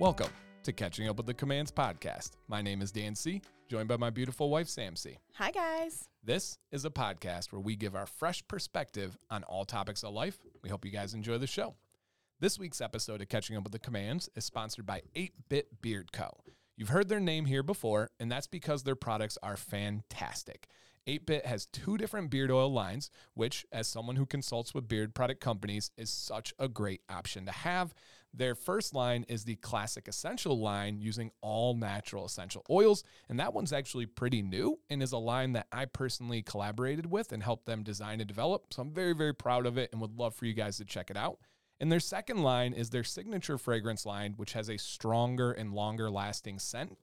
Welcome 0.00 0.30
to 0.62 0.72
Catching 0.72 1.08
Up 1.10 1.18
with 1.18 1.26
the 1.26 1.34
Commands 1.34 1.70
podcast. 1.70 2.30
My 2.48 2.62
name 2.62 2.80
is 2.80 2.90
Dan 2.90 3.14
C., 3.14 3.42
joined 3.68 3.86
by 3.86 3.98
my 3.98 4.08
beautiful 4.08 4.48
wife, 4.48 4.66
Sam 4.66 4.96
C. 4.96 5.18
Hi, 5.34 5.50
guys. 5.50 6.08
This 6.24 6.56
is 6.72 6.86
a 6.86 6.90
podcast 6.90 7.52
where 7.52 7.60
we 7.60 7.76
give 7.76 7.94
our 7.94 8.06
fresh 8.06 8.42
perspective 8.48 9.18
on 9.30 9.42
all 9.42 9.66
topics 9.66 10.02
of 10.02 10.14
life. 10.14 10.38
We 10.62 10.70
hope 10.70 10.86
you 10.86 10.90
guys 10.90 11.12
enjoy 11.12 11.36
the 11.36 11.46
show. 11.46 11.74
This 12.40 12.58
week's 12.58 12.80
episode 12.80 13.20
of 13.20 13.28
Catching 13.28 13.58
Up 13.58 13.62
with 13.62 13.72
the 13.72 13.78
Commands 13.78 14.30
is 14.34 14.46
sponsored 14.46 14.86
by 14.86 15.02
8 15.14 15.32
Bit 15.50 15.82
Beard 15.82 16.12
Co. 16.12 16.30
You've 16.78 16.88
heard 16.88 17.10
their 17.10 17.20
name 17.20 17.44
here 17.44 17.62
before, 17.62 18.08
and 18.18 18.32
that's 18.32 18.46
because 18.46 18.84
their 18.84 18.96
products 18.96 19.36
are 19.42 19.58
fantastic. 19.58 20.66
8-Bit 21.06 21.46
has 21.46 21.66
two 21.66 21.96
different 21.96 22.30
beard 22.30 22.50
oil 22.50 22.72
lines, 22.72 23.10
which, 23.34 23.66
as 23.72 23.88
someone 23.88 24.16
who 24.16 24.26
consults 24.26 24.74
with 24.74 24.88
beard 24.88 25.14
product 25.14 25.40
companies, 25.40 25.90
is 25.96 26.10
such 26.10 26.54
a 26.58 26.68
great 26.68 27.00
option 27.08 27.46
to 27.46 27.52
have. 27.52 27.94
Their 28.32 28.54
first 28.54 28.94
line 28.94 29.24
is 29.28 29.44
the 29.44 29.56
Classic 29.56 30.06
Essential 30.06 30.58
line 30.58 31.00
using 31.00 31.32
all 31.40 31.74
natural 31.74 32.24
essential 32.24 32.64
oils, 32.70 33.02
and 33.28 33.40
that 33.40 33.52
one's 33.52 33.72
actually 33.72 34.06
pretty 34.06 34.40
new 34.40 34.78
and 34.88 35.02
is 35.02 35.12
a 35.12 35.18
line 35.18 35.52
that 35.54 35.66
I 35.72 35.86
personally 35.86 36.42
collaborated 36.42 37.10
with 37.10 37.32
and 37.32 37.42
helped 37.42 37.66
them 37.66 37.82
design 37.82 38.20
and 38.20 38.28
develop. 38.28 38.72
So 38.72 38.82
I'm 38.82 38.92
very, 38.92 39.14
very 39.14 39.34
proud 39.34 39.66
of 39.66 39.78
it 39.78 39.90
and 39.92 40.00
would 40.00 40.16
love 40.16 40.34
for 40.34 40.46
you 40.46 40.54
guys 40.54 40.76
to 40.76 40.84
check 40.84 41.10
it 41.10 41.16
out. 41.16 41.38
And 41.80 41.90
their 41.90 42.00
second 42.00 42.42
line 42.42 42.72
is 42.74 42.90
their 42.90 43.04
signature 43.04 43.56
fragrance 43.58 44.04
line, 44.04 44.34
which 44.36 44.52
has 44.52 44.68
a 44.68 44.76
stronger 44.76 45.50
and 45.50 45.72
longer 45.72 46.10
lasting 46.10 46.58
scent. 46.58 46.96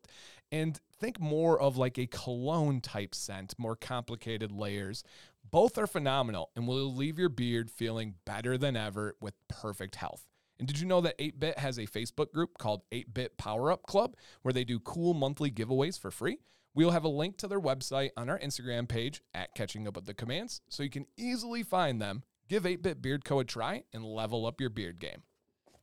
And 0.52 0.79
think 0.99 1.20
more 1.20 1.60
of 1.60 1.77
like 1.77 1.98
a 1.98 2.07
cologne 2.07 2.79
type 2.79 3.16
scent, 3.16 3.54
more 3.57 3.76
complicated 3.76 4.51
layers. 4.51 5.04
Both 5.49 5.77
are 5.77 5.88
phenomenal 5.88 6.51
and 6.55 6.68
will 6.68 6.94
leave 6.94 7.18
your 7.18 7.29
beard 7.29 7.71
feeling 7.71 8.16
better 8.26 8.57
than 8.57 8.77
ever 8.77 9.16
with 9.20 9.34
perfect 9.48 9.96
health. 9.96 10.26
And 10.60 10.68
did 10.68 10.80
you 10.80 10.86
know 10.86 11.02
that 11.02 11.18
8-Bit 11.18 11.60
has 11.60 11.77
a 11.77 11.86
Facebook 11.86 12.32
group 12.32 12.58
called 12.58 12.84
8-Bit 12.91 13.38
Power 13.38 13.72
Up 13.72 13.84
Club 13.84 14.16
where 14.41 14.54
they 14.54 14.63
do 14.63 14.80
cool 14.80 15.13
monthly 15.13 15.52
giveaways 15.52 16.00
for 16.00 16.12
free? 16.12 16.40
We'll 16.74 16.91
have 16.91 17.04
a 17.04 17.10
link 17.10 17.38
to 17.38 17.48
their 17.48 17.60
website 17.60 18.12
on 18.18 18.30
our 18.30 18.40
Instagram 18.40 18.88
page 18.88 19.22
at 19.34 19.55
Catching 19.55 19.88
Up 19.88 19.96
with 19.96 20.05
the 20.05 20.13
Commands 20.13 20.62
so 20.70 20.84
you 20.84 20.90
can 20.90 21.08
easily 21.18 21.63
find 21.63 22.02
them 22.02 22.24
Give 22.48 22.66
8 22.66 22.82
Bit 22.82 23.02
Beard 23.02 23.26
Co. 23.26 23.40
a 23.40 23.44
try 23.44 23.84
and 23.94 24.05
level 24.05 24.46
up 24.46 24.62
your 24.62 24.70
beard 24.70 25.00
game. 25.00 25.24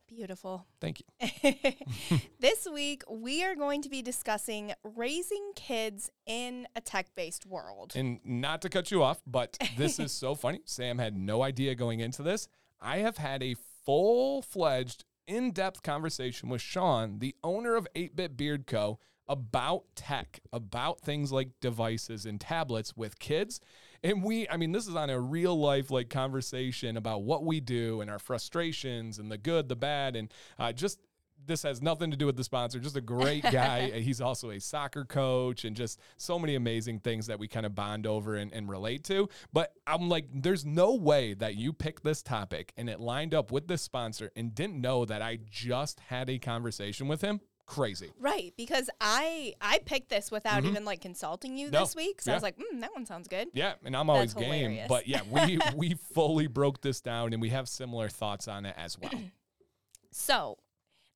Beautiful. 0.07 0.65
Thank 0.79 1.01
you. 1.01 1.53
this 2.39 2.67
week, 2.71 3.03
we 3.09 3.43
are 3.43 3.55
going 3.55 3.81
to 3.81 3.89
be 3.89 4.01
discussing 4.01 4.73
raising 4.83 5.51
kids 5.55 6.11
in 6.25 6.67
a 6.75 6.81
tech 6.81 7.07
based 7.15 7.45
world. 7.45 7.93
And 7.95 8.19
not 8.23 8.61
to 8.61 8.69
cut 8.69 8.91
you 8.91 9.03
off, 9.03 9.21
but 9.25 9.57
this 9.77 9.99
is 9.99 10.11
so 10.13 10.35
funny. 10.35 10.61
Sam 10.65 10.99
had 10.99 11.17
no 11.17 11.41
idea 11.41 11.75
going 11.75 11.99
into 11.99 12.23
this. 12.23 12.47
I 12.79 12.97
have 12.97 13.17
had 13.17 13.41
a 13.43 13.55
full 13.85 14.41
fledged, 14.41 15.05
in 15.27 15.51
depth 15.51 15.81
conversation 15.81 16.49
with 16.49 16.61
Sean, 16.61 17.19
the 17.19 17.35
owner 17.43 17.75
of 17.75 17.87
8 17.95 18.15
Bit 18.15 18.37
Beard 18.37 18.67
Co., 18.67 18.99
about 19.27 19.83
tech, 19.95 20.39
about 20.53 21.01
things 21.01 21.31
like 21.31 21.49
devices 21.59 22.27
and 22.27 22.39
tablets 22.39 22.95
with 22.95 23.17
kids. 23.17 23.59
And 24.03 24.23
we, 24.23 24.47
I 24.49 24.57
mean, 24.57 24.71
this 24.71 24.87
is 24.87 24.95
on 24.95 25.09
a 25.09 25.19
real 25.19 25.57
life 25.59 25.89
like 25.89 26.11
conversation 26.11 26.95
about 26.95 27.23
what 27.23 27.43
we 27.43 27.59
do 27.59 28.01
and 28.01 28.11
our 28.11 28.19
frustrations 28.19 29.17
and 29.17 29.31
the 29.31 29.39
good, 29.39 29.67
the 29.67 29.75
bad, 29.75 30.15
and 30.15 30.31
uh, 30.59 30.71
just 30.71 30.99
this 31.45 31.63
has 31.63 31.81
nothing 31.81 32.11
to 32.11 32.17
do 32.17 32.25
with 32.25 32.37
the 32.37 32.43
sponsor. 32.43 32.79
Just 32.79 32.95
a 32.95 33.01
great 33.01 33.43
guy. 33.43 33.89
He's 33.99 34.21
also 34.21 34.51
a 34.51 34.59
soccer 34.59 35.05
coach 35.05 35.65
and 35.65 35.75
just 35.75 35.99
so 36.17 36.39
many 36.39 36.55
amazing 36.55 36.99
things 36.99 37.27
that 37.27 37.39
we 37.39 37.47
kind 37.47 37.65
of 37.65 37.75
bond 37.75 38.07
over 38.07 38.35
and, 38.35 38.51
and, 38.53 38.69
relate 38.69 39.03
to. 39.05 39.29
But 39.53 39.73
I'm 39.85 40.09
like, 40.09 40.25
there's 40.33 40.65
no 40.65 40.95
way 40.95 41.33
that 41.35 41.55
you 41.55 41.71
picked 41.71 42.03
this 42.03 42.21
topic 42.21 42.73
and 42.77 42.89
it 42.89 42.99
lined 42.99 43.33
up 43.33 43.51
with 43.51 43.67
this 43.67 43.81
sponsor 43.81 44.31
and 44.35 44.55
didn't 44.55 44.81
know 44.81 45.05
that 45.05 45.21
I 45.21 45.39
just 45.49 45.99
had 45.99 46.29
a 46.29 46.39
conversation 46.39 47.07
with 47.07 47.21
him 47.21 47.41
crazy. 47.65 48.11
Right, 48.19 48.53
because 48.57 48.89
I 49.01 49.53
I 49.61 49.79
picked 49.85 50.09
this 50.09 50.31
without 50.31 50.59
mm-hmm. 50.59 50.71
even 50.71 50.85
like 50.85 51.01
consulting 51.01 51.57
you 51.57 51.69
no. 51.71 51.81
this 51.81 51.95
week. 51.95 52.21
So 52.21 52.31
yeah. 52.31 52.33
I 52.33 52.37
was 52.37 52.43
like, 52.43 52.57
mm, 52.57 52.81
that 52.81 52.93
one 52.93 53.05
sounds 53.05 53.27
good. 53.27 53.49
Yeah, 53.53 53.73
and 53.83 53.95
I'm 53.95 54.09
always 54.09 54.33
That's 54.33 54.45
game. 54.45 54.71
Hilarious. 54.71 54.87
But 54.87 55.07
yeah, 55.07 55.21
we 55.29 55.59
we 55.75 55.93
fully 56.13 56.47
broke 56.47 56.81
this 56.81 57.01
down 57.01 57.33
and 57.33 57.41
we 57.41 57.49
have 57.49 57.67
similar 57.67 58.09
thoughts 58.09 58.47
on 58.47 58.65
it 58.65 58.75
as 58.77 58.97
well. 58.99 59.11
so 60.11 60.57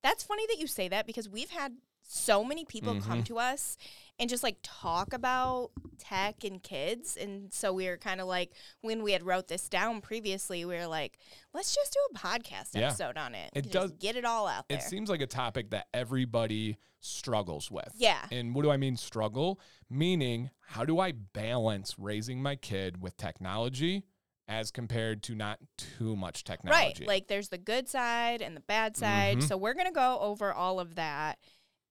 that's 0.03 0.23
funny 0.23 0.45
that 0.47 0.59
you 0.59 0.67
say 0.67 0.87
that 0.87 1.05
because 1.05 1.29
we've 1.29 1.49
had 1.49 1.73
so 2.11 2.43
many 2.43 2.65
people 2.65 2.93
mm-hmm. 2.95 3.07
come 3.07 3.23
to 3.23 3.37
us 3.37 3.77
and 4.19 4.29
just 4.29 4.43
like 4.43 4.57
talk 4.63 5.13
about 5.13 5.69
tech 5.99 6.43
and 6.43 6.61
kids. 6.61 7.15
And 7.15 7.53
so 7.53 7.71
we 7.71 7.87
were 7.87 7.97
kind 7.97 8.19
of 8.19 8.27
like 8.27 8.51
when 8.81 9.03
we 9.03 9.11
had 9.11 9.23
wrote 9.23 9.47
this 9.47 9.69
down 9.69 10.01
previously 10.01 10.65
we 10.65 10.75
were 10.75 10.87
like 10.87 11.17
let's 11.53 11.75
just 11.75 11.93
do 11.93 11.99
a 12.13 12.17
podcast 12.17 12.69
yeah. 12.73 12.87
episode 12.87 13.17
on 13.17 13.35
it 13.35 13.51
it 13.53 13.71
does 13.71 13.91
get 13.93 14.15
it 14.15 14.25
all 14.25 14.47
out 14.47 14.67
there. 14.67 14.77
it 14.77 14.83
seems 14.83 15.09
like 15.09 15.21
a 15.21 15.27
topic 15.27 15.69
that 15.69 15.87
everybody 15.93 16.77
struggles 16.99 17.69
with. 17.71 17.91
Yeah. 17.95 18.25
And 18.31 18.53
what 18.53 18.63
do 18.63 18.71
i 18.71 18.77
mean 18.77 18.97
struggle? 18.97 19.59
Meaning 19.89 20.49
how 20.59 20.85
do 20.85 20.99
i 20.99 21.11
balance 21.11 21.95
raising 21.97 22.41
my 22.41 22.55
kid 22.55 23.01
with 23.01 23.15
technology 23.17 24.03
as 24.49 24.71
compared 24.71 25.21
to 25.23 25.35
not 25.35 25.59
too 25.77 26.15
much 26.15 26.43
technology. 26.43 27.03
right 27.03 27.07
like 27.07 27.27
there's 27.27 27.49
the 27.49 27.57
good 27.57 27.87
side 27.87 28.41
and 28.41 28.57
the 28.57 28.61
bad 28.61 28.97
side. 28.97 29.37
Mm-hmm. 29.37 29.47
so 29.47 29.55
we're 29.55 29.75
going 29.75 29.85
to 29.85 29.93
go 29.93 30.17
over 30.19 30.51
all 30.51 30.79
of 30.79 30.95
that. 30.95 31.37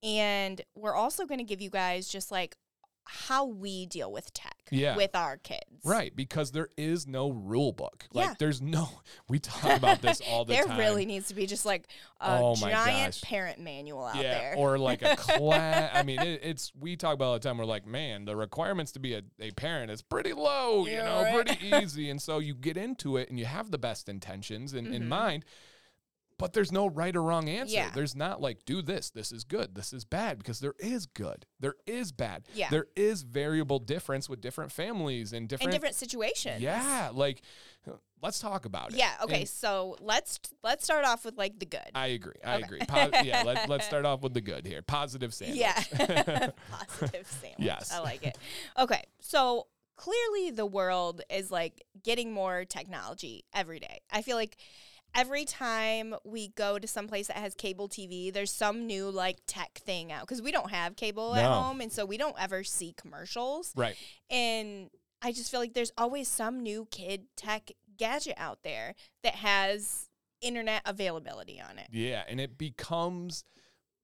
And 0.03 0.61
we're 0.75 0.95
also 0.95 1.25
going 1.25 1.39
to 1.39 1.45
give 1.45 1.61
you 1.61 1.71
guys 1.71 2.09
just 2.09 2.31
like 2.31 2.57
how 3.11 3.47
we 3.47 3.87
deal 3.87 4.13
with 4.13 4.33
tech 4.35 4.57
yeah. 4.71 4.95
with 4.97 5.17
our 5.17 5.39
kids. 5.39 5.63
Right, 5.83 6.15
because 6.15 6.53
there 6.53 6.69
is 6.77 7.07
no 7.07 7.31
rule 7.31 7.73
book. 7.73 8.05
Like 8.13 8.27
yeah. 8.27 8.35
there's 8.39 8.61
no 8.61 8.89
we 9.29 9.39
talk 9.39 9.77
about 9.77 10.03
this 10.03 10.21
all 10.29 10.45
the 10.45 10.53
there 10.55 10.65
time. 10.65 10.77
There 10.77 10.87
really 10.87 11.07
needs 11.07 11.29
to 11.29 11.35
be 11.35 11.47
just 11.47 11.65
like 11.65 11.89
a 12.21 12.39
oh 12.39 12.55
giant 12.57 13.15
gosh. 13.15 13.23
parent 13.23 13.61
manual 13.61 14.05
out 14.05 14.17
yeah, 14.17 14.23
there. 14.23 14.55
Or 14.57 14.79
like 14.79 15.03
a 15.03 15.17
class. 15.17 15.91
I 15.95 16.03
mean, 16.03 16.21
it, 16.21 16.41
it's 16.43 16.71
we 16.79 16.97
talk 16.97 17.15
about 17.15 17.25
all 17.25 17.33
the 17.35 17.41
time. 17.41 17.57
We're 17.57 17.65
like, 17.65 17.87
man, 17.87 18.27
the 18.27 18.37
requirements 18.37 18.93
to 18.93 19.01
be 19.01 19.15
a, 19.15 19.23
a 19.41 19.51
parent 19.53 19.91
is 19.91 20.03
pretty 20.03 20.35
low, 20.35 20.87
you 20.87 20.99
know, 20.99 21.23
right. 21.23 21.47
pretty 21.47 21.77
easy. 21.77 22.11
And 22.11 22.21
so 22.21 22.39
you 22.39 22.55
get 22.55 22.77
into 22.77 23.17
it 23.17 23.31
and 23.31 23.39
you 23.39 23.47
have 23.47 23.71
the 23.71 23.79
best 23.79 24.09
intentions 24.09 24.75
in, 24.75 24.85
mm-hmm. 24.85 24.95
in 24.95 25.09
mind 25.09 25.45
but 26.39 26.53
there's 26.53 26.73
no 26.73 26.87
right 26.89 27.15
or 27.15 27.23
wrong 27.23 27.49
answer. 27.49 27.75
Yeah. 27.75 27.91
There's 27.95 28.15
not 28.17 28.41
like 28.41 28.65
do 28.65 28.81
this, 28.83 29.11
this 29.11 29.33
is 29.33 29.45
good, 29.45 29.75
this 29.75 29.93
is 29.93 30.05
bad 30.05 30.39
because 30.39 30.61
there 30.61 30.75
is 30.79 31.07
good, 31.07 31.47
there 31.61 31.75
is 31.87 32.13
bad. 32.13 32.45
Yeah. 32.55 32.71
There 32.71 32.87
is 32.97 33.23
variable 33.23 33.79
difference 33.79 34.29
with 34.29 34.41
different 34.41 34.73
families 34.73 35.33
and 35.33 35.49
different 35.49 35.75
in 35.75 35.77
different 35.77 35.97
situations. 35.97 36.63
Yeah, 36.63 37.11
like 37.13 37.43
let's 38.23 38.39
talk 38.39 38.65
about 38.65 38.93
it. 38.93 38.99
Yeah. 38.99 39.13
Okay. 39.23 39.41
And 39.41 39.49
so 39.49 39.97
let's 40.01 40.39
let's 40.63 40.85
start 40.85 41.05
off 41.05 41.25
with 41.25 41.37
like 41.37 41.59
the 41.59 41.67
good. 41.67 41.91
I 41.95 42.09
agree. 42.09 42.35
I 42.45 42.57
okay. 42.57 42.65
agree. 42.65 42.81
Po- 42.87 43.11
yeah. 43.23 43.43
Let, 43.47 43.69
let's 43.69 43.87
start 43.87 44.05
off 44.05 44.23
with 44.23 44.35
the 44.35 44.41
good 44.41 44.67
here. 44.67 44.83
Positive 44.83 45.33
sandwich. 45.33 45.59
Yeah. 45.59 45.75
Positive 46.71 47.27
sandwich. 47.27 47.59
Yes. 47.59 47.93
I 47.93 48.01
like 48.01 48.25
it. 48.25 48.39
Okay. 48.79 49.03
So 49.21 49.67
clearly 49.97 50.51
the 50.53 50.67
world 50.67 51.23
is 51.31 51.51
like 51.51 51.85
getting 52.03 52.33
more 52.33 52.65
technology 52.65 53.45
every 53.53 53.81
day. 53.81 54.01
I 54.11 54.23
feel 54.23 54.37
like 54.37 54.57
every 55.15 55.45
time 55.45 56.15
we 56.25 56.49
go 56.49 56.79
to 56.79 56.87
some 56.87 57.09
place 57.09 57.29
that 57.29 57.37
has 57.37 57.55
cable 57.55 57.89
TV, 57.89 58.33
there's 58.33 58.51
some 58.51 58.87
new 58.87 59.11
like 59.11 59.39
tech 59.47 59.79
thing 59.85 60.13
out 60.13 60.23
because 60.23 60.43
we 60.43 60.53
don't 60.53 60.71
have 60.71 60.97
cable 60.97 61.35
no. 61.35 61.41
at 61.41 61.47
home, 61.47 61.81
and 61.81 61.93
so 61.93 62.05
we 62.05 62.17
don't 62.17 62.37
ever 62.39 62.65
see 62.65 62.95
commercials. 62.97 63.73
Right. 63.77 63.97
And 64.31 64.91
I 65.23 65.33
just 65.33 65.51
feel 65.51 65.61
like 65.61 65.75
there's 65.75 65.93
always 65.99 66.29
some 66.29 66.63
new 66.63 66.87
kid 66.91 67.27
tech 67.37 67.73
gadget 67.97 68.35
out 68.37 68.61
there 68.63 68.95
that 69.23 69.35
has 69.37 70.09
internet 70.41 70.83
availability 70.87 71.61
on 71.61 71.79
it. 71.79 71.89
Yeah, 71.91 72.23
and 72.29 72.41
it 72.41 72.57
becomes 72.57 73.45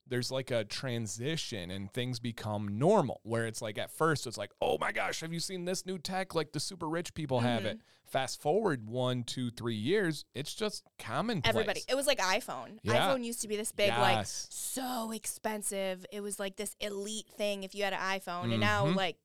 there's 0.06 0.30
like 0.30 0.50
a 0.50 0.64
transition 0.64 1.70
and 1.70 1.92
things 1.92 2.18
become 2.18 2.78
normal 2.78 3.20
where 3.22 3.46
it's 3.46 3.62
like 3.62 3.78
at 3.78 3.90
first 3.90 4.26
it's 4.26 4.38
like 4.38 4.50
oh 4.60 4.76
my 4.78 4.92
gosh 4.92 5.20
have 5.20 5.32
you 5.32 5.40
seen 5.40 5.64
this 5.64 5.86
new 5.86 5.98
tech 5.98 6.34
like 6.34 6.52
the 6.52 6.60
super 6.60 6.88
rich 6.88 7.14
people 7.14 7.38
mm-hmm. 7.38 7.46
have 7.46 7.64
it 7.64 7.78
mm-hmm. 7.78 8.10
fast 8.10 8.40
forward 8.40 8.86
one 8.86 9.22
two 9.22 9.50
three 9.50 9.74
years 9.74 10.24
it's 10.34 10.54
just 10.54 10.84
common 10.98 11.40
everybody 11.44 11.82
it 11.88 11.94
was 11.94 12.06
like 12.06 12.18
iphone 12.18 12.78
yeah. 12.82 13.08
iphone 13.08 13.24
used 13.24 13.40
to 13.40 13.48
be 13.48 13.56
this 13.56 13.72
big 13.72 13.88
yes. 13.88 13.98
like 13.98 14.26
so 14.26 15.10
expensive 15.12 16.04
it 16.12 16.20
was 16.20 16.38
like 16.38 16.56
this 16.56 16.76
elite 16.80 17.26
thing 17.36 17.62
if 17.62 17.74
you 17.74 17.84
had 17.84 17.92
an 17.92 18.00
iphone 18.00 18.42
mm-hmm. 18.42 18.52
and 18.52 18.60
now 18.60 18.86
mm-hmm. 18.86 18.96
like 18.96 19.16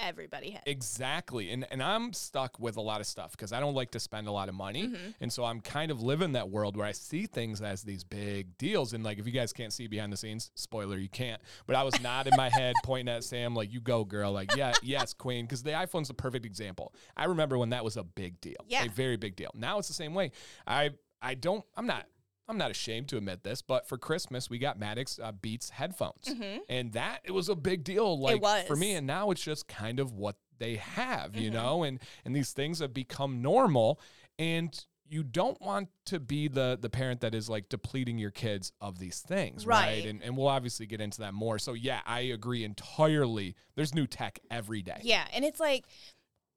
everybody 0.00 0.50
has. 0.50 0.62
Exactly. 0.66 1.50
And 1.50 1.66
and 1.70 1.82
I'm 1.82 2.12
stuck 2.12 2.58
with 2.58 2.76
a 2.76 2.80
lot 2.80 3.00
of 3.00 3.06
stuff 3.06 3.32
because 3.32 3.52
I 3.52 3.60
don't 3.60 3.74
like 3.74 3.90
to 3.92 4.00
spend 4.00 4.28
a 4.28 4.32
lot 4.32 4.48
of 4.48 4.54
money. 4.54 4.84
Mm-hmm. 4.84 5.10
And 5.20 5.32
so 5.32 5.44
I'm 5.44 5.60
kind 5.60 5.90
of 5.90 6.02
living 6.02 6.32
that 6.32 6.48
world 6.50 6.76
where 6.76 6.86
I 6.86 6.92
see 6.92 7.26
things 7.26 7.60
as 7.60 7.82
these 7.82 8.04
big 8.04 8.56
deals. 8.58 8.92
And 8.92 9.04
like 9.04 9.18
if 9.18 9.26
you 9.26 9.32
guys 9.32 9.52
can't 9.52 9.72
see 9.72 9.86
behind 9.86 10.12
the 10.12 10.16
scenes, 10.16 10.50
spoiler, 10.54 10.98
you 10.98 11.08
can't. 11.08 11.40
But 11.66 11.76
I 11.76 11.82
was 11.82 12.00
nodding 12.00 12.34
my 12.36 12.50
head 12.50 12.74
pointing 12.84 13.14
at 13.14 13.24
Sam 13.24 13.54
like, 13.54 13.72
you 13.72 13.80
go, 13.80 14.04
girl. 14.04 14.32
Like, 14.32 14.54
yeah, 14.56 14.72
yes, 14.82 15.14
queen. 15.14 15.44
Because 15.44 15.62
the 15.62 15.72
iPhone's 15.72 16.08
the 16.08 16.14
perfect 16.14 16.46
example. 16.46 16.94
I 17.16 17.24
remember 17.24 17.58
when 17.58 17.70
that 17.70 17.84
was 17.84 17.96
a 17.96 18.04
big 18.04 18.40
deal. 18.40 18.56
Yeah. 18.66 18.84
A 18.84 18.88
very 18.88 19.16
big 19.16 19.36
deal. 19.36 19.50
Now 19.54 19.78
it's 19.78 19.88
the 19.88 19.94
same 19.94 20.14
way. 20.14 20.32
I 20.66 20.90
I 21.22 21.34
don't 21.34 21.64
I'm 21.76 21.86
not 21.86 22.06
I'm 22.50 22.58
not 22.58 22.70
ashamed 22.70 23.08
to 23.08 23.16
admit 23.16 23.44
this, 23.44 23.62
but 23.62 23.88
for 23.88 23.96
Christmas 23.96 24.50
we 24.50 24.58
got 24.58 24.78
Maddox 24.78 25.18
uh, 25.22 25.32
Beats 25.32 25.70
headphones, 25.70 26.24
mm-hmm. 26.26 26.58
and 26.68 26.92
that 26.92 27.20
it 27.24 27.30
was 27.32 27.48
a 27.48 27.54
big 27.54 27.84
deal. 27.84 28.18
Like 28.18 28.66
for 28.66 28.76
me, 28.76 28.94
and 28.94 29.06
now 29.06 29.30
it's 29.30 29.42
just 29.42 29.68
kind 29.68 30.00
of 30.00 30.12
what 30.12 30.36
they 30.58 30.76
have, 30.76 31.36
you 31.36 31.50
mm-hmm. 31.50 31.54
know, 31.54 31.82
and 31.84 32.00
and 32.24 32.34
these 32.34 32.52
things 32.52 32.80
have 32.80 32.92
become 32.92 33.40
normal, 33.40 34.00
and 34.38 34.84
you 35.08 35.24
don't 35.24 35.60
want 35.60 35.88
to 36.06 36.20
be 36.20 36.48
the 36.48 36.78
the 36.80 36.90
parent 36.90 37.20
that 37.20 37.34
is 37.34 37.48
like 37.48 37.68
depleting 37.68 38.18
your 38.18 38.30
kids 38.30 38.72
of 38.80 38.98
these 38.98 39.20
things, 39.20 39.66
right? 39.66 39.86
right? 39.86 40.06
And 40.06 40.22
and 40.22 40.36
we'll 40.36 40.48
obviously 40.48 40.86
get 40.86 41.00
into 41.00 41.20
that 41.20 41.34
more. 41.34 41.58
So 41.58 41.72
yeah, 41.72 42.00
I 42.06 42.20
agree 42.20 42.64
entirely. 42.64 43.56
There's 43.74 43.94
new 43.94 44.06
tech 44.06 44.38
every 44.50 44.82
day. 44.82 45.00
Yeah, 45.02 45.24
and 45.32 45.44
it's 45.44 45.60
like 45.60 45.84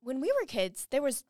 when 0.02 0.20
we 0.20 0.32
were 0.40 0.46
kids, 0.46 0.88
there 0.92 1.02
was 1.02 1.24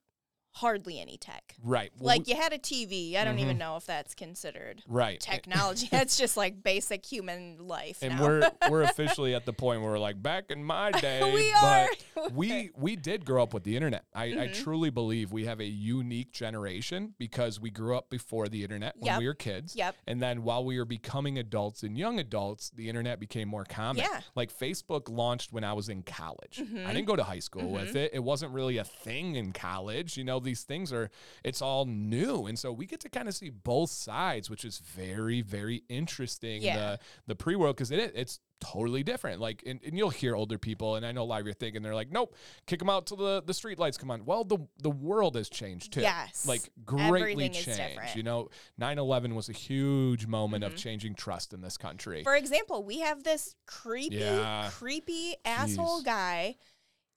hardly 0.54 1.00
any 1.00 1.18
tech. 1.18 1.56
Right. 1.64 1.92
Well, 1.98 2.08
like 2.08 2.28
you 2.28 2.36
had 2.36 2.54
a 2.54 2.60
TV. 2.60 3.16
I 3.16 3.24
don't 3.24 3.36
mm-hmm. 3.36 3.44
even 3.44 3.58
know 3.58 3.76
if 3.76 3.86
that's 3.86 4.14
considered 4.14 4.84
right 4.88 5.20
technology. 5.20 5.88
that's 5.92 6.18
just 6.18 6.38
like 6.38 6.64
basic 6.64 7.06
human 7.06 7.58
life. 7.68 8.00
And 8.02 8.16
now. 8.16 8.24
we're 8.24 8.52
we're 8.70 8.84
officially 8.84 9.34
at 9.34 9.46
the 9.46 9.54
point 9.54 9.82
where 9.82 9.92
we're 9.92 10.00
like 10.00 10.22
back 10.22 10.46
in 10.52 10.64
my 10.64 10.92
day. 11.02 11.34
we 11.34 11.52
are. 11.54 11.88
we 12.32 12.70
we 12.76 12.96
did 12.96 13.26
grow 13.26 13.42
up 13.44 13.54
with 13.54 13.64
the 13.64 13.76
internet. 13.76 14.06
I, 14.14 14.28
mm-hmm. 14.28 14.40
I 14.42 14.48
truly 14.48 14.92
believe 14.92 15.32
we 15.32 15.46
have 15.46 15.60
a 15.60 15.66
unique 15.66 16.32
generation 16.32 17.16
because 17.18 17.60
we 17.60 17.72
grew 17.72 17.98
up 17.98 18.10
before 18.10 18.48
the 18.48 18.64
internet 18.64 18.96
when 18.98 19.08
yep. 19.08 19.20
we 19.20 19.28
were 19.28 19.34
kids. 19.34 19.76
Yep. 19.76 19.96
And 20.06 20.22
then 20.22 20.44
while 20.44 20.64
we 20.64 20.78
were 20.78 20.86
becoming 20.86 21.40
adults 21.40 21.82
and 21.82 21.98
young 21.98 22.20
adults, 22.20 22.70
the 22.76 22.90
internet 22.90 23.20
became 23.20 23.48
more 23.48 23.66
common. 23.66 24.04
Yeah. 24.04 24.22
Like 24.36 24.56
Facebook 24.56 25.10
launched 25.10 25.52
when 25.52 25.64
I 25.64 25.74
was 25.74 25.90
in 25.90 26.04
college. 26.04 26.62
Mm-hmm. 26.62 26.86
I 26.86 26.94
didn't 26.94 27.08
go 27.08 27.16
to 27.16 27.24
high 27.24 27.40
school 27.40 27.72
with 27.72 27.90
mm-hmm. 27.90 27.98
it. 27.98 28.12
It 28.14 28.24
wasn't 28.24 28.54
really 28.54 28.78
a 28.78 28.84
thing 28.84 29.36
in 29.36 29.52
college. 29.52 30.16
You 30.16 30.24
know, 30.24 30.40
these 30.44 30.64
things 30.64 30.92
are 30.94 31.10
it's 31.44 31.62
all 31.62 31.86
new 31.86 32.46
and 32.46 32.58
so 32.58 32.72
we 32.72 32.86
get 32.86 33.00
to 33.00 33.10
kind 33.10 33.28
of 33.28 33.36
see 33.36 33.50
both 33.50 33.90
sides 33.90 34.50
which 34.50 34.66
is 34.66 34.80
very 34.80 35.42
very 35.42 35.84
interesting 35.90 36.62
yeah. 36.62 36.78
the 36.78 37.00
the 37.28 37.36
pre-world 37.36 37.76
because 37.76 37.92
it, 37.92 38.12
it's 38.16 38.40
totally 38.64 39.04
different 39.04 39.42
like 39.42 39.62
and, 39.66 39.82
and, 39.86 39.98
you'll 39.98 40.10
hear 40.10 40.36
older 40.36 40.58
people 40.58 40.96
and 40.96 41.06
i 41.06 41.12
know 41.12 41.22
a 41.22 41.26
lot 41.26 41.42
of 41.42 41.46
you 41.46 41.52
are 41.52 41.54
thinking 41.54 41.82
they're 41.82 41.94
like 41.94 42.12
nope 42.12 42.34
kick 42.66 42.80
them 42.80 42.90
out 42.90 43.06
till 43.06 43.18
the 43.18 43.44
the 43.46 43.54
street 43.54 43.78
lights 43.78 43.98
come 43.98 44.10
on 44.10 44.24
well 44.24 44.46
the 44.46 44.58
the 44.82 44.90
world 44.90 45.36
has 45.36 45.50
changed 45.50 45.92
too 45.92 46.02
yes 46.02 46.48
like 46.48 46.62
greatly 46.86 47.50
changed 47.50 48.16
you 48.16 48.24
know 48.24 48.48
9-11 48.80 49.36
was 49.36 49.50
a 49.50 49.54
huge 49.54 50.28
moment 50.28 50.64
mm-hmm. 50.64 50.74
of 50.74 50.80
changing 50.80 51.14
trust 51.14 51.54
in 51.54 51.60
this 51.60 51.76
country 51.76 52.24
for 52.24 52.36
example 52.36 52.84
we 52.84 53.00
have 53.00 53.24
this 53.24 53.56
creepy 53.66 54.16
yeah. 54.16 54.70
creepy 54.72 55.32
Jeez. 55.32 55.36
asshole 55.46 56.02
guy 56.02 56.56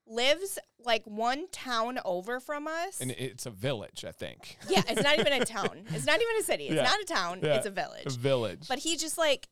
lives 0.06 0.58
like 0.85 1.03
one 1.05 1.49
town 1.50 1.99
over 2.05 2.41
from 2.41 2.67
us. 2.67 3.00
And 3.00 3.11
it's 3.11 3.47
a 3.47 3.50
village, 3.50 4.05
I 4.06 4.12
think. 4.12 4.58
Yeah, 4.69 4.82
it's 4.88 5.03
not 5.03 5.19
even 5.19 5.32
a 5.32 5.44
town. 5.44 5.85
It's 5.91 6.06
not 6.06 6.20
even 6.20 6.37
a 6.41 6.43
city. 6.43 6.64
It's 6.64 6.76
yeah. 6.76 6.82
not 6.82 7.00
a 7.00 7.05
town. 7.05 7.41
Yeah. 7.43 7.55
It's 7.55 7.67
a 7.67 7.70
village. 7.70 8.06
A 8.06 8.11
village. 8.11 8.67
But 8.69 8.81
he 8.81 8.97
just 8.97 9.17
like 9.17 9.49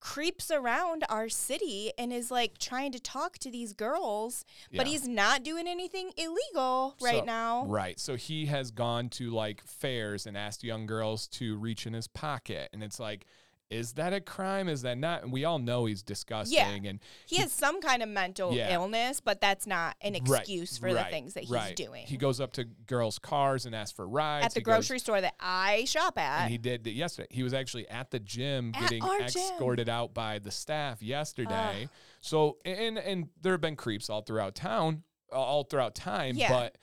creeps 0.00 0.50
around 0.50 1.04
our 1.08 1.28
city 1.28 1.92
and 1.98 2.12
is 2.12 2.30
like 2.30 2.58
trying 2.58 2.92
to 2.92 3.00
talk 3.00 3.38
to 3.38 3.50
these 3.50 3.72
girls, 3.72 4.44
yeah. 4.70 4.78
but 4.78 4.86
he's 4.86 5.08
not 5.08 5.42
doing 5.42 5.66
anything 5.66 6.12
illegal 6.16 6.96
right 7.00 7.20
so, 7.20 7.24
now. 7.24 7.64
Right. 7.66 7.98
So 7.98 8.16
he 8.16 8.46
has 8.46 8.70
gone 8.70 9.08
to 9.10 9.30
like 9.30 9.64
fairs 9.64 10.26
and 10.26 10.36
asked 10.36 10.62
young 10.62 10.86
girls 10.86 11.26
to 11.28 11.56
reach 11.56 11.86
in 11.86 11.92
his 11.92 12.08
pocket. 12.08 12.70
And 12.72 12.82
it's 12.82 13.00
like, 13.00 13.26
is 13.70 13.94
that 13.94 14.12
a 14.12 14.20
crime? 14.20 14.68
Is 14.68 14.82
that 14.82 14.96
not? 14.96 15.24
And 15.24 15.32
we 15.32 15.44
all 15.44 15.58
know 15.58 15.86
he's 15.86 16.02
disgusting. 16.02 16.56
Yeah. 16.56 16.90
And 16.90 17.00
he, 17.26 17.36
he 17.36 17.42
has 17.42 17.52
some 17.52 17.80
kind 17.80 18.02
of 18.02 18.08
mental 18.08 18.52
yeah. 18.52 18.74
illness, 18.74 19.20
but 19.20 19.40
that's 19.40 19.66
not 19.66 19.96
an 20.00 20.14
excuse 20.14 20.80
right, 20.80 20.90
for 20.90 20.94
right, 20.94 21.04
the 21.04 21.10
things 21.10 21.34
that 21.34 21.44
he's 21.44 21.52
right. 21.52 21.74
doing. 21.74 22.06
He 22.06 22.16
goes 22.16 22.40
up 22.40 22.52
to 22.52 22.64
girls' 22.64 23.18
cars 23.18 23.66
and 23.66 23.74
asks 23.74 23.96
for 23.96 24.06
rides. 24.06 24.46
At 24.46 24.54
the 24.54 24.60
he 24.60 24.64
grocery 24.64 24.96
goes, 24.96 25.02
store 25.02 25.20
that 25.20 25.34
I 25.40 25.84
shop 25.86 26.18
at. 26.18 26.42
And 26.42 26.50
he 26.50 26.58
did 26.58 26.86
yesterday. 26.86 27.28
He 27.30 27.42
was 27.42 27.54
actually 27.54 27.88
at 27.88 28.10
the 28.10 28.20
gym 28.20 28.72
at 28.74 28.82
getting 28.82 29.02
escorted 29.02 29.86
gym. 29.86 29.94
out 29.94 30.14
by 30.14 30.38
the 30.38 30.50
staff 30.50 31.02
yesterday. 31.02 31.84
Uh, 31.84 31.88
so 32.20 32.58
and 32.64 32.98
and 32.98 33.28
there 33.42 33.52
have 33.52 33.60
been 33.60 33.76
creeps 33.76 34.08
all 34.08 34.22
throughout 34.22 34.54
town, 34.54 35.02
all 35.32 35.64
throughout 35.64 35.94
time, 35.94 36.36
yeah. 36.36 36.48
but 36.48 36.76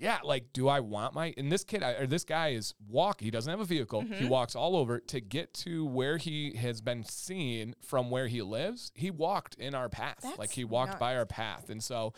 yeah, 0.00 0.18
like, 0.24 0.52
do 0.54 0.66
I 0.66 0.80
want 0.80 1.14
my 1.14 1.34
and 1.36 1.52
this 1.52 1.62
kid 1.62 1.82
or 1.82 2.06
this 2.06 2.24
guy 2.24 2.48
is 2.48 2.74
walk. 2.88 3.20
He 3.20 3.30
doesn't 3.30 3.50
have 3.50 3.60
a 3.60 3.66
vehicle. 3.66 4.02
Mm-hmm. 4.02 4.14
He 4.14 4.24
walks 4.24 4.56
all 4.56 4.74
over 4.74 4.98
to 4.98 5.20
get 5.20 5.52
to 5.54 5.84
where 5.84 6.16
he 6.16 6.54
has 6.56 6.80
been 6.80 7.04
seen 7.04 7.74
from 7.82 8.10
where 8.10 8.26
he 8.26 8.40
lives. 8.40 8.92
He 8.94 9.10
walked 9.10 9.56
in 9.56 9.74
our 9.74 9.90
path, 9.90 10.20
That's 10.22 10.38
like 10.38 10.52
he 10.52 10.64
walked 10.64 10.92
nuts. 10.92 11.00
by 11.00 11.16
our 11.16 11.26
path, 11.26 11.68
and 11.68 11.82
so 11.82 12.14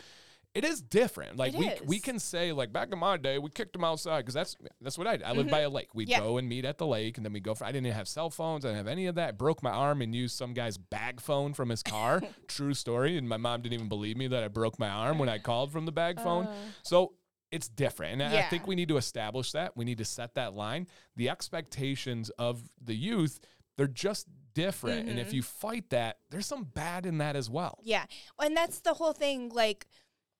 it 0.53 0.63
is 0.63 0.81
different. 0.81 1.35
Like 1.35 1.53
it 1.53 1.59
we 1.59 1.67
is. 1.67 1.81
we 1.81 1.99
can 1.99 2.19
say 2.19 2.53
like 2.53 2.71
back 2.71 2.93
in 2.93 2.99
my 2.99 3.17
day 3.17 3.37
we 3.37 3.49
kicked 3.49 3.75
him 3.75 3.83
outside 3.83 4.19
because 4.19 4.35
that's 4.35 4.55
that's 4.79 4.97
what 4.97 5.07
I 5.07 5.17
did. 5.17 5.25
I 5.25 5.31
lived 5.31 5.47
mm-hmm. 5.47 5.49
by 5.49 5.61
a 5.61 5.69
lake. 5.69 5.89
We'd 5.93 6.07
yeah. 6.07 6.21
go 6.21 6.37
and 6.37 6.47
meet 6.47 6.63
at 6.63 6.77
the 6.77 6.87
lake, 6.87 7.17
and 7.17 7.25
then 7.25 7.33
we 7.33 7.41
go. 7.41 7.53
For, 7.53 7.65
I 7.65 7.73
didn't 7.73 7.91
have 7.91 8.07
cell 8.07 8.29
phones. 8.29 8.63
I 8.63 8.69
didn't 8.69 8.77
have 8.77 8.87
any 8.87 9.07
of 9.07 9.15
that. 9.15 9.27
I 9.27 9.31
broke 9.31 9.61
my 9.61 9.71
arm 9.71 10.01
and 10.01 10.15
used 10.15 10.37
some 10.37 10.53
guy's 10.53 10.77
bag 10.77 11.19
phone 11.19 11.53
from 11.53 11.67
his 11.69 11.83
car. 11.83 12.21
True 12.47 12.73
story. 12.73 13.17
And 13.17 13.27
my 13.27 13.37
mom 13.37 13.61
didn't 13.61 13.73
even 13.73 13.89
believe 13.89 14.15
me 14.15 14.27
that 14.27 14.41
I 14.43 14.47
broke 14.47 14.79
my 14.79 14.89
arm 14.89 15.17
when 15.17 15.27
I 15.27 15.39
called 15.39 15.73
from 15.73 15.85
the 15.85 15.91
bag 15.91 16.21
phone. 16.21 16.45
Uh. 16.45 16.55
So 16.83 17.13
it's 17.53 17.67
different. 17.67 18.21
And 18.21 18.33
yeah. 18.33 18.39
I 18.39 18.43
think 18.43 18.65
we 18.65 18.75
need 18.75 18.89
to 18.89 18.97
establish 18.97 19.51
that. 19.51 19.77
We 19.77 19.85
need 19.85 19.99
to 19.99 20.05
set 20.05 20.33
that 20.35 20.53
line. 20.53 20.87
The 21.15 21.29
expectations 21.29 22.29
of 22.31 22.63
the 22.83 22.95
youth, 22.95 23.39
they're 23.77 23.87
just 23.87 24.27
different. 24.53 25.01
Mm-hmm. 25.01 25.09
And 25.09 25.19
if 25.19 25.27
mm-hmm. 25.27 25.35
you 25.37 25.43
fight 25.43 25.89
that, 25.91 26.17
there's 26.31 26.47
some 26.47 26.63
bad 26.63 27.05
in 27.05 27.19
that 27.19 27.35
as 27.35 27.49
well. 27.49 27.79
Yeah. 27.83 28.05
And 28.39 28.57
that's 28.57 28.81
the 28.81 28.95
whole 28.95 29.13
thing. 29.13 29.49
Like, 29.49 29.85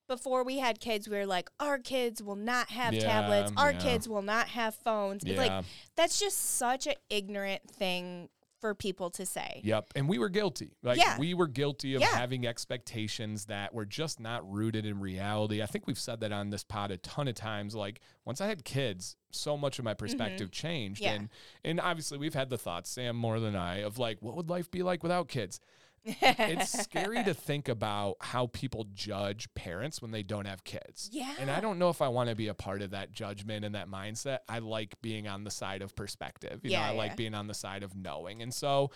before 0.08 0.44
we 0.44 0.58
had 0.58 0.80
kids, 0.80 1.08
we 1.08 1.16
were 1.16 1.26
like, 1.26 1.50
our 1.60 1.78
kids 1.78 2.22
will 2.22 2.36
not 2.36 2.70
have 2.70 2.94
yeah, 2.94 3.02
tablets. 3.02 3.52
Our 3.56 3.72
yeah. 3.72 3.80
kids 3.80 4.10
will 4.10 4.22
not 4.22 4.48
have 4.50 4.76
phones. 4.76 5.26
Like, 5.26 5.64
that's 5.96 6.20
just 6.20 6.58
such 6.58 6.88
an 6.88 6.96
ignorant 7.10 7.62
thing 7.70 8.30
for 8.64 8.74
people 8.74 9.10
to 9.10 9.26
say. 9.26 9.60
Yep. 9.66 9.88
And 9.94 10.08
we 10.08 10.18
were 10.18 10.30
guilty. 10.30 10.78
Like 10.84 10.98
yeah. 10.98 11.18
we 11.20 11.34
were 11.34 11.48
guilty 11.48 11.96
of 11.96 12.02
yeah. 12.02 12.16
having 12.16 12.48
expectations 12.48 13.48
that 13.48 13.74
were 13.74 13.84
just 13.84 14.22
not 14.22 14.50
rooted 14.50 14.86
in 14.86 15.02
reality. 15.02 15.62
I 15.62 15.66
think 15.66 15.86
we've 15.86 16.00
said 16.00 16.22
that 16.22 16.32
on 16.32 16.50
this 16.50 16.64
pod 16.64 16.90
a 16.90 16.96
ton 16.96 17.28
of 17.28 17.36
times. 17.36 17.76
Like 17.76 18.00
once 18.24 18.40
I 18.40 18.48
had 18.48 18.64
kids, 18.64 19.18
so 19.32 19.58
much 19.58 19.80
of 19.80 19.86
my 19.86 19.94
perspective 19.94 20.48
mm-hmm. 20.48 20.68
changed. 20.68 21.02
Yeah. 21.02 21.12
And 21.12 21.30
and 21.66 21.82
obviously 21.82 22.18
we've 22.18 22.34
had 22.34 22.50
the 22.50 22.58
thoughts, 22.58 22.90
Sam 22.90 23.18
more 23.18 23.42
than 23.42 23.54
I, 23.54 23.80
of 23.80 24.00
like, 24.00 24.20
what 24.22 24.38
would 24.38 24.50
life 24.50 24.72
be 24.72 24.82
like 24.82 25.04
without 25.04 25.28
kids? 25.28 25.60
It's 26.06 26.72
scary 26.84 27.24
to 27.24 27.34
think 27.34 27.70
about 27.70 28.18
how 28.20 28.48
people 28.48 28.86
judge 28.94 29.48
parents 29.56 30.02
when 30.02 30.12
they 30.12 30.24
don't 30.24 30.46
have 30.46 30.64
kids. 30.64 31.10
Yeah. 31.12 31.34
And 31.40 31.50
I 31.50 31.60
don't 31.60 31.80
know 31.80 31.90
if 31.90 32.02
I 32.02 32.10
want 32.10 32.30
to 32.30 32.36
be 32.36 32.48
a 32.48 32.54
part 32.54 32.82
of 32.82 32.92
that 32.92 33.12
judgment 33.12 33.66
and 33.66 33.76
that 33.76 33.90
mindset. 33.90 34.40
I 34.50 34.60
like 34.60 35.02
being 35.02 35.28
on 35.28 35.44
the 35.44 35.52
side 35.52 35.82
of 35.82 35.96
perspective. 35.96 36.62
You 36.64 36.72
yeah, 36.72 36.80
know, 36.80 36.86
I 36.86 36.92
yeah. 36.92 36.98
like 36.98 37.16
being 37.16 37.34
on 37.34 37.48
the 37.48 37.54
side 37.54 37.84
of 37.84 37.96
knowing. 37.96 38.42
And 38.42 38.54
so 38.54 38.92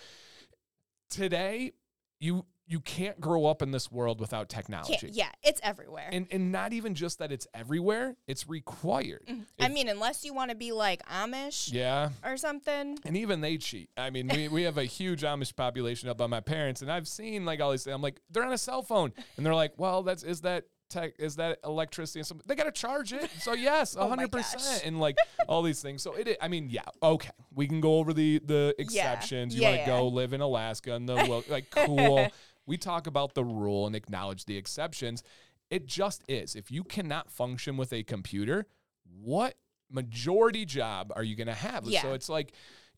today 1.10 1.74
you 2.20 2.46
you 2.68 2.82
can't 2.82 3.20
grow 3.20 3.46
up 3.46 3.62
in 3.62 3.72
this 3.72 3.90
world 3.92 4.20
without 4.20 4.50
technology. 4.50 4.98
Can't, 4.98 5.14
yeah, 5.14 5.30
it's 5.42 5.62
everywhere. 5.64 6.10
And 6.12 6.28
and 6.32 6.52
not 6.52 6.74
even 6.74 6.96
just 6.96 7.20
that 7.20 7.32
it's 7.32 7.48
everywhere, 7.54 8.18
it's 8.28 8.48
required. 8.48 9.24
Mm-hmm. 9.28 9.42
I 9.60 9.70
mean, 9.70 9.88
unless 9.88 10.26
you 10.26 10.34
want 10.34 10.52
to 10.52 10.58
be 10.58 10.74
like 10.74 11.02
Amish 11.08 11.72
yeah. 11.72 12.10
or 12.24 12.36
something. 12.36 13.00
And 13.06 13.16
even 13.16 13.42
they 13.42 13.58
cheat. 13.58 13.90
I 13.96 14.10
mean, 14.10 14.28
we, 14.28 14.48
we 14.50 14.64
have 14.64 14.78
a 14.78 14.84
huge 14.84 15.22
Amish 15.22 15.56
population 15.56 16.10
up 16.10 16.18
by 16.18 16.28
my 16.28 16.42
parents 16.42 16.82
and 16.82 16.92
I've 16.92 17.08
seen 17.08 17.46
like 17.46 17.62
all 17.62 17.72
these 17.72 17.88
I'm 17.88 18.02
like, 18.02 18.20
they're 18.30 18.44
on 18.44 18.54
a 18.54 18.58
cell 18.58 18.82
phone. 18.82 19.14
And 19.38 19.46
they're 19.46 19.56
like, 19.56 19.74
well, 19.78 20.04
that's 20.04 20.24
is 20.24 20.42
that 20.42 20.66
tech 20.90 21.14
is 21.20 21.36
that 21.36 21.60
electricity 21.66 22.20
and 22.20 22.28
something 22.28 22.46
they 22.48 22.56
got 22.56 22.64
to 22.64 22.72
charge 22.72 23.12
it 23.12 23.30
so 23.40 23.54
yes 23.54 23.96
100% 24.00 24.86
and 24.86 25.00
like 25.00 25.18
all 25.48 25.62
these 25.62 25.82
things 25.82 26.02
so 26.02 26.14
it 26.14 26.38
i 26.42 26.48
mean 26.48 26.70
yeah 26.70 26.82
okay 27.04 27.30
we 27.54 27.68
can 27.68 27.82
go 27.82 27.98
over 27.98 28.14
the 28.14 28.40
the 28.46 28.74
exceptions 28.80 29.54
yeah. 29.54 29.58
you 29.58 29.64
yeah, 29.64 29.70
want 29.70 29.86
to 29.86 29.92
yeah. 29.92 30.00
go 30.00 30.08
live 30.08 30.34
in 30.34 30.42
alaska 30.42 30.94
and 30.94 31.10
the 31.10 31.44
like 31.50 31.70
cool 31.72 32.30
we 32.68 32.78
talk 32.78 33.08
about 33.08 33.34
the 33.34 33.44
rule 33.44 33.88
and 33.88 33.96
acknowledge 33.96 34.46
the 34.46 34.56
exceptions 34.58 35.24
it 35.72 35.88
just 35.88 36.24
is 36.28 36.56
if 36.56 36.70
you 36.70 36.84
cannot 36.84 37.32
function 37.32 37.76
with 37.78 37.92
a 37.92 38.04
computer 38.04 38.68
what 39.24 39.56
majority 39.92 40.66
job 40.66 41.12
are 41.16 41.24
you 41.24 41.36
going 41.36 41.48
to 41.48 41.54
have 41.54 41.86
Yeah. 41.86 42.02
so 42.04 42.14
it's 42.14 42.30
like 42.30 42.54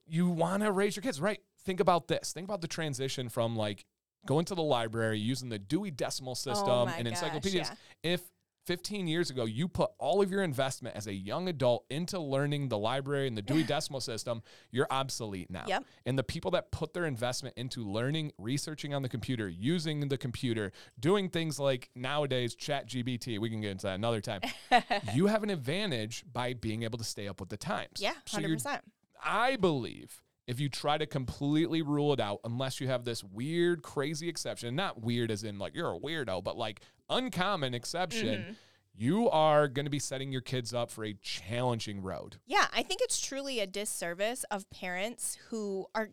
you 0.07 0.27
want 0.29 0.63
to 0.63 0.71
raise 0.71 0.95
your 0.95 1.03
kids 1.03 1.21
right 1.21 1.39
think 1.63 1.79
about 1.79 2.07
this 2.07 2.33
think 2.33 2.45
about 2.45 2.61
the 2.61 2.67
transition 2.67 3.29
from 3.29 3.55
like 3.55 3.85
going 4.25 4.43
to 4.45 4.55
the 4.55 4.61
library 4.63 5.17
using 5.19 5.47
the 5.49 5.59
Dewey 5.59 5.91
Decimal 5.91 6.31
oh 6.31 6.33
System 6.33 6.67
Oh 6.69 6.87
and 6.87 7.05
gosh, 7.07 7.13
encyclopedias. 7.13 7.69
yeah. 8.03 8.11
If 8.13 8.21
15 8.69 9.07
years 9.07 9.31
ago 9.31 9.45
you 9.45 9.67
put 9.67 9.89
all 9.97 10.21
of 10.21 10.29
your 10.29 10.43
investment 10.43 10.95
as 10.95 11.07
a 11.07 11.13
young 11.13 11.49
adult 11.49 11.85
into 11.89 12.19
learning 12.19 12.69
the 12.69 12.77
library 12.77 13.27
and 13.27 13.35
the 13.35 13.41
Dewey 13.41 13.63
Decimal 13.63 13.99
System, 13.99 14.43
you're 14.69 14.85
obsolete 14.91 15.49
now. 15.49 15.63
Yep. 15.67 15.85
And 16.05 16.19
the 16.19 16.23
people 16.23 16.51
that 16.51 16.69
put 16.69 16.93
their 16.93 17.05
investment 17.05 17.57
into 17.57 17.83
learning, 17.83 18.31
researching 18.37 18.93
on 18.93 19.01
the 19.01 19.09
computer, 19.09 19.49
using 19.49 20.07
the 20.07 20.19
computer, 20.19 20.71
doing 20.99 21.29
things 21.29 21.59
like 21.59 21.89
nowadays 21.95 22.53
Chat 22.53 22.87
GBT, 22.87 23.39
we 23.39 23.49
can 23.49 23.59
get 23.59 23.71
into 23.71 23.87
that 23.87 23.95
another 23.95 24.21
time. 24.21 24.41
you 25.15 25.25
have 25.25 25.41
an 25.41 25.49
advantage 25.49 26.23
by 26.31 26.53
being 26.53 26.83
able 26.83 26.99
to 26.99 27.03
stay 27.03 27.27
up 27.27 27.39
with 27.39 27.49
the 27.49 27.57
times. 27.57 27.93
Yeah, 27.97 28.13
100%. 28.27 28.81
I 29.23 29.55
believe 29.55 30.21
if 30.49 30.59
you 30.59 30.67
try 30.67 30.97
to 30.97 31.05
completely 31.05 31.83
rule 31.83 32.11
it 32.11 32.19
out, 32.19 32.39
unless 32.43 32.81
you 32.81 32.87
have 32.87 33.03
this 33.05 33.23
weird, 33.23 33.83
crazy 33.83 34.27
exception, 34.27 34.75
not 34.75 34.99
weird 34.99 35.29
as 35.29 35.43
in 35.43 35.59
like 35.59 35.75
you're 35.75 35.93
a 35.93 35.99
weirdo, 35.99 36.43
but 36.43 36.57
like 36.57 36.81
uncommon 37.07 37.75
exception, 37.75 38.27
Mhm. 38.41 38.55
you 38.95 39.29
are 39.29 39.67
going 39.67 39.85
to 39.85 39.91
be 39.91 39.99
setting 39.99 40.31
your 40.31 40.41
kids 40.41 40.73
up 40.73 40.89
for 40.89 41.05
a 41.05 41.13
challenging 41.13 42.01
road. 42.01 42.37
Yeah, 42.47 42.67
I 42.73 42.81
think 42.81 42.99
it's 43.03 43.21
truly 43.21 43.59
a 43.59 43.67
disservice 43.67 44.43
of 44.45 44.67
parents 44.71 45.37
who 45.49 45.85
are 45.93 46.09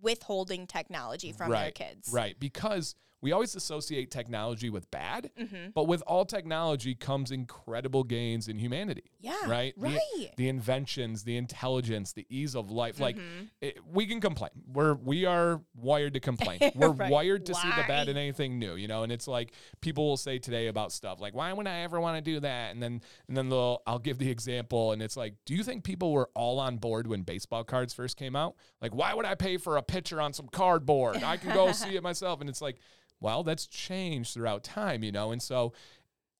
withholding 0.00 0.66
technology 0.66 1.30
from 1.30 1.50
right, 1.52 1.74
their 1.76 1.88
kids. 1.88 2.08
Right. 2.12 2.38
Because 2.38 2.96
we 3.20 3.32
always 3.32 3.56
associate 3.56 4.10
technology 4.10 4.70
with 4.70 4.90
bad, 4.90 5.30
mm-hmm. 5.38 5.70
but 5.74 5.84
with 5.84 6.02
all 6.02 6.24
technology 6.24 6.94
comes 6.94 7.32
incredible 7.32 8.04
gains 8.04 8.46
in 8.48 8.58
humanity. 8.58 9.10
Yeah. 9.20 9.34
Right? 9.46 9.74
Right. 9.76 9.98
The, 10.16 10.30
the 10.36 10.48
inventions, 10.48 11.24
the 11.24 11.36
intelligence, 11.36 12.12
the 12.12 12.26
ease 12.28 12.54
of 12.54 12.70
life. 12.70 12.94
Mm-hmm. 12.94 13.02
Like 13.02 13.18
it, 13.60 13.78
we 13.92 14.06
can 14.06 14.20
complain. 14.20 14.50
We're 14.72 14.94
we 14.94 15.24
are 15.24 15.60
wired 15.74 16.14
to 16.14 16.20
complain. 16.20 16.60
We're 16.74 16.90
right. 16.90 17.10
wired 17.10 17.46
to 17.46 17.52
why? 17.52 17.62
see 17.62 17.68
the 17.70 17.84
bad 17.88 18.08
in 18.08 18.16
anything 18.16 18.58
new, 18.58 18.76
you 18.76 18.86
know? 18.86 19.02
And 19.02 19.10
it's 19.10 19.26
like 19.26 19.52
people 19.80 20.06
will 20.06 20.16
say 20.16 20.38
today 20.38 20.68
about 20.68 20.92
stuff 20.92 21.20
like, 21.20 21.34
why 21.34 21.52
would 21.52 21.66
I 21.66 21.80
ever 21.80 22.00
want 22.00 22.16
to 22.16 22.22
do 22.22 22.40
that? 22.40 22.72
And 22.72 22.82
then 22.82 23.00
and 23.26 23.36
then 23.36 23.48
they'll 23.48 23.82
I'll 23.86 23.98
give 23.98 24.18
the 24.18 24.30
example 24.30 24.92
and 24.92 25.02
it's 25.02 25.16
like, 25.16 25.34
do 25.44 25.54
you 25.54 25.64
think 25.64 25.82
people 25.82 26.12
were 26.12 26.30
all 26.34 26.60
on 26.60 26.76
board 26.76 27.08
when 27.08 27.22
baseball 27.22 27.64
cards 27.64 27.92
first 27.92 28.16
came 28.16 28.36
out? 28.36 28.54
Like, 28.80 28.94
why 28.94 29.12
would 29.14 29.26
I 29.26 29.34
pay 29.34 29.56
for 29.56 29.76
a 29.76 29.82
picture 29.82 30.20
on 30.20 30.32
some 30.32 30.46
cardboard? 30.48 31.22
I 31.22 31.36
can 31.36 31.52
go 31.52 31.72
see 31.78 31.96
it 31.96 32.02
myself. 32.02 32.40
And 32.40 32.48
it's 32.48 32.62
like 32.62 32.78
well, 33.20 33.42
that's 33.42 33.66
changed 33.66 34.34
throughout 34.34 34.64
time, 34.64 35.02
you 35.02 35.12
know? 35.12 35.32
And 35.32 35.42
so 35.42 35.72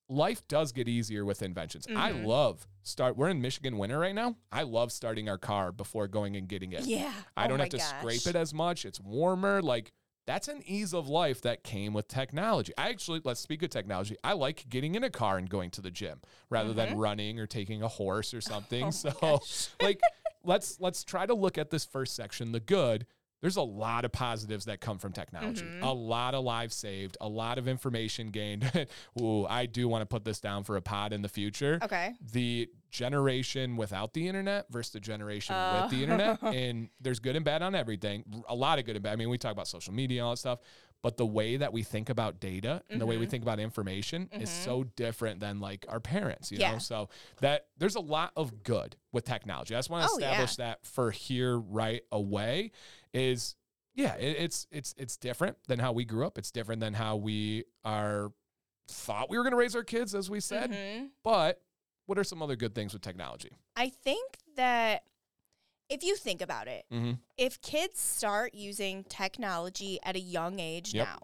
life 0.08 0.46
does 0.48 0.72
get 0.72 0.88
easier 0.88 1.24
with 1.24 1.42
inventions. 1.42 1.86
Mm-hmm. 1.86 1.96
I 1.96 2.10
love 2.10 2.66
start 2.82 3.16
we're 3.16 3.28
in 3.28 3.40
Michigan 3.40 3.78
winter 3.78 3.98
right 3.98 4.14
now. 4.14 4.36
I 4.50 4.62
love 4.62 4.92
starting 4.92 5.28
our 5.28 5.38
car 5.38 5.72
before 5.72 6.08
going 6.08 6.36
and 6.36 6.48
getting 6.48 6.72
it. 6.72 6.86
Yeah. 6.86 7.12
I 7.36 7.44
oh 7.44 7.48
don't 7.48 7.58
have 7.60 7.68
to 7.70 7.78
gosh. 7.78 7.86
scrape 8.00 8.26
it 8.26 8.36
as 8.36 8.54
much. 8.54 8.84
It's 8.84 9.00
warmer. 9.00 9.60
Like 9.60 9.92
that's 10.26 10.48
an 10.48 10.62
ease 10.66 10.92
of 10.92 11.08
life 11.08 11.40
that 11.42 11.64
came 11.64 11.94
with 11.94 12.06
technology. 12.06 12.72
I 12.76 12.90
actually, 12.90 13.22
let's 13.24 13.40
speak 13.40 13.62
of 13.62 13.70
technology. 13.70 14.14
I 14.22 14.34
like 14.34 14.66
getting 14.68 14.94
in 14.94 15.02
a 15.02 15.08
car 15.08 15.38
and 15.38 15.48
going 15.48 15.70
to 15.70 15.80
the 15.80 15.90
gym 15.90 16.20
rather 16.50 16.68
mm-hmm. 16.68 16.76
than 16.76 16.98
running 16.98 17.40
or 17.40 17.46
taking 17.46 17.82
a 17.82 17.88
horse 17.88 18.34
or 18.34 18.40
something. 18.42 18.84
Oh 18.84 18.90
so, 18.90 19.40
like, 19.82 20.00
let's 20.44 20.78
let's 20.80 21.02
try 21.02 21.24
to 21.24 21.34
look 21.34 21.56
at 21.56 21.70
this 21.70 21.86
first 21.86 22.14
section, 22.14 22.52
the 22.52 22.60
good, 22.60 23.06
there's 23.40 23.56
a 23.56 23.62
lot 23.62 24.04
of 24.04 24.12
positives 24.12 24.64
that 24.64 24.80
come 24.80 24.98
from 24.98 25.12
technology. 25.12 25.64
Mm-hmm. 25.64 25.84
A 25.84 25.92
lot 25.92 26.34
of 26.34 26.44
lives 26.44 26.74
saved, 26.74 27.16
a 27.20 27.28
lot 27.28 27.58
of 27.58 27.68
information 27.68 28.30
gained. 28.30 28.88
Ooh, 29.20 29.46
I 29.46 29.66
do 29.66 29.88
want 29.88 30.02
to 30.02 30.06
put 30.06 30.24
this 30.24 30.40
down 30.40 30.64
for 30.64 30.76
a 30.76 30.82
pod 30.82 31.12
in 31.12 31.22
the 31.22 31.28
future. 31.28 31.78
Okay. 31.82 32.14
The 32.32 32.68
generation 32.90 33.76
without 33.76 34.14
the 34.14 34.26
internet 34.26 34.66
versus 34.70 34.92
the 34.92 35.00
generation 35.00 35.54
uh. 35.54 35.82
with 35.82 35.96
the 35.96 36.02
internet. 36.02 36.38
And 36.48 36.88
there's 37.00 37.20
good 37.20 37.36
and 37.36 37.44
bad 37.44 37.62
on 37.62 37.74
everything. 37.74 38.24
A 38.48 38.54
lot 38.54 38.78
of 38.78 38.84
good 38.84 38.96
and 38.96 39.02
bad. 39.02 39.12
I 39.12 39.16
mean, 39.16 39.28
we 39.28 39.38
talk 39.38 39.52
about 39.52 39.68
social 39.68 39.92
media 39.92 40.20
and 40.20 40.26
all 40.26 40.32
that 40.32 40.38
stuff, 40.38 40.60
but 41.02 41.16
the 41.16 41.26
way 41.26 41.56
that 41.58 41.72
we 41.72 41.82
think 41.82 42.08
about 42.08 42.40
data 42.40 42.70
and 42.70 42.80
mm-hmm. 42.80 42.98
the 42.98 43.06
way 43.06 43.16
we 43.16 43.24
mm-hmm. 43.24 43.30
think 43.30 43.42
about 43.42 43.60
information 43.60 44.28
mm-hmm. 44.32 44.42
is 44.42 44.50
so 44.50 44.84
different 44.96 45.40
than 45.40 45.60
like 45.60 45.84
our 45.88 46.00
parents, 46.00 46.50
you 46.50 46.58
yeah. 46.58 46.72
know? 46.72 46.78
So 46.78 47.08
that 47.40 47.66
there's 47.76 47.96
a 47.96 48.00
lot 48.00 48.32
of 48.36 48.62
good 48.62 48.96
with 49.12 49.24
technology. 49.24 49.74
I 49.74 49.78
just 49.78 49.90
want 49.90 50.06
to 50.06 50.10
oh, 50.12 50.16
establish 50.16 50.58
yeah. 50.58 50.66
that 50.66 50.86
for 50.86 51.10
here 51.10 51.58
right 51.58 52.02
away 52.10 52.72
is 53.12 53.56
yeah, 53.94 54.14
it, 54.14 54.36
it's 54.38 54.66
it's 54.70 54.94
it's 54.96 55.16
different 55.16 55.56
than 55.66 55.78
how 55.78 55.92
we 55.92 56.04
grew 56.04 56.26
up. 56.26 56.38
It's 56.38 56.50
different 56.50 56.80
than 56.80 56.94
how 56.94 57.16
we 57.16 57.64
are 57.84 58.32
thought 58.88 59.28
we 59.28 59.36
were 59.36 59.44
going 59.44 59.52
to 59.52 59.58
raise 59.58 59.76
our 59.76 59.84
kids 59.84 60.14
as 60.14 60.30
we 60.30 60.40
said. 60.40 60.70
Mm-hmm. 60.72 61.06
But 61.22 61.60
what 62.06 62.18
are 62.18 62.24
some 62.24 62.42
other 62.42 62.56
good 62.56 62.74
things 62.74 62.92
with 62.92 63.02
technology? 63.02 63.50
I 63.76 63.90
think 63.90 64.36
that 64.56 65.02
if 65.88 66.02
you 66.02 66.16
think 66.16 66.40
about 66.40 66.68
it, 66.68 66.84
mm-hmm. 66.92 67.12
if 67.36 67.60
kids 67.60 68.00
start 68.00 68.54
using 68.54 69.04
technology 69.04 69.98
at 70.02 70.16
a 70.16 70.20
young 70.20 70.58
age 70.58 70.94
yep. 70.94 71.06
now, 71.06 71.18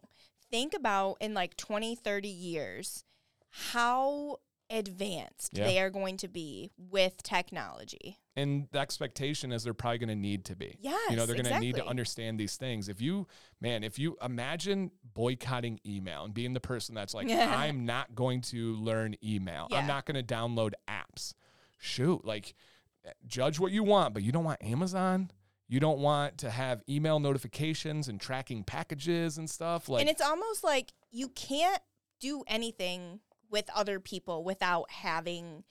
think 0.50 0.74
about 0.74 1.16
in 1.20 1.34
like 1.34 1.56
20, 1.56 1.94
30 1.94 2.28
years 2.28 3.04
how 3.50 4.38
advanced 4.70 5.56
yeah. 5.56 5.64
they 5.64 5.78
are 5.78 5.90
going 5.90 6.16
to 6.18 6.28
be 6.28 6.72
with 6.76 7.22
technology. 7.22 8.18
And 8.36 8.66
the 8.72 8.80
expectation 8.80 9.52
is 9.52 9.62
they're 9.62 9.74
probably 9.74 9.98
going 9.98 10.08
to 10.08 10.16
need 10.16 10.44
to 10.46 10.56
be. 10.56 10.76
Yes, 10.80 10.98
you 11.08 11.16
know, 11.16 11.24
they're 11.24 11.36
going 11.36 11.44
to 11.44 11.50
exactly. 11.50 11.66
need 11.68 11.76
to 11.76 11.86
understand 11.86 12.38
these 12.38 12.56
things. 12.56 12.88
If 12.88 13.00
you, 13.00 13.28
man, 13.60 13.84
if 13.84 13.96
you 13.98 14.16
imagine 14.20 14.90
boycotting 15.14 15.78
email 15.86 16.24
and 16.24 16.34
being 16.34 16.52
the 16.52 16.60
person 16.60 16.96
that's 16.96 17.14
like, 17.14 17.30
I'm 17.30 17.86
not 17.86 18.14
going 18.14 18.40
to 18.42 18.74
learn 18.74 19.14
email. 19.24 19.68
Yeah. 19.70 19.78
I'm 19.78 19.86
not 19.86 20.04
going 20.04 20.16
to 20.16 20.34
download 20.34 20.72
apps. 20.88 21.34
Shoot, 21.78 22.24
like 22.24 22.54
judge 23.26 23.58
what 23.58 23.72
you 23.72 23.82
want, 23.82 24.14
but 24.14 24.22
you 24.22 24.32
don't 24.32 24.44
want 24.44 24.62
Amazon. 24.62 25.30
You 25.68 25.80
don't 25.80 25.98
want 25.98 26.38
to 26.38 26.50
have 26.50 26.82
email 26.88 27.18
notifications 27.20 28.08
and 28.08 28.20
tracking 28.20 28.64
packages 28.64 29.38
and 29.38 29.48
stuff. 29.48 29.88
Like, 29.88 30.00
and 30.00 30.10
it's 30.10 30.22
almost 30.22 30.62
like 30.62 30.92
you 31.10 31.28
can't 31.28 31.80
do 32.20 32.42
anything 32.46 33.20
with 33.50 33.70
other 33.74 34.00
people 34.00 34.44
without 34.44 34.90
having 34.90 35.64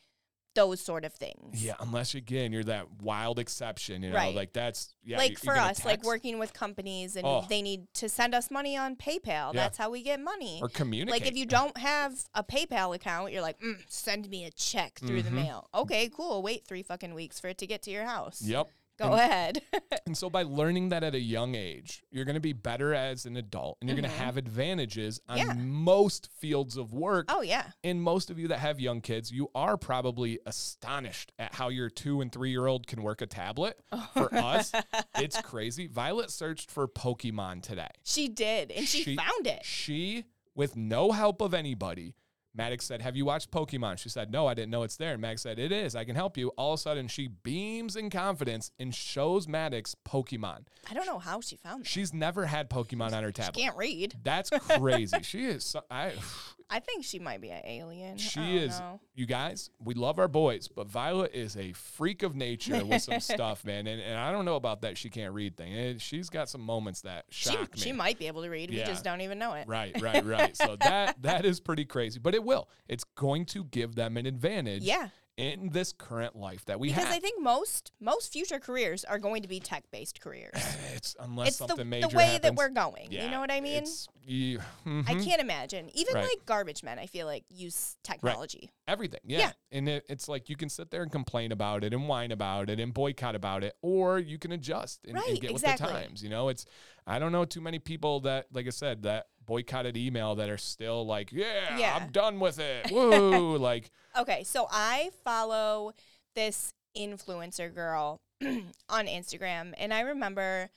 those 0.56 0.82
sort 0.82 1.06
of 1.06 1.14
things. 1.14 1.64
Yeah, 1.64 1.74
unless 1.80 2.16
again 2.16 2.52
you're 2.52 2.64
that 2.66 2.88
wild 3.02 3.40
exception, 3.40 4.04
you 4.04 4.10
know, 4.10 4.16
right. 4.16 4.36
like 4.36 4.54
that's 4.54 4.94
yeah. 5.04 5.18
Like 5.18 5.38
for 5.40 5.56
us, 5.56 5.78
text. 5.78 5.86
like 5.86 6.04
working 6.04 6.40
with 6.40 6.54
companies 6.54 7.16
and 7.16 7.26
oh. 7.26 7.46
they 7.50 7.62
need 7.62 7.88
to 7.96 8.10
send 8.10 8.34
us 8.34 8.50
money 8.52 8.78
on 8.78 8.96
PayPal. 8.96 9.26
Yeah. 9.26 9.52
That's 9.54 9.78
how 9.78 9.90
we 9.90 10.04
get 10.04 10.20
money. 10.20 10.60
Or 10.62 10.70
communicate. 10.70 11.22
Like 11.22 11.30
if 11.30 11.38
you 11.38 11.46
don't 11.46 11.76
have 11.78 12.14
a 12.34 12.44
PayPal 12.44 12.96
account, 12.96 13.32
you're 13.32 13.42
like, 13.42 13.60
mm, 13.60 13.78
send 13.88 14.30
me 14.30 14.46
a 14.46 14.52
check 14.52 15.00
through 15.00 15.24
mm-hmm. 15.24 15.36
the 15.36 15.42
mail. 15.44 15.70
Okay, 15.74 16.10
cool. 16.10 16.42
Wait 16.42 16.66
three 16.66 16.84
fucking 16.84 17.14
weeks 17.14 17.40
for 17.40 17.48
it 17.48 17.58
to 17.60 17.68
get 17.68 17.82
to 17.84 17.92
your 17.92 18.06
house. 18.06 18.42
Yep. 18.42 18.70
Go 19.00 19.06
and, 19.06 19.14
ahead. 19.16 19.62
and 20.06 20.18
so 20.18 20.30
by 20.30 20.44
learning 20.44 20.90
that 20.90 21.04
at 21.04 21.16
a 21.16 21.20
young 21.20 21.56
age, 21.56 22.04
you're 22.12 22.26
going 22.26 22.36
to 22.36 22.42
be 22.42 22.54
better 22.54 22.94
as 22.94 23.26
an 23.26 23.38
adult 23.38 23.78
and 23.82 23.90
you're 23.90 23.98
mm-hmm. 23.98 24.06
going 24.06 24.14
to 24.14 24.24
have 24.24 24.38
advantages 24.38 25.20
on 25.28 25.38
yeah. 25.38 25.54
most 25.54 26.30
fields 26.40 26.78
of 26.78 26.94
work. 26.94 27.26
Oh 27.30 27.42
yeah. 27.42 27.72
And 27.84 28.02
most 28.02 28.30
of 28.30 28.38
you 28.38 28.50
that 28.50 28.60
have 28.60 28.80
young 28.80 29.02
kids, 29.02 29.32
you 29.32 29.50
are 29.56 29.78
probably 29.78 30.40
astonished 30.46 31.32
at 31.40 31.56
how 31.56 31.70
your 31.70 31.90
2 31.90 32.22
and 32.22 32.32
3 32.32 32.52
year 32.52 32.68
old 32.68 32.88
can 32.88 33.02
work 33.02 33.22
a 33.22 33.28
tablet. 33.28 33.80
For 34.14 34.34
us, 34.34 34.72
it's 35.18 35.42
crazy. 35.42 35.88
Violet 35.88 36.30
searched 36.30 36.72
for 36.72 36.88
Pokemon 36.88 37.64
today. 37.64 37.90
She 38.04 38.28
did, 38.28 38.72
and 38.72 38.88
she, 38.88 39.04
she 39.04 39.16
found 39.16 39.48
it. 39.48 39.64
She 39.64 40.26
with 40.56 40.76
no 40.76 41.12
help 41.12 41.42
of 41.42 41.54
anybody 41.54 42.16
Maddox 42.56 42.86
said, 42.86 43.02
Have 43.02 43.16
you 43.16 43.26
watched 43.26 43.52
Pokemon? 43.52 43.98
She 43.98 44.10
said, 44.10 44.32
No, 44.32 44.48
I 44.48 44.54
didn't 44.54 44.72
know 44.72 44.84
it's 44.84 44.98
there. 44.98 45.14
And 45.14 45.22
Maddox 45.22 45.42
said, 45.42 45.60
It 45.60 45.72
is. 45.72 45.96
I 45.96 46.04
can 46.04 46.16
help 46.16 46.38
you. 46.38 46.50
All 46.50 46.74
of 46.74 46.80
a 46.80 46.82
sudden, 46.82 47.08
she 47.08 47.28
beams 47.28 47.96
in 47.96 48.10
confidence 48.10 48.72
and 48.80 48.94
shows 48.94 49.48
Maddox 49.48 49.96
Pokemon. 50.08 50.66
I 50.90 50.94
don't 50.94 51.06
know 51.06 51.20
how 51.20 51.42
she 51.42 51.56
found 51.56 51.84
that. 51.84 51.90
She's 51.90 52.14
never 52.14 52.46
had 52.46 52.70
Pokemon 52.70 53.14
on 53.14 53.24
her 53.24 53.32
tablet. 53.32 53.56
She 53.56 53.64
can't 53.64 53.78
read. 53.78 54.16
That's 54.24 54.50
crazy. 54.50 55.18
she 55.24 55.46
is. 55.46 55.66
So, 55.66 55.82
I. 55.90 56.14
I 56.70 56.80
think 56.80 57.04
she 57.04 57.20
might 57.20 57.42
be 57.42 57.50
an 57.50 57.62
alien. 57.66 58.18
She 58.18 58.58
is. 58.58 58.80
Know. 58.80 59.00
You 59.16 59.26
guys, 59.26 59.70
we 59.84 59.94
love 59.94 60.20
our 60.20 60.28
boys, 60.28 60.68
but 60.68 60.88
Violet 60.88 61.32
is 61.34 61.56
a 61.58 61.74
freak 61.74 62.24
of 62.24 62.36
nature 62.36 62.84
with 62.84 63.02
some 63.02 63.20
stuff, 63.22 63.64
man. 63.66 63.88
And, 63.88 64.02
and 64.02 64.18
I 64.18 64.32
don't 64.32 64.46
know 64.46 64.56
about 64.56 64.82
that. 64.82 64.98
She 64.98 65.10
can't 65.10 65.34
read 65.34 65.56
thing. 65.56 65.98
She's 66.00 66.30
got 66.30 66.50
some 66.50 66.62
moments 66.62 67.02
that 67.02 67.26
shock 67.30 67.54
she, 67.54 67.60
me. 67.60 67.68
She 67.76 67.92
might 67.92 68.18
be 68.18 68.28
able 68.28 68.44
to 68.44 68.50
read. 68.50 68.72
Yeah. 68.72 68.82
We 68.82 68.86
just 68.92 69.04
don't 69.04 69.22
even 69.22 69.40
know 69.40 69.54
it. 69.54 69.68
Right, 69.68 70.00
right, 70.02 70.26
right. 70.26 70.56
so 70.58 70.76
that 70.82 71.22
that 71.22 71.46
is 71.46 71.60
pretty 71.60 71.86
crazy, 71.86 72.20
but 72.20 72.34
it 72.34 72.44
will. 72.44 72.70
It's 72.88 73.04
going 73.04 73.46
to 73.48 73.64
give 73.66 73.96
them 73.96 74.18
an 74.18 74.26
advantage. 74.26 74.84
Yeah 74.84 75.10
in 75.38 75.70
this 75.70 75.94
current 75.94 76.36
life 76.36 76.66
that 76.66 76.80
we 76.80 76.90
because 76.90 77.04
have. 77.04 77.14
Because 77.14 77.18
I 77.18 77.22
think 77.22 77.42
most 77.42 77.92
most 78.00 78.32
future 78.32 78.60
careers 78.60 79.04
are 79.04 79.18
going 79.18 79.42
to 79.42 79.48
be 79.48 79.60
tech 79.60 79.84
based 79.92 80.22
careers. 80.22 80.54
It's 80.96 81.16
unless 81.20 81.48
it's 81.50 81.58
something 81.58 81.78
the, 81.78 81.86
major 81.86 82.08
the 82.08 82.16
way 82.16 82.26
happens. 82.26 82.42
that 82.44 82.56
we're 82.56 82.70
going. 82.70 83.08
Yeah, 83.10 83.26
you 83.26 83.32
know 83.32 83.40
what 83.40 83.52
I 83.52 83.62
mean? 83.62 83.84
You, 84.26 84.60
mm-hmm. 84.86 85.02
I 85.08 85.16
can't 85.16 85.42
imagine. 85.42 85.90
Even 85.96 86.14
right. 86.14 86.24
like 86.24 86.46
garbage 86.46 86.84
men, 86.84 87.00
I 87.00 87.08
feel 87.08 87.26
like 87.26 87.44
use 87.50 87.98
technology. 88.04 88.60
Right. 88.62 88.94
Everything, 88.94 89.20
yeah. 89.26 89.40
yeah. 89.40 89.52
And 89.72 89.90
it, 89.90 90.06
it's 90.08 90.30
like 90.30 90.50
you 90.50 90.56
can 90.56 90.70
sit 90.70 90.92
there 90.92 91.02
and 91.02 91.12
complain 91.12 91.52
about 91.52 91.84
it 91.84 91.94
and 91.94 92.08
whine 92.08 92.32
about 92.32 92.70
it 92.70 92.80
and 92.80 92.94
boycott 92.94 93.36
about 93.36 93.64
it, 93.64 93.76
or 93.82 94.20
you 94.20 94.38
can 94.38 94.52
adjust 94.52 95.04
and, 95.06 95.16
right, 95.16 95.28
and 95.28 95.42
get 95.42 95.52
exactly. 95.52 95.88
with 95.88 95.94
the 95.94 96.00
times. 96.02 96.24
You 96.24 96.30
know, 96.30 96.50
it's 96.50 96.66
I 97.08 97.18
don't 97.20 97.32
know 97.32 97.44
too 97.44 97.62
many 97.62 97.80
people 97.80 98.22
that, 98.22 98.48
like 98.54 98.68
I 98.68 98.70
said, 98.70 99.04
that 99.04 99.28
boycotted 99.46 99.98
email 99.98 100.36
that 100.36 100.50
are 100.50 100.58
still 100.58 101.06
like, 101.06 101.32
yeah, 101.32 101.78
yeah. 101.78 101.98
I'm 102.00 102.12
done 102.12 102.40
with 102.40 102.60
it. 102.60 102.92
Woo! 102.92 103.58
like, 103.58 103.92
okay, 104.18 104.44
so 104.44 104.68
I 104.72 105.12
follow 105.24 105.94
this 106.36 106.74
influencer 106.98 107.74
girl 107.74 108.22
on 108.90 109.08
Instagram, 109.08 109.74
and 109.78 109.94
I 109.94 110.02
remember, 110.02 110.70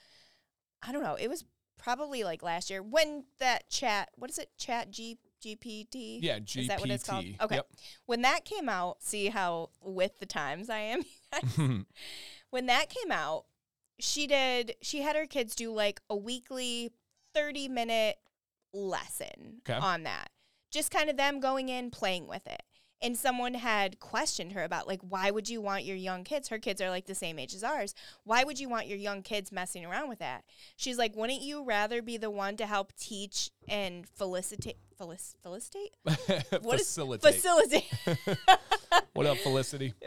I 0.82 0.92
don't 0.92 1.02
know, 1.02 1.16
it 1.16 1.28
was 1.28 1.44
probably 1.78 2.24
like 2.24 2.42
last 2.42 2.70
year 2.70 2.82
when 2.82 3.24
that 3.38 3.68
chat, 3.70 4.10
what 4.16 4.30
is 4.30 4.38
it, 4.38 4.50
Chat 4.58 4.90
G. 4.90 5.18
GPT? 5.44 6.18
Yeah, 6.22 6.38
GPT. 6.38 6.60
Is 6.62 6.68
that 6.68 6.80
what 6.80 6.90
it's 6.90 7.04
called? 7.04 7.24
Okay. 7.40 7.56
Yep. 7.56 7.68
When 8.06 8.22
that 8.22 8.44
came 8.44 8.68
out, 8.68 9.02
see 9.02 9.28
how 9.28 9.70
with 9.82 10.18
the 10.18 10.26
times 10.26 10.68
I 10.68 10.78
am. 10.78 11.02
when 12.50 12.66
that 12.66 12.88
came 12.88 13.12
out, 13.12 13.44
she 14.00 14.26
did. 14.26 14.76
She 14.82 15.02
had 15.02 15.14
her 15.14 15.26
kids 15.26 15.54
do 15.54 15.72
like 15.72 16.00
a 16.10 16.16
weekly 16.16 16.90
thirty 17.34 17.68
minute 17.68 18.16
lesson 18.72 19.62
okay. 19.68 19.78
on 19.78 20.02
that. 20.04 20.30
Just 20.70 20.90
kind 20.90 21.08
of 21.08 21.16
them 21.16 21.40
going 21.40 21.68
in, 21.68 21.90
playing 21.90 22.26
with 22.26 22.46
it. 22.46 22.62
And 23.02 23.16
someone 23.16 23.54
had 23.54 24.00
questioned 24.00 24.52
her 24.52 24.64
about, 24.64 24.88
like, 24.88 25.00
why 25.02 25.30
would 25.30 25.50
you 25.50 25.60
want 25.60 25.84
your 25.84 25.96
young 25.96 26.24
kids? 26.24 26.48
Her 26.48 26.58
kids 26.58 26.80
are 26.80 26.88
like 26.88 27.04
the 27.04 27.14
same 27.14 27.38
age 27.38 27.54
as 27.54 27.62
ours. 27.62 27.94
Why 28.24 28.42
would 28.42 28.58
you 28.58 28.70
want 28.70 28.86
your 28.86 28.96
young 28.96 29.22
kids 29.22 29.52
messing 29.52 29.84
around 29.84 30.08
with 30.08 30.18
that? 30.20 30.44
She's 30.76 30.96
like, 30.96 31.14
wouldn't 31.14 31.42
you 31.42 31.62
rather 31.62 32.00
be 32.00 32.16
the 32.16 32.30
one 32.30 32.56
to 32.56 32.66
help 32.66 32.96
teach 32.96 33.50
and 33.68 34.08
felicitate 34.08 34.76
felic- 35.00 35.34
felicitate? 35.42 35.92
What 36.62 36.78
facilitate 36.78 37.34
is, 37.34 37.42
facilitate. 37.42 37.92
what 39.12 39.26
up 39.26 39.38
felicity? 39.38 39.94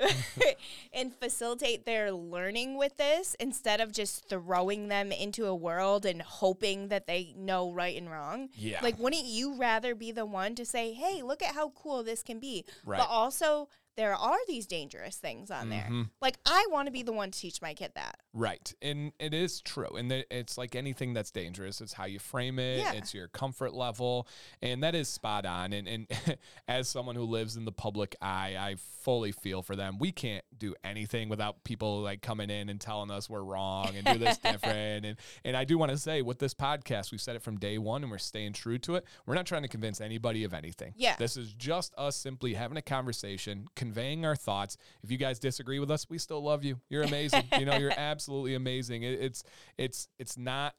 And 0.92 1.13
facilitate 1.13 1.86
their 1.86 2.12
learning 2.12 2.78
with 2.78 2.98
this 2.98 3.36
instead 3.39 3.80
of 3.80 3.92
just 3.92 4.28
throwing 4.28 4.88
them 4.88 5.12
into 5.12 5.46
a 5.46 5.56
world 5.56 6.06
and 6.06 6.22
hoping 6.22 6.89
that 6.89 7.08
they 7.08 7.34
know 7.38 7.72
right 7.72 7.96
and 7.96 8.10
wrong. 8.10 8.50
Yeah. 8.56 8.80
Like 8.82 9.00
wouldn't 9.00 9.25
you 9.25 9.56
rather 9.56 9.96
be 9.96 10.12
the 10.12 10.25
one 10.25 10.56
to 10.56 10.66
say 10.66 10.94
hey 10.94 11.22
look 11.22 11.42
at 11.42 11.54
how 11.54 11.70
cool 11.70 12.04
this 12.04 12.24
can 12.24 12.39
be 12.39 12.66
right. 12.86 12.98
but 12.98 13.08
also 13.08 13.70
there 14.00 14.15
are 14.15 14.38
these 14.48 14.65
dangerous 14.65 15.18
things 15.18 15.51
on 15.51 15.70
mm-hmm. 15.70 15.70
there. 15.72 16.06
Like 16.22 16.38
I 16.46 16.68
want 16.72 16.86
to 16.86 16.91
be 16.91 17.03
the 17.03 17.12
one 17.12 17.32
to 17.32 17.38
teach 17.38 17.62
my 17.62 17.74
kid 17.74 17.91
that. 17.96 18.18
Right. 18.34 18.74
And 18.82 19.12
it 19.20 19.34
is 19.34 19.60
true. 19.60 19.98
And 19.98 20.10
it's 20.32 20.58
like 20.58 20.74
anything 20.74 21.13
that's 21.13 21.32
dangerous, 21.32 21.82
it's 21.82 21.91
how 21.91 22.06
you 22.06 22.18
frame 22.18 22.60
it, 22.60 22.79
yeah. 22.79 22.94
it's 22.94 23.13
your 23.13 23.27
comfort 23.27 23.74
level, 23.74 24.25
and 24.62 24.82
that 24.84 24.96
is 24.96 25.10
spot 25.10 25.46
on. 25.46 25.74
And 25.74 25.86
and 25.86 26.08
as 26.70 26.88
someone 26.88 27.18
who 27.18 27.24
lives 27.24 27.58
in 27.58 27.65
the 27.65 27.74
public 27.74 28.15
eye, 28.22 28.56
I 28.58 28.75
fully 29.01 29.34
feel 29.34 29.62
for 29.62 29.75
them. 29.75 29.98
We 30.00 30.13
can't 30.13 30.46
do 30.58 30.75
anything 30.84 31.27
without 31.27 31.63
people 31.65 32.01
like 32.01 32.22
coming 32.22 32.50
in 32.50 32.70
and 32.70 32.79
telling 32.79 33.12
us 33.12 33.29
we're 33.29 33.44
wrong 33.44 33.91
and 33.98 34.06
do 34.06 34.18
this 34.18 34.38
different. 34.44 35.06
And 35.06 35.18
and 35.44 35.58
I 35.58 35.65
do 35.65 35.77
want 35.77 35.91
to 35.91 35.98
say 35.98 36.22
with 36.22 36.39
this 36.39 36.53
podcast, 36.53 37.12
we've 37.12 37.20
said 37.20 37.36
it 37.36 37.41
from 37.41 37.58
day 37.58 37.77
1 37.77 38.03
and 38.03 38.12
we're 38.12 38.18
staying 38.18 38.53
true 38.53 38.77
to 38.79 38.96
it. 38.96 39.06
We're 39.25 39.36
not 39.36 39.46
trying 39.46 39.63
to 39.63 39.68
convince 39.68 40.00
anybody 40.00 40.46
of 40.46 40.53
anything. 40.53 40.94
Yeah. 40.96 41.15
This 41.18 41.36
is 41.36 41.53
just 41.53 41.94
us 41.98 42.15
simply 42.15 42.53
having 42.53 42.77
a 42.77 42.82
conversation, 42.82 43.68
conveying 43.89 44.24
our 44.25 44.36
thoughts. 44.36 44.77
If 45.03 45.10
you 45.10 45.17
guys 45.17 45.39
disagree 45.39 45.79
with 45.79 45.89
us, 45.89 46.08
we 46.10 46.19
still 46.19 46.41
love 46.41 46.63
you. 46.63 46.79
You're 46.89 47.03
amazing. 47.03 47.46
you 47.58 47.65
know, 47.65 47.77
you're 47.77 47.93
absolutely 47.98 48.53
amazing. 48.53 49.03
It, 49.03 49.19
it's 49.19 49.43
it's 49.77 50.08
it's 50.19 50.38
not 50.38 50.75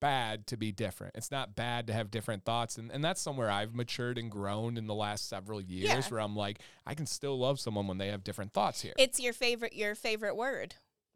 bad 0.00 0.46
to 0.48 0.58
be 0.58 0.70
different. 0.70 1.14
It's 1.16 1.30
not 1.30 1.56
bad 1.56 1.86
to 1.86 1.94
have 1.94 2.10
different 2.10 2.44
thoughts. 2.44 2.76
And, 2.76 2.90
and 2.92 3.02
that's 3.02 3.22
somewhere 3.22 3.50
I've 3.50 3.74
matured 3.74 4.18
and 4.18 4.30
grown 4.30 4.76
in 4.76 4.86
the 4.86 4.94
last 4.94 5.30
several 5.30 5.62
years 5.62 5.88
yeah. 5.88 6.02
where 6.10 6.20
I'm 6.20 6.36
like, 6.36 6.58
I 6.84 6.92
can 6.94 7.06
still 7.06 7.38
love 7.38 7.58
someone 7.58 7.86
when 7.86 7.96
they 7.96 8.08
have 8.08 8.22
different 8.22 8.52
thoughts 8.52 8.82
here. 8.82 8.92
It's 8.98 9.18
your 9.18 9.32
favorite 9.32 9.72
your 9.72 9.94
favorite 9.94 10.36
word. 10.36 10.74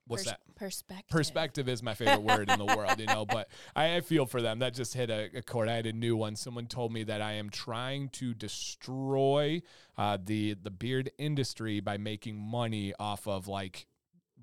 What's 0.09 0.25
Pers- 0.25 0.33
that? 0.33 0.41
Perspective. 0.57 1.09
Perspective 1.11 1.69
is 1.69 1.83
my 1.83 1.95
favorite 1.95 2.23
word 2.23 2.51
in 2.51 2.59
the 2.59 2.65
world, 2.65 2.99
you 2.99 3.07
know. 3.07 3.25
But 3.25 3.49
I, 3.77 3.97
I, 3.97 4.01
feel 4.01 4.27
for 4.27 4.43
them. 4.43 4.59
That 4.59 4.75
just 4.75 4.95
hit 4.95 5.11
a, 5.11 5.31
a, 5.37 5.43
chord. 5.43 5.69
I 5.69 5.77
had 5.77 5.87
a 5.87 5.93
new 5.93 6.17
one. 6.17 6.35
Someone 6.35 6.67
told 6.67 6.93
me 6.93 7.05
that 7.05 7.23
I 7.23 7.35
am 7.35 7.51
trying 7.51 8.09
to 8.11 8.35
destroy 8.35 9.63
uh, 9.97 10.19
the 10.23 10.55
the 10.55 10.71
beard 10.71 11.11
industry 11.19 11.81
by 11.81 11.97
making 11.97 12.41
money 12.41 12.93
off 12.99 13.29
of 13.29 13.47
like 13.47 13.87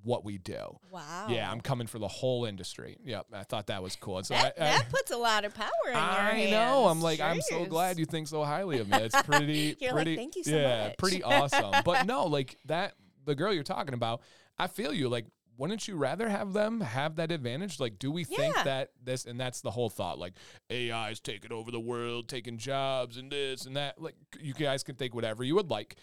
what 0.06 0.24
we 0.24 0.38
do. 0.38 0.80
Wow. 0.92 1.28
Yeah, 1.30 1.52
I'm 1.52 1.60
coming 1.60 1.88
for 1.88 2.00
the 2.00 2.08
whole 2.08 2.46
industry. 2.46 2.98
Yep, 3.04 3.28
I 3.34 3.44
thought 3.44 3.68
that 3.68 3.82
was 3.82 3.96
cool. 3.96 4.20
And 4.20 4.26
so 4.26 4.36
that, 4.36 4.54
I, 4.60 4.64
I, 4.64 4.78
that 4.78 4.90
puts 4.90 5.12
a 5.12 5.18
lot 5.18 5.44
of 5.44 5.54
power 5.54 5.70
in 5.90 5.96
I 5.96 6.38
your 6.38 6.48
I 6.48 6.52
know. 6.52 6.88
I'm 6.88 7.02
like, 7.02 7.20
Jeez. 7.20 7.32
I'm 7.32 7.42
so 7.42 7.66
glad 7.66 7.98
you 7.98 8.06
think 8.06 8.28
so 8.28 8.44
highly 8.44 8.80
of 8.80 8.88
me. 8.88 8.98
It's 8.98 9.22
pretty, 9.24 9.76
pretty. 9.90 9.92
Like, 9.92 10.18
Thank 10.18 10.36
you 10.36 10.44
so 10.44 10.56
yeah, 10.56 10.88
much. 10.88 10.98
pretty 10.98 11.24
awesome. 11.24 11.74
But 11.84 12.06
no, 12.08 12.28
like 12.28 12.58
that. 12.66 12.94
The 13.26 13.34
girl 13.34 13.52
you're 13.52 13.64
talking 13.64 13.96
about, 13.96 14.22
I 14.60 14.68
feel 14.68 14.94
you. 14.94 15.10
Like 15.10 15.26
wouldn't 15.58 15.88
you 15.88 15.96
rather 15.96 16.30
have 16.30 16.54
them 16.54 16.82
have 16.82 17.16
that 17.18 17.32
advantage? 17.32 17.80
Like, 17.80 18.00
do 18.00 18.12
we 18.12 18.26
yeah. 18.30 18.38
think 18.38 18.56
that 18.64 18.92
this, 19.04 19.26
and 19.26 19.40
that's 19.40 19.62
the 19.62 19.72
whole 19.72 19.90
thought, 19.90 20.20
like 20.20 20.34
AI 20.70 21.12
is 21.12 21.20
taking 21.20 21.52
over 21.52 21.72
the 21.72 21.80
world, 21.80 22.28
taking 22.28 22.58
jobs 22.58 23.18
and 23.18 23.32
this 23.32 23.66
and 23.66 23.76
that. 23.76 24.02
Like, 24.02 24.16
you 24.40 24.54
guys 24.54 24.84
can 24.84 24.96
think 24.96 25.14
whatever 25.14 25.44
you 25.44 25.56
would 25.56 25.70
like. 25.70 25.96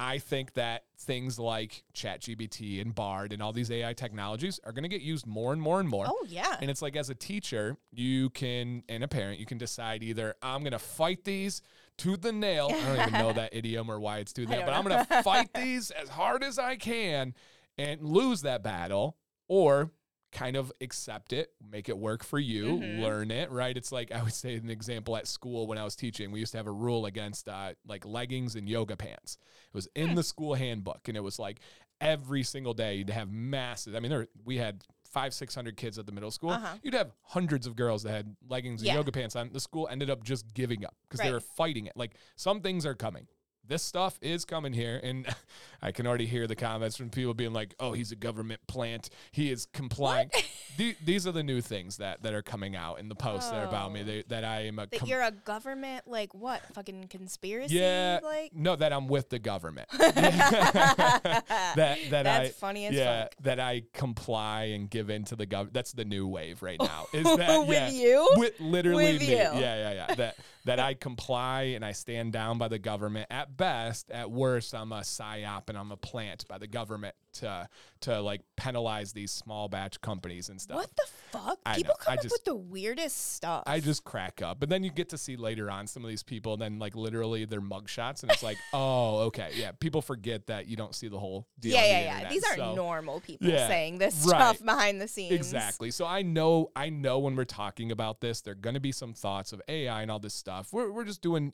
I 0.00 0.18
think 0.18 0.52
that 0.52 0.84
things 0.96 1.40
like 1.40 1.82
ChatGPT 1.92 2.80
and 2.80 2.94
Bard 2.94 3.32
and 3.32 3.42
all 3.42 3.52
these 3.52 3.68
AI 3.68 3.94
technologies 3.94 4.60
are 4.62 4.70
going 4.70 4.84
to 4.84 4.88
get 4.88 5.00
used 5.00 5.26
more 5.26 5.52
and 5.52 5.60
more 5.60 5.80
and 5.80 5.88
more. 5.88 6.06
Oh, 6.08 6.24
yeah. 6.28 6.56
And 6.60 6.70
it's 6.70 6.80
like, 6.80 6.94
as 6.94 7.10
a 7.10 7.16
teacher, 7.16 7.76
you 7.90 8.30
can, 8.30 8.84
and 8.88 9.02
a 9.02 9.08
parent, 9.08 9.40
you 9.40 9.46
can 9.46 9.58
decide 9.58 10.04
either 10.04 10.36
I'm 10.40 10.60
going 10.60 10.70
to 10.70 10.78
fight 10.78 11.24
these 11.24 11.62
to 11.98 12.16
the 12.16 12.30
nail. 12.30 12.68
I 12.70 12.94
don't 12.94 13.08
even 13.08 13.12
know 13.12 13.32
that 13.34 13.52
idiom 13.52 13.90
or 13.90 13.98
why 13.98 14.18
it's 14.18 14.32
tooth 14.32 14.48
and 14.48 14.58
nail, 14.58 14.66
but 14.66 14.70
know. 14.70 14.78
I'm 14.78 14.84
going 14.84 15.04
to 15.04 15.22
fight 15.24 15.52
these 15.54 15.90
as 15.90 16.08
hard 16.08 16.44
as 16.44 16.60
I 16.60 16.76
can 16.76 17.34
and 17.78 18.02
lose 18.02 18.42
that 18.42 18.62
battle 18.62 19.16
or 19.48 19.92
kind 20.30 20.56
of 20.56 20.70
accept 20.80 21.32
it, 21.32 21.52
make 21.70 21.88
it 21.88 21.96
work 21.96 22.22
for 22.22 22.38
you, 22.38 22.78
mm-hmm. 22.78 23.02
learn 23.02 23.30
it, 23.30 23.50
right? 23.50 23.76
It's 23.76 23.92
like 23.92 24.12
I 24.12 24.22
would 24.22 24.34
say 24.34 24.56
an 24.56 24.70
example 24.70 25.16
at 25.16 25.26
school 25.26 25.66
when 25.66 25.78
I 25.78 25.84
was 25.84 25.96
teaching, 25.96 26.30
we 26.30 26.40
used 26.40 26.52
to 26.52 26.58
have 26.58 26.66
a 26.66 26.72
rule 26.72 27.06
against 27.06 27.48
uh, 27.48 27.72
like 27.86 28.04
leggings 28.04 28.54
and 28.54 28.68
yoga 28.68 28.96
pants. 28.96 29.38
It 29.66 29.74
was 29.74 29.88
in 29.94 30.10
hmm. 30.10 30.14
the 30.16 30.22
school 30.22 30.54
handbook 30.54 31.08
and 31.08 31.16
it 31.16 31.22
was 31.22 31.38
like 31.38 31.60
every 32.00 32.42
single 32.42 32.74
day 32.74 32.96
you'd 32.96 33.10
have 33.10 33.30
massive, 33.30 33.94
I 33.94 34.00
mean, 34.00 34.10
there, 34.10 34.28
we 34.44 34.58
had 34.58 34.84
five, 35.10 35.32
600 35.32 35.76
kids 35.76 35.98
at 35.98 36.06
the 36.06 36.12
middle 36.12 36.30
school. 36.30 36.50
Uh-huh. 36.50 36.74
You'd 36.82 36.94
have 36.94 37.12
hundreds 37.22 37.66
of 37.66 37.74
girls 37.76 38.02
that 38.02 38.10
had 38.10 38.36
leggings 38.48 38.82
and 38.82 38.88
yeah. 38.88 38.94
yoga 38.94 39.10
pants 39.10 39.34
on. 39.36 39.50
The 39.52 39.60
school 39.60 39.88
ended 39.90 40.10
up 40.10 40.22
just 40.22 40.52
giving 40.52 40.84
up 40.84 40.94
because 41.08 41.20
right. 41.20 41.26
they 41.26 41.32
were 41.32 41.40
fighting 41.40 41.86
it. 41.86 41.94
Like 41.96 42.12
some 42.36 42.60
things 42.60 42.84
are 42.84 42.94
coming 42.94 43.26
this 43.68 43.82
stuff 43.82 44.18
is 44.20 44.44
coming 44.44 44.72
here. 44.72 45.00
And 45.02 45.26
I 45.82 45.92
can 45.92 46.06
already 46.06 46.26
hear 46.26 46.46
the 46.46 46.56
comments 46.56 46.96
from 46.96 47.10
people 47.10 47.34
being 47.34 47.52
like, 47.52 47.74
oh, 47.78 47.92
he's 47.92 48.10
a 48.10 48.16
government 48.16 48.60
plant. 48.66 49.10
He 49.30 49.50
is 49.50 49.66
complying. 49.66 50.30
the, 50.76 50.96
these 51.04 51.26
are 51.26 51.32
the 51.32 51.42
new 51.42 51.60
things 51.60 51.98
that, 51.98 52.22
that 52.22 52.34
are 52.34 52.42
coming 52.42 52.74
out 52.74 52.98
in 52.98 53.08
the 53.08 53.14
posts 53.14 53.48
oh. 53.50 53.54
that 53.54 53.64
are 53.64 53.68
about 53.68 53.92
me. 53.92 54.00
Oh. 54.00 54.04
They, 54.04 54.24
that 54.28 54.44
I 54.44 54.62
am 54.62 54.78
a. 54.78 54.86
That 54.86 55.00
com- 55.00 55.08
you're 55.08 55.22
a 55.22 55.30
government, 55.30 56.08
like 56.08 56.34
what? 56.34 56.62
Fucking 56.74 57.08
conspiracy? 57.08 57.76
Yeah. 57.76 58.20
Like? 58.22 58.54
No, 58.54 58.74
that 58.74 58.92
I'm 58.92 59.06
with 59.06 59.28
the 59.28 59.38
government. 59.38 59.88
that, 59.98 61.44
that 61.76 62.08
That's 62.10 62.48
I, 62.48 62.52
funny 62.52 62.86
as 62.86 62.94
yeah, 62.94 63.22
fuck. 63.22 63.34
That 63.42 63.60
I 63.60 63.82
comply 63.92 64.64
and 64.64 64.88
give 64.88 65.10
in 65.10 65.24
to 65.24 65.36
the 65.36 65.46
government. 65.46 65.74
That's 65.74 65.92
the 65.92 66.04
new 66.04 66.26
wave 66.26 66.62
right 66.62 66.80
now. 66.80 67.06
Is 67.12 67.24
that, 67.24 67.66
with 67.66 67.76
yeah, 67.76 67.90
you? 67.90 68.28
With 68.36 68.58
literally 68.60 69.12
with 69.12 69.20
me. 69.20 69.30
You. 69.30 69.36
Yeah, 69.36 69.52
yeah, 69.52 69.92
yeah. 69.92 70.14
That 70.14 70.36
that 70.68 70.78
I 70.78 70.92
comply 70.92 71.62
and 71.74 71.82
I 71.82 71.92
stand 71.92 72.34
down 72.34 72.58
by 72.58 72.68
the 72.68 72.78
government. 72.78 73.28
At 73.30 73.56
best, 73.56 74.10
at 74.10 74.30
worst, 74.30 74.74
I'm 74.74 74.92
a 74.92 75.00
psyop 75.00 75.70
and 75.70 75.78
I'm 75.78 75.90
a 75.90 75.96
plant 75.96 76.46
by 76.46 76.58
the 76.58 76.66
government 76.66 77.14
to 77.34 77.68
to 78.00 78.20
like 78.20 78.42
penalize 78.56 79.12
these 79.12 79.30
small 79.30 79.68
batch 79.68 80.00
companies 80.00 80.48
and 80.48 80.60
stuff. 80.60 80.76
What 80.76 80.90
the 80.96 81.06
fuck? 81.30 81.58
I 81.66 81.76
people 81.76 81.94
know. 81.98 82.04
come 82.04 82.12
I 82.12 82.16
up 82.16 82.22
just, 82.22 82.32
with 82.32 82.44
the 82.44 82.54
weirdest 82.54 83.34
stuff. 83.34 83.64
I 83.66 83.80
just 83.80 84.04
crack 84.04 84.40
up. 84.42 84.60
But 84.60 84.68
then 84.68 84.84
you 84.84 84.90
get 84.90 85.08
to 85.10 85.18
see 85.18 85.36
later 85.36 85.70
on 85.70 85.86
some 85.86 86.04
of 86.04 86.08
these 86.08 86.22
people 86.22 86.52
and 86.52 86.62
then 86.62 86.78
like 86.78 86.94
literally 86.94 87.44
their 87.44 87.60
mugshots 87.60 88.22
and 88.22 88.30
it's 88.30 88.42
like, 88.42 88.56
oh, 88.72 89.18
okay. 89.26 89.50
Yeah. 89.54 89.72
People 89.72 90.00
forget 90.00 90.46
that 90.46 90.68
you 90.68 90.76
don't 90.76 90.94
see 90.94 91.08
the 91.08 91.18
whole 91.18 91.48
deal. 91.58 91.74
Yeah, 91.74 91.86
yeah, 91.86 92.20
yeah. 92.20 92.28
These 92.28 92.44
aren't 92.44 92.58
so, 92.58 92.74
normal 92.74 93.20
people 93.20 93.48
yeah, 93.48 93.66
saying 93.66 93.98
this 93.98 94.14
right. 94.26 94.38
stuff 94.38 94.64
behind 94.64 95.00
the 95.00 95.08
scenes. 95.08 95.32
Exactly. 95.32 95.90
So 95.90 96.06
I 96.06 96.22
know 96.22 96.70
I 96.76 96.90
know 96.90 97.18
when 97.18 97.34
we're 97.34 97.44
talking 97.44 97.90
about 97.90 98.20
this, 98.20 98.40
there 98.40 98.52
are 98.52 98.54
gonna 98.54 98.80
be 98.80 98.92
some 98.92 99.12
thoughts 99.12 99.52
of 99.52 99.60
AI 99.68 100.02
and 100.02 100.10
all 100.10 100.20
this 100.20 100.34
stuff. 100.34 100.72
We're 100.72 100.90
we're 100.90 101.04
just 101.04 101.22
doing 101.22 101.52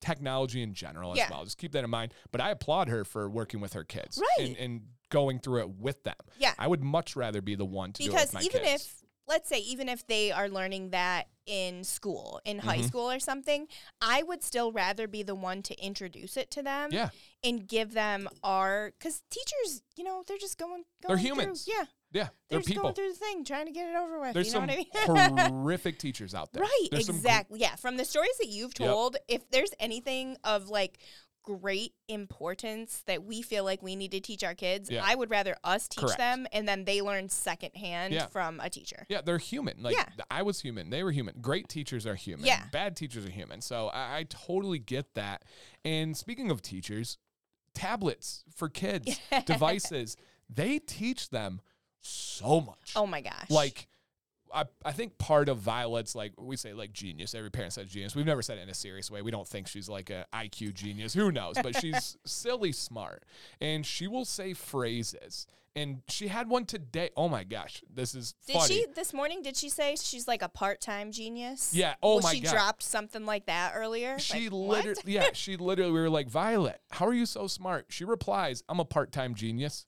technology 0.00 0.62
in 0.62 0.74
general 0.74 1.12
as 1.12 1.18
yeah. 1.18 1.28
well. 1.30 1.44
Just 1.44 1.58
keep 1.58 1.72
that 1.72 1.84
in 1.84 1.90
mind. 1.90 2.12
But 2.32 2.40
I 2.40 2.50
applaud 2.50 2.88
her 2.88 3.04
for 3.04 3.28
working 3.28 3.60
with 3.60 3.72
her 3.72 3.84
kids. 3.84 4.20
Right. 4.20 4.48
And, 4.48 4.56
and 4.56 4.80
going 5.10 5.38
through 5.38 5.60
it 5.60 5.68
with 5.70 6.02
them. 6.04 6.16
Yeah. 6.38 6.54
I 6.58 6.66
would 6.66 6.82
much 6.82 7.16
rather 7.16 7.40
be 7.40 7.54
the 7.54 7.64
one 7.64 7.92
to 7.94 8.02
because 8.04 8.30
do 8.30 8.38
it 8.38 8.44
with 8.44 8.54
even 8.54 8.62
kids. 8.62 8.82
if 8.86 9.02
let's 9.28 9.48
say 9.48 9.58
even 9.58 9.88
if 9.88 10.06
they 10.06 10.30
are 10.30 10.48
learning 10.48 10.90
that 10.90 11.28
in 11.46 11.82
school, 11.84 12.40
in 12.44 12.58
high 12.60 12.78
Mhm. 12.78 12.86
school 12.88 13.10
or 13.10 13.18
something, 13.20 13.66
I 14.00 14.22
would 14.22 14.42
still 14.42 14.70
rather 14.72 15.06
be 15.08 15.22
the 15.24 15.34
one 15.34 15.62
to 15.64 15.74
introduce 15.84 16.36
it 16.36 16.50
to 16.52 16.62
them 16.62 16.90
Yeah. 16.92 17.10
and 17.42 17.66
give 17.68 17.92
them 17.92 18.28
our 18.44 18.92
cuz 19.00 19.22
teachers, 19.30 19.82
you 19.96 20.04
know, 20.04 20.22
they're 20.26 20.38
just 20.38 20.58
going, 20.58 20.84
They're 21.00 21.08
going 21.16 21.18
through- 21.18 21.26
humans. 21.28 21.66
yeah. 21.68 21.84
Yeah. 22.12 22.22
They're, 22.22 22.30
They're 22.48 22.58
just 22.60 22.68
people. 22.68 22.82
going 22.84 22.94
through 22.94 23.08
the 23.12 23.18
thing, 23.18 23.44
trying 23.44 23.66
to 23.66 23.72
get 23.72 23.88
it 23.90 23.96
over 23.96 24.20
with. 24.20 24.32
There's 24.34 24.46
you 24.46 24.52
know 24.54 24.60
some 24.60 24.68
what 25.08 25.28
I 25.28 25.28
mean? 25.28 25.38
horrific 25.52 25.98
teachers 25.98 26.34
out 26.34 26.52
there. 26.52 26.62
Right, 26.62 26.88
There's 26.90 27.06
gr- 27.08 27.16
exactly. 27.16 27.60
yeah, 27.60 27.74
from 27.76 27.96
the 27.96 28.04
stories 28.04 28.36
that 28.38 28.46
you've 28.48 28.72
Yep. 28.78 28.88
told, 28.88 29.16
if 29.28 29.48
there's 29.50 29.70
anything 29.80 30.36
of 30.44 30.68
like 30.68 30.98
great 31.46 31.94
importance 32.08 33.02
that 33.06 33.24
we 33.24 33.40
feel 33.40 33.64
like 33.64 33.82
we 33.82 33.96
need 33.96 34.10
to 34.10 34.20
teach 34.20 34.44
our 34.44 34.54
kids, 34.54 34.90
Yeah. 34.90 35.02
I 35.02 35.14
would 35.14 35.30
rather 35.30 35.56
us 35.64 35.88
teach 35.88 36.02
Correct. 36.02 36.18
them 36.18 36.46
and 36.52 36.68
then 36.68 36.84
they 36.84 37.00
learn 37.00 37.28
secondhand 37.30 38.12
Yeah. 38.12 38.26
from 38.26 38.60
a 38.60 38.68
teacher. 38.68 39.06
Yeah, 39.08 39.20
they're 39.24 39.38
human. 39.38 39.82
Like 39.82 39.94
Yeah. 39.96 40.06
I 40.30 40.42
was 40.42 40.60
human. 40.60 40.90
They 40.90 41.02
were 41.02 41.12
human. 41.12 41.36
Great 41.40 41.68
teachers 41.68 42.04
are 42.06 42.16
human. 42.16 42.44
Yeah. 42.44 42.64
Bad 42.72 42.96
teachers 42.96 43.24
are 43.24 43.30
human. 43.30 43.60
So 43.62 43.88
I, 43.88 44.18
I 44.18 44.22
totally 44.28 44.78
get 44.80 45.14
that. 45.14 45.44
And 45.84 46.16
speaking 46.16 46.50
of 46.50 46.60
teachers, 46.62 47.16
tablets 47.74 48.44
for 48.54 48.68
kids, 48.68 49.18
devices, 49.46 50.16
they 50.50 50.78
teach 50.80 51.30
them 51.30 51.60
so 52.00 52.60
much. 52.60 52.92
Oh 52.96 53.06
my 53.06 53.20
gosh. 53.20 53.48
Like 53.50 53.88
I, 54.54 54.64
I 54.84 54.92
think 54.92 55.18
part 55.18 55.48
of 55.48 55.58
Violet's 55.58 56.14
like 56.14 56.32
we 56.38 56.56
say 56.56 56.72
like 56.72 56.92
genius. 56.92 57.34
Every 57.34 57.50
parent 57.50 57.72
says 57.72 57.88
genius. 57.88 58.14
We've 58.14 58.26
never 58.26 58.42
said 58.42 58.58
it 58.58 58.62
in 58.62 58.68
a 58.68 58.74
serious 58.74 59.10
way. 59.10 59.22
We 59.22 59.30
don't 59.30 59.46
think 59.46 59.68
she's 59.68 59.88
like 59.88 60.10
a 60.10 60.26
IQ 60.32 60.74
genius. 60.74 61.14
Who 61.14 61.32
knows? 61.32 61.56
But 61.62 61.76
she's 61.80 62.16
silly 62.24 62.72
smart, 62.72 63.24
and 63.60 63.84
she 63.84 64.06
will 64.06 64.24
say 64.24 64.54
phrases. 64.54 65.46
And 65.74 66.00
she 66.08 66.28
had 66.28 66.48
one 66.48 66.64
today. 66.64 67.10
Oh 67.18 67.28
my 67.28 67.44
gosh, 67.44 67.82
this 67.92 68.14
is 68.14 68.34
did 68.46 68.54
funny. 68.54 68.66
she 68.66 68.86
this 68.94 69.12
morning? 69.12 69.42
Did 69.42 69.58
she 69.58 69.68
say 69.68 69.94
she's 70.00 70.26
like 70.26 70.40
a 70.40 70.48
part 70.48 70.80
time 70.80 71.12
genius? 71.12 71.74
Yeah. 71.74 71.96
Oh 72.02 72.14
well, 72.14 72.22
my 72.22 72.32
she 72.32 72.40
god. 72.40 72.52
dropped 72.52 72.82
something 72.82 73.26
like 73.26 73.44
that 73.44 73.74
earlier. 73.76 74.18
She 74.18 74.48
Like, 74.48 74.86
literally, 74.86 75.02
yeah, 75.12 75.26
she 75.34 75.58
literally. 75.58 75.92
We 75.92 76.00
were 76.00 76.08
like, 76.08 76.30
Violet, 76.30 76.80
how 76.92 77.06
are 77.06 77.12
you 77.12 77.26
so 77.26 77.46
smart? 77.46 77.86
She 77.90 78.06
replies, 78.06 78.62
I'm 78.70 78.80
a 78.80 78.86
part 78.86 79.12
time 79.12 79.34
genius. 79.34 79.84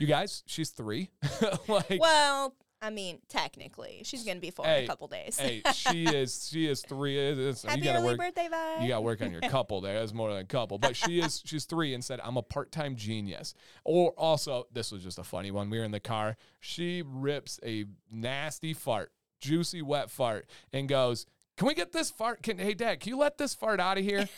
you 0.00 0.06
guys, 0.06 0.44
she's 0.46 0.70
three. 0.70 1.10
like, 1.68 1.98
well, 2.00 2.54
I 2.80 2.90
mean, 2.90 3.18
technically, 3.28 4.02
she's 4.04 4.24
gonna 4.24 4.40
be 4.40 4.50
four 4.50 4.64
hey, 4.64 4.78
in 4.78 4.84
a 4.84 4.86
couple 4.86 5.08
days. 5.08 5.38
hey, 5.38 5.62
she 5.74 6.04
is. 6.04 6.48
She 6.50 6.68
is 6.68 6.80
three. 6.82 7.18
Uh, 7.18 7.34
uh, 7.34 7.48
it's, 7.50 7.62
Happy 7.62 7.80
you 7.80 7.84
gotta 7.84 7.98
early 7.98 8.08
work, 8.08 8.18
birthday, 8.18 8.48
vibe. 8.52 8.82
You 8.82 8.88
gotta 8.88 9.00
work 9.00 9.20
on 9.20 9.32
your 9.32 9.40
couple. 9.48 9.80
There, 9.80 9.98
that's 9.98 10.14
more 10.14 10.30
than 10.30 10.38
a 10.38 10.44
couple. 10.44 10.78
But 10.78 10.94
she 10.94 11.20
is. 11.20 11.42
She's 11.46 11.64
three 11.64 11.94
and 11.94 12.04
said, 12.04 12.20
"I'm 12.22 12.36
a 12.36 12.42
part-time 12.42 12.94
genius." 12.96 13.54
Or 13.84 14.12
also, 14.12 14.66
this 14.72 14.92
was 14.92 15.02
just 15.02 15.18
a 15.18 15.24
funny 15.24 15.50
one. 15.50 15.70
We 15.70 15.78
were 15.78 15.84
in 15.84 15.90
the 15.90 16.00
car. 16.00 16.36
She 16.60 17.02
rips 17.04 17.58
a 17.64 17.86
nasty 18.10 18.74
fart, 18.74 19.12
juicy 19.40 19.82
wet 19.82 20.10
fart, 20.10 20.48
and 20.72 20.88
goes, 20.88 21.26
"Can 21.56 21.66
we 21.66 21.74
get 21.74 21.92
this 21.92 22.10
fart? 22.10 22.42
Can 22.42 22.58
hey, 22.58 22.74
Dad, 22.74 23.00
can 23.00 23.10
you 23.10 23.18
let 23.18 23.38
this 23.38 23.54
fart 23.54 23.80
out 23.80 23.98
of 23.98 24.04
here?" 24.04 24.28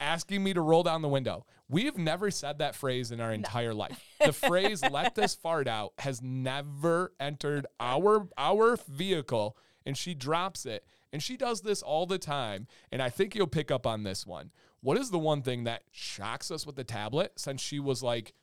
Asking 0.00 0.44
me 0.44 0.54
to 0.54 0.60
roll 0.60 0.82
down 0.82 1.02
the 1.02 1.08
window. 1.08 1.44
We've 1.68 1.98
never 1.98 2.30
said 2.30 2.58
that 2.58 2.74
phrase 2.74 3.10
in 3.10 3.20
our 3.20 3.32
entire 3.32 3.70
no. 3.70 3.76
life. 3.76 4.04
The 4.24 4.32
phrase 4.32 4.82
"let 4.90 5.14
this 5.14 5.34
fart 5.34 5.68
out" 5.68 5.92
has 5.98 6.20
never 6.20 7.12
entered 7.20 7.66
our 7.78 8.28
our 8.36 8.76
vehicle, 8.88 9.56
and 9.86 9.96
she 9.96 10.14
drops 10.14 10.66
it. 10.66 10.84
And 11.12 11.22
she 11.22 11.36
does 11.36 11.62
this 11.62 11.82
all 11.82 12.04
the 12.04 12.18
time. 12.18 12.66
And 12.92 13.00
I 13.00 13.10
think 13.10 13.34
you'll 13.34 13.46
pick 13.46 13.70
up 13.70 13.86
on 13.86 14.02
this 14.02 14.26
one. 14.26 14.50
What 14.80 14.98
is 14.98 15.10
the 15.10 15.18
one 15.18 15.42
thing 15.42 15.64
that 15.64 15.82
shocks 15.90 16.50
us 16.50 16.66
with 16.66 16.76
the 16.76 16.84
tablet 16.84 17.32
since 17.36 17.60
she 17.60 17.80
was 17.80 18.02
like 18.02 18.34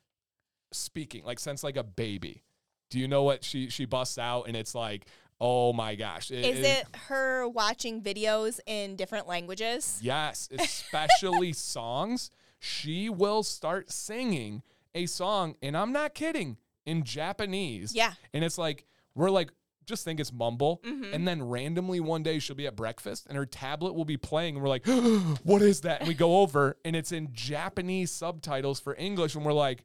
speaking, 0.72 1.24
like 1.24 1.38
since 1.38 1.62
like 1.62 1.76
a 1.76 1.84
baby? 1.84 2.42
Do 2.90 2.98
you 2.98 3.08
know 3.08 3.22
what 3.22 3.44
she 3.44 3.68
she 3.68 3.84
busts 3.84 4.18
out 4.18 4.44
and 4.46 4.56
it's 4.56 4.74
like, 4.74 5.06
Oh 5.40 5.72
my 5.72 5.94
gosh. 5.94 6.30
It, 6.30 6.44
is 6.44 6.66
it, 6.66 6.86
her 7.08 7.46
watching 7.46 8.02
videos 8.02 8.58
in 8.66 8.96
different 8.96 9.26
languages? 9.26 9.98
Yes, 10.02 10.48
especially 10.58 11.52
songs 11.52 12.30
she 12.58 13.08
will 13.08 13.42
start 13.42 13.90
singing 13.92 14.62
a 14.94 15.06
song, 15.06 15.56
and 15.62 15.76
I'm 15.76 15.92
not 15.92 16.14
kidding, 16.14 16.56
in 16.86 17.02
Japanese. 17.04 17.94
Yeah. 17.94 18.12
And 18.32 18.44
it's 18.44 18.56
like, 18.56 18.86
we're 19.14 19.30
like, 19.30 19.50
just 19.84 20.04
think 20.04 20.18
it's 20.18 20.32
mumble. 20.32 20.80
Mm-hmm. 20.84 21.14
And 21.14 21.28
then 21.28 21.42
randomly 21.42 22.00
one 22.00 22.22
day 22.22 22.38
she'll 22.38 22.56
be 22.56 22.66
at 22.66 22.74
breakfast 22.74 23.26
and 23.28 23.36
her 23.36 23.46
tablet 23.46 23.94
will 23.94 24.04
be 24.04 24.16
playing. 24.16 24.56
And 24.56 24.62
we're 24.62 24.68
like, 24.68 24.86
what 25.44 25.62
is 25.62 25.82
that? 25.82 26.00
And 26.00 26.08
we 26.08 26.14
go 26.14 26.38
over 26.38 26.76
and 26.84 26.96
it's 26.96 27.12
in 27.12 27.28
Japanese 27.32 28.10
subtitles 28.10 28.80
for 28.80 28.96
English. 28.96 29.36
And 29.36 29.44
we're 29.44 29.52
like, 29.52 29.84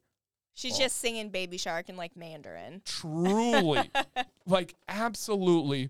She's 0.53 0.77
just 0.77 0.97
singing 0.97 1.29
Baby 1.29 1.57
Shark 1.57 1.89
in 1.89 1.97
like 1.97 2.15
Mandarin. 2.15 2.81
Truly. 2.85 3.89
like, 4.45 4.75
absolutely 4.87 5.89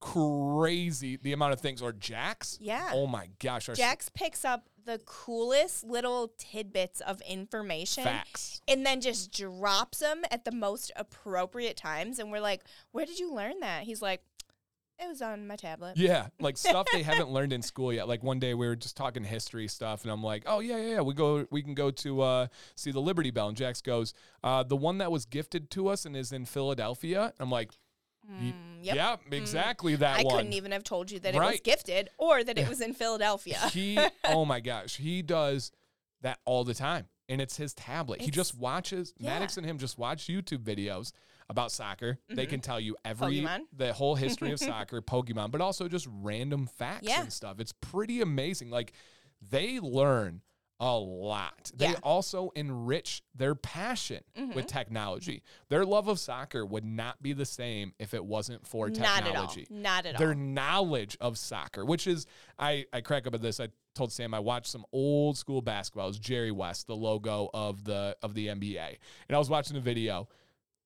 crazy 0.00 1.16
the 1.16 1.32
amount 1.32 1.52
of 1.52 1.60
things. 1.60 1.80
Or 1.80 1.92
Jax. 1.92 2.58
Yeah. 2.60 2.90
Oh 2.92 3.06
my 3.06 3.28
gosh. 3.38 3.68
Jax 3.74 4.08
picks 4.08 4.44
up 4.44 4.68
the 4.84 5.00
coolest 5.04 5.84
little 5.84 6.32
tidbits 6.38 7.00
of 7.00 7.20
information 7.22 8.04
Facts. 8.04 8.60
and 8.66 8.84
then 8.84 9.00
just 9.00 9.32
drops 9.32 9.98
them 9.98 10.22
at 10.30 10.44
the 10.44 10.50
most 10.50 10.90
appropriate 10.96 11.76
times 11.76 12.18
and 12.18 12.32
we're 12.32 12.40
like 12.40 12.62
where 12.90 13.06
did 13.06 13.18
you 13.18 13.32
learn 13.32 13.60
that 13.60 13.84
he's 13.84 14.02
like 14.02 14.22
it 15.04 15.08
was 15.08 15.22
on 15.22 15.46
my 15.46 15.56
tablet. 15.56 15.96
Yeah, 15.96 16.28
like 16.40 16.56
stuff 16.56 16.86
they 16.92 17.02
haven't 17.02 17.30
learned 17.32 17.52
in 17.52 17.62
school 17.62 17.92
yet. 17.92 18.08
Like 18.08 18.22
one 18.22 18.38
day 18.38 18.54
we 18.54 18.66
were 18.66 18.76
just 18.76 18.96
talking 18.96 19.24
history 19.24 19.68
stuff, 19.68 20.02
and 20.02 20.10
I'm 20.10 20.22
like, 20.22 20.44
"Oh 20.46 20.60
yeah, 20.60 20.76
yeah, 20.76 20.94
yeah. 20.94 21.00
We 21.00 21.14
go, 21.14 21.46
we 21.50 21.62
can 21.62 21.74
go 21.74 21.90
to 21.90 22.20
uh, 22.22 22.46
see 22.74 22.90
the 22.90 23.00
Liberty 23.00 23.30
Bell." 23.30 23.48
And 23.48 23.56
Jax 23.56 23.80
goes, 23.80 24.14
uh, 24.42 24.62
"The 24.62 24.76
one 24.76 24.98
that 24.98 25.10
was 25.10 25.24
gifted 25.24 25.70
to 25.70 25.88
us 25.88 26.04
and 26.04 26.16
is 26.16 26.32
in 26.32 26.44
Philadelphia." 26.44 27.32
I'm 27.38 27.50
like, 27.50 27.72
Mm, 28.30 28.52
yep. 28.82 28.96
Yeah, 28.96 29.16
mm. 29.16 29.32
exactly 29.32 29.96
mm. 29.96 29.98
that 29.98 30.20
I 30.20 30.22
one. 30.22 30.36
couldn't 30.36 30.52
even 30.52 30.72
have 30.72 30.84
told 30.84 31.10
you 31.10 31.18
that 31.20 31.34
right. 31.34 31.48
it 31.48 31.50
was 31.52 31.60
gifted 31.60 32.08
or 32.18 32.44
that 32.44 32.58
it 32.58 32.68
was 32.68 32.80
in 32.80 32.94
Philadelphia. 32.94 33.58
he, 33.72 33.98
oh 34.24 34.44
my 34.44 34.60
gosh, 34.60 34.96
he 34.96 35.22
does 35.22 35.72
that 36.22 36.38
all 36.44 36.64
the 36.64 36.74
time. 36.74 37.06
And 37.28 37.40
it's 37.40 37.56
his 37.56 37.72
tablet. 37.74 38.16
It's, 38.16 38.24
he 38.26 38.30
just 38.30 38.56
watches, 38.56 39.14
yeah. 39.16 39.30
Maddox 39.30 39.56
and 39.56 39.66
him 39.66 39.78
just 39.78 39.98
watch 39.98 40.26
YouTube 40.26 40.64
videos 40.64 41.12
about 41.48 41.72
soccer. 41.72 42.18
Mm-hmm. 42.24 42.34
They 42.34 42.46
can 42.46 42.60
tell 42.60 42.80
you 42.80 42.96
every, 43.04 43.40
Pokemon. 43.40 43.60
the 43.76 43.92
whole 43.92 44.14
history 44.14 44.52
of 44.52 44.58
soccer, 44.60 45.00
Pokemon, 45.00 45.50
but 45.50 45.60
also 45.60 45.88
just 45.88 46.08
random 46.10 46.66
facts 46.66 47.08
yeah. 47.08 47.22
and 47.22 47.32
stuff. 47.32 47.60
It's 47.60 47.72
pretty 47.72 48.20
amazing. 48.20 48.70
Like 48.70 48.92
they 49.50 49.80
learn 49.80 50.40
a 50.82 50.98
lot. 50.98 51.70
They 51.76 51.94
also 52.02 52.50
enrich 52.56 53.22
their 53.36 53.54
passion 53.54 54.24
mm-hmm. 54.36 54.52
with 54.52 54.66
technology. 54.66 55.44
Their 55.68 55.86
love 55.86 56.08
of 56.08 56.18
soccer 56.18 56.66
would 56.66 56.84
not 56.84 57.22
be 57.22 57.32
the 57.32 57.46
same 57.46 57.94
if 58.00 58.14
it 58.14 58.24
wasn't 58.24 58.66
for 58.66 58.90
technology. 58.90 59.68
Not 59.70 60.02
at 60.02 60.06
all. 60.06 60.06
Not 60.06 60.06
at 60.06 60.18
their 60.18 60.28
all. 60.28 60.34
Their 60.34 60.42
knowledge 60.42 61.16
of 61.20 61.38
soccer, 61.38 61.84
which 61.84 62.08
is, 62.08 62.26
I, 62.58 62.86
I 62.92 63.00
crack 63.00 63.28
up 63.28 63.34
at 63.34 63.40
this. 63.40 63.60
I 63.60 63.68
told 63.94 64.10
Sam 64.10 64.34
I 64.34 64.40
watched 64.40 64.66
some 64.66 64.84
old 64.92 65.38
school 65.38 65.62
basketball. 65.62 66.06
It 66.06 66.08
was 66.08 66.18
Jerry 66.18 66.50
West, 66.50 66.88
the 66.88 66.96
logo 66.96 67.48
of 67.54 67.84
the 67.84 68.16
of 68.20 68.34
the 68.34 68.48
NBA, 68.48 68.98
and 69.28 69.36
I 69.36 69.38
was 69.38 69.48
watching 69.48 69.74
the 69.74 69.80
video. 69.80 70.28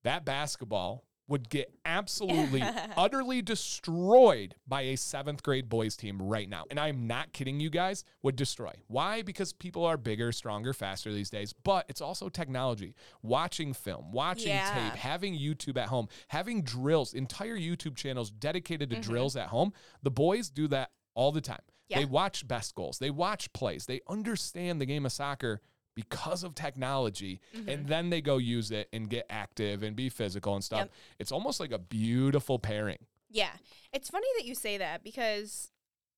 That 0.03 0.25
basketball 0.25 1.03
would 1.27 1.49
get 1.49 1.73
absolutely, 1.85 2.63
utterly 2.97 3.41
destroyed 3.41 4.55
by 4.67 4.81
a 4.81 4.95
seventh 4.95 5.43
grade 5.43 5.69
boys 5.69 5.95
team 5.95 6.21
right 6.21 6.49
now. 6.49 6.65
And 6.69 6.79
I'm 6.79 7.07
not 7.07 7.33
kidding 7.33 7.59
you 7.59 7.69
guys, 7.69 8.03
would 8.21 8.35
destroy. 8.35 8.71
Why? 8.87 9.21
Because 9.21 9.53
people 9.53 9.85
are 9.85 9.97
bigger, 9.97 10.31
stronger, 10.31 10.73
faster 10.73 11.11
these 11.11 11.29
days, 11.29 11.53
but 11.53 11.85
it's 11.89 12.01
also 12.01 12.29
technology. 12.29 12.95
Watching 13.21 13.73
film, 13.73 14.11
watching 14.11 14.49
yeah. 14.49 14.89
tape, 14.89 14.99
having 14.99 15.37
YouTube 15.37 15.77
at 15.77 15.87
home, 15.87 16.07
having 16.29 16.63
drills, 16.63 17.13
entire 17.13 17.57
YouTube 17.57 17.95
channels 17.95 18.31
dedicated 18.31 18.89
to 18.89 18.95
mm-hmm. 18.95 19.09
drills 19.09 19.35
at 19.35 19.47
home. 19.47 19.73
The 20.03 20.11
boys 20.11 20.49
do 20.49 20.67
that 20.69 20.91
all 21.13 21.31
the 21.31 21.41
time. 21.41 21.59
Yeah. 21.89 21.99
They 21.99 22.05
watch 22.05 22.47
best 22.47 22.75
goals, 22.75 22.99
they 22.99 23.09
watch 23.09 23.51
plays, 23.53 23.85
they 23.85 24.01
understand 24.09 24.81
the 24.81 24.85
game 24.85 25.05
of 25.05 25.11
soccer 25.11 25.61
because 25.97 26.43
of 26.43 26.53
technology 26.53 27.41
mm-hmm. 27.55 27.67
and 27.67 27.87
then 27.87 28.11
they 28.11 28.21
go 28.21 28.37
use 28.37 28.69
it 28.69 28.87
and 28.93 29.09
get 29.09 29.25
active 29.31 29.81
and 29.81 29.95
be 29.95 30.09
physical 30.09 30.53
and 30.53 30.63
stuff. 30.63 30.81
Yep. 30.81 30.91
It's 31.17 31.31
almost 31.31 31.59
like 31.59 31.71
a 31.71 31.79
beautiful 31.79 32.59
pairing. 32.59 32.99
Yeah. 33.31 33.49
It's 33.91 34.11
funny 34.11 34.27
that 34.37 34.45
you 34.45 34.53
say 34.53 34.77
that 34.77 35.03
because 35.03 35.71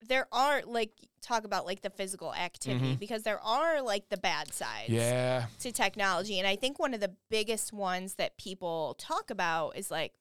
there 0.05 0.27
are 0.33 0.63
like 0.65 0.91
talk 1.21 1.45
about 1.45 1.65
like 1.65 1.81
the 1.81 1.89
physical 1.89 2.33
activity 2.33 2.87
mm-hmm. 2.87 2.95
because 2.95 3.23
there 3.23 3.39
are 3.39 3.81
like 3.81 4.09
the 4.09 4.17
bad 4.17 4.53
sides 4.53 4.89
yeah. 4.89 5.45
to 5.59 5.71
technology 5.71 6.39
and 6.39 6.47
I 6.47 6.57
think 6.57 6.77
one 6.77 6.93
of 6.93 6.99
the 6.99 7.15
biggest 7.29 7.71
ones 7.71 8.15
that 8.15 8.37
people 8.37 8.97
talk 8.99 9.29
about 9.29 9.77
is 9.77 9.89
like 9.89 10.11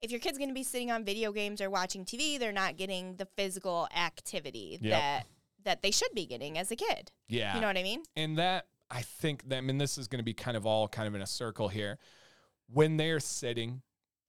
if 0.00 0.10
your 0.10 0.20
kid's 0.20 0.38
going 0.38 0.48
to 0.48 0.54
be 0.54 0.62
sitting 0.62 0.90
on 0.90 1.04
video 1.04 1.32
games 1.32 1.60
or 1.60 1.68
watching 1.68 2.04
TV, 2.04 2.38
they're 2.38 2.52
not 2.52 2.76
getting 2.76 3.16
the 3.16 3.26
physical 3.36 3.88
activity 3.94 4.78
yep. 4.80 4.92
that 4.92 5.26
that 5.64 5.82
they 5.82 5.90
should 5.90 6.14
be 6.14 6.26
getting 6.26 6.56
as 6.56 6.70
a 6.70 6.76
kid. 6.76 7.10
Yeah. 7.28 7.54
You 7.54 7.60
know 7.60 7.66
what 7.66 7.76
I 7.76 7.82
mean? 7.82 8.02
And 8.16 8.38
that 8.38 8.66
I 8.90 9.02
think 9.02 9.48
that, 9.48 9.56
I 9.56 9.60
mean, 9.60 9.78
this 9.78 9.98
is 9.98 10.08
going 10.08 10.18
to 10.18 10.24
be 10.24 10.34
kind 10.34 10.56
of 10.56 10.66
all 10.66 10.88
kind 10.88 11.08
of 11.08 11.14
in 11.14 11.22
a 11.22 11.26
circle 11.26 11.68
here. 11.68 11.98
When 12.72 12.96
they're 12.96 13.20
sitting 13.20 13.82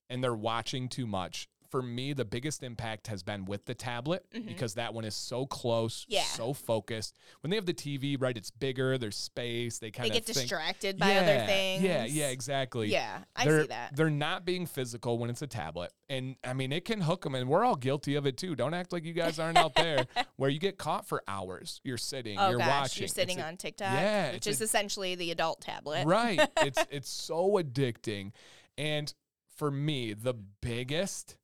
and 0.09 0.23
they're 0.23 0.33
watching 0.33 0.87
too 0.89 1.07
much, 1.07 1.47
for 1.69 1.81
me, 1.81 2.13
the 2.13 2.25
biggest 2.25 2.63
impact 2.63 3.07
has 3.07 3.23
been 3.23 3.45
with 3.45 3.65
the 3.65 3.73
tablet 3.73 4.25
mm-hmm. 4.33 4.47
because 4.47 4.75
that 4.75 4.93
one 4.93 5.05
is 5.05 5.15
so 5.15 5.45
close, 5.45 6.05
yeah. 6.07 6.23
so 6.23 6.53
focused. 6.53 7.17
When 7.41 7.49
they 7.49 7.55
have 7.55 7.65
the 7.65 7.73
TV, 7.73 8.19
right, 8.19 8.35
it's 8.35 8.51
bigger, 8.51 8.97
there's 8.97 9.17
space. 9.17 9.79
They 9.79 9.91
kind 9.91 10.09
of 10.09 10.13
get 10.13 10.25
think, 10.25 10.37
distracted 10.37 10.97
by 10.97 11.13
yeah, 11.13 11.21
other 11.21 11.45
things. 11.45 11.83
Yeah, 11.83 12.05
yeah, 12.05 12.29
exactly. 12.29 12.89
Yeah, 12.89 13.19
I 13.35 13.45
they're, 13.45 13.61
see 13.61 13.67
that. 13.67 13.95
They're 13.95 14.09
not 14.09 14.45
being 14.45 14.65
physical 14.65 15.17
when 15.17 15.29
it's 15.29 15.41
a 15.41 15.47
tablet. 15.47 15.91
And 16.09 16.35
I 16.43 16.53
mean, 16.53 16.71
it 16.71 16.85
can 16.85 17.01
hook 17.01 17.23
them, 17.23 17.35
and 17.35 17.49
we're 17.49 17.63
all 17.63 17.75
guilty 17.75 18.15
of 18.15 18.25
it 18.25 18.37
too. 18.37 18.55
Don't 18.55 18.73
act 18.73 18.93
like 18.93 19.03
you 19.03 19.13
guys 19.13 19.39
aren't 19.39 19.57
out 19.57 19.75
there 19.75 20.05
where 20.37 20.49
you 20.49 20.59
get 20.59 20.77
caught 20.77 21.07
for 21.07 21.21
hours. 21.27 21.81
You're 21.83 21.97
sitting, 21.97 22.37
oh, 22.39 22.49
you're 22.49 22.59
gosh, 22.59 22.81
watching. 22.81 23.01
You're 23.01 23.07
sitting 23.09 23.41
on 23.41 23.57
TikTok, 23.57 23.91
yeah, 23.91 24.31
which 24.33 24.47
is 24.47 24.61
a, 24.61 24.63
essentially 24.63 25.15
the 25.15 25.31
adult 25.31 25.61
tablet. 25.61 26.05
Right. 26.05 26.39
it's, 26.57 26.83
it's 26.91 27.09
so 27.09 27.59
addicting. 27.61 28.31
And 28.77 29.13
for 29.57 29.71
me, 29.71 30.13
the 30.13 30.35
biggest 30.61 31.37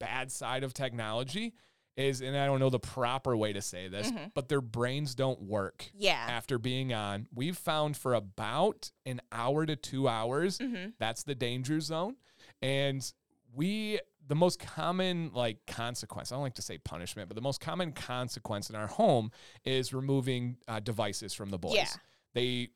bad 0.00 0.32
side 0.32 0.64
of 0.64 0.74
technology 0.74 1.54
is, 1.96 2.20
and 2.20 2.36
I 2.36 2.46
don't 2.46 2.60
know 2.60 2.70
the 2.70 2.80
proper 2.80 3.36
way 3.36 3.52
to 3.52 3.62
say 3.62 3.88
this, 3.88 4.10
mm-hmm. 4.10 4.28
but 4.34 4.48
their 4.48 4.60
brains 4.60 5.14
don't 5.14 5.42
work. 5.42 5.88
Yeah. 5.94 6.26
After 6.28 6.58
being 6.58 6.92
on, 6.92 7.26
we've 7.34 7.56
found 7.56 7.96
for 7.96 8.14
about 8.14 8.90
an 9.06 9.20
hour 9.30 9.66
to 9.66 9.76
two 9.76 10.08
hours, 10.08 10.58
mm-hmm. 10.58 10.90
that's 10.98 11.22
the 11.22 11.34
danger 11.34 11.80
zone. 11.80 12.16
And 12.62 13.10
we, 13.54 14.00
the 14.26 14.34
most 14.34 14.58
common 14.58 15.30
like 15.34 15.58
consequence, 15.66 16.32
I 16.32 16.36
don't 16.36 16.42
like 16.42 16.54
to 16.54 16.62
say 16.62 16.78
punishment, 16.78 17.28
but 17.28 17.34
the 17.34 17.42
most 17.42 17.60
common 17.60 17.92
consequence 17.92 18.70
in 18.70 18.76
our 18.76 18.86
home 18.86 19.30
is 19.64 19.92
removing 19.92 20.56
uh, 20.68 20.80
devices 20.80 21.34
from 21.34 21.50
the 21.50 21.58
boys. 21.58 21.74
Yeah. 21.74 21.88
They 22.34 22.68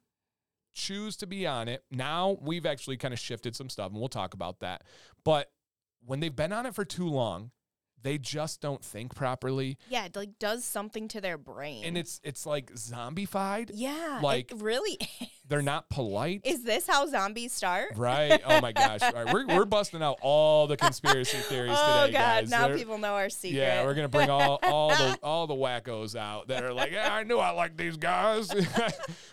choose 0.75 1.17
to 1.19 1.27
be 1.27 1.47
on 1.47 1.69
it. 1.69 1.85
Now 1.91 2.37
we've 2.41 2.67
actually 2.67 2.97
kind 2.97 3.15
of 3.15 3.21
shifted 3.21 3.55
some 3.55 3.71
stuff 3.71 3.93
and 3.93 4.01
we'll 4.01 4.09
talk 4.09 4.35
about 4.35 4.61
that. 4.61 4.83
But 5.25 5.51
when 6.07 6.21
they've 6.21 6.35
been 6.35 6.53
on 6.53 6.67
it 6.67 6.75
for 6.75 6.85
too 6.85 7.09
long, 7.09 7.51
they 8.05 8.19
just 8.19 8.61
don't 8.61 8.85
think 8.85 9.15
properly. 9.15 9.79
Yeah, 9.89 10.05
it 10.05 10.15
like 10.15 10.39
does 10.39 10.63
something 10.65 11.09
to 11.09 11.23
their 11.23 11.39
brain. 11.39 11.85
And 11.85 11.97
it's 11.97 12.21
it's 12.23 12.45
like 12.45 12.71
zombified. 12.75 13.71
Yeah. 13.73 14.21
Like 14.23 14.53
really 14.55 14.99
they're 15.49 15.63
not 15.63 15.89
polite. 15.89 16.43
Is 16.45 16.65
this 16.65 16.87
how 16.87 17.07
zombies 17.07 17.53
start? 17.53 17.97
Right. 17.97 18.41
Oh 18.45 18.61
my 18.61 18.73
gosh. 18.73 19.01
All 19.03 19.13
right. 19.13 19.33
We're, 19.33 19.47
we're 19.47 19.65
busting 19.65 20.03
out 20.03 20.19
all 20.21 20.67
the 20.67 20.77
conspiracy 20.77 21.39
theories 21.39 21.73
oh, 21.75 22.07
today. 22.07 22.19
oh 22.19 22.21
God, 22.21 22.43
guys. 22.43 22.51
Now 22.51 22.69
they're, 22.69 22.77
people 22.77 22.99
know 22.99 23.15
our 23.15 23.31
secret. 23.31 23.59
Yeah, 23.59 23.85
we're 23.85 23.95
gonna 23.95 24.09
bring 24.09 24.29
all, 24.29 24.61
all 24.63 24.91
the 24.91 25.19
all 25.23 25.47
the 25.47 25.55
wackos 25.55 26.15
out 26.15 26.49
that 26.49 26.63
are 26.63 26.75
like, 26.75 26.93
yeah, 26.93 27.13
I 27.13 27.23
knew 27.23 27.39
I 27.39 27.51
liked 27.51 27.79
these 27.79 27.97
guys. 27.97 28.51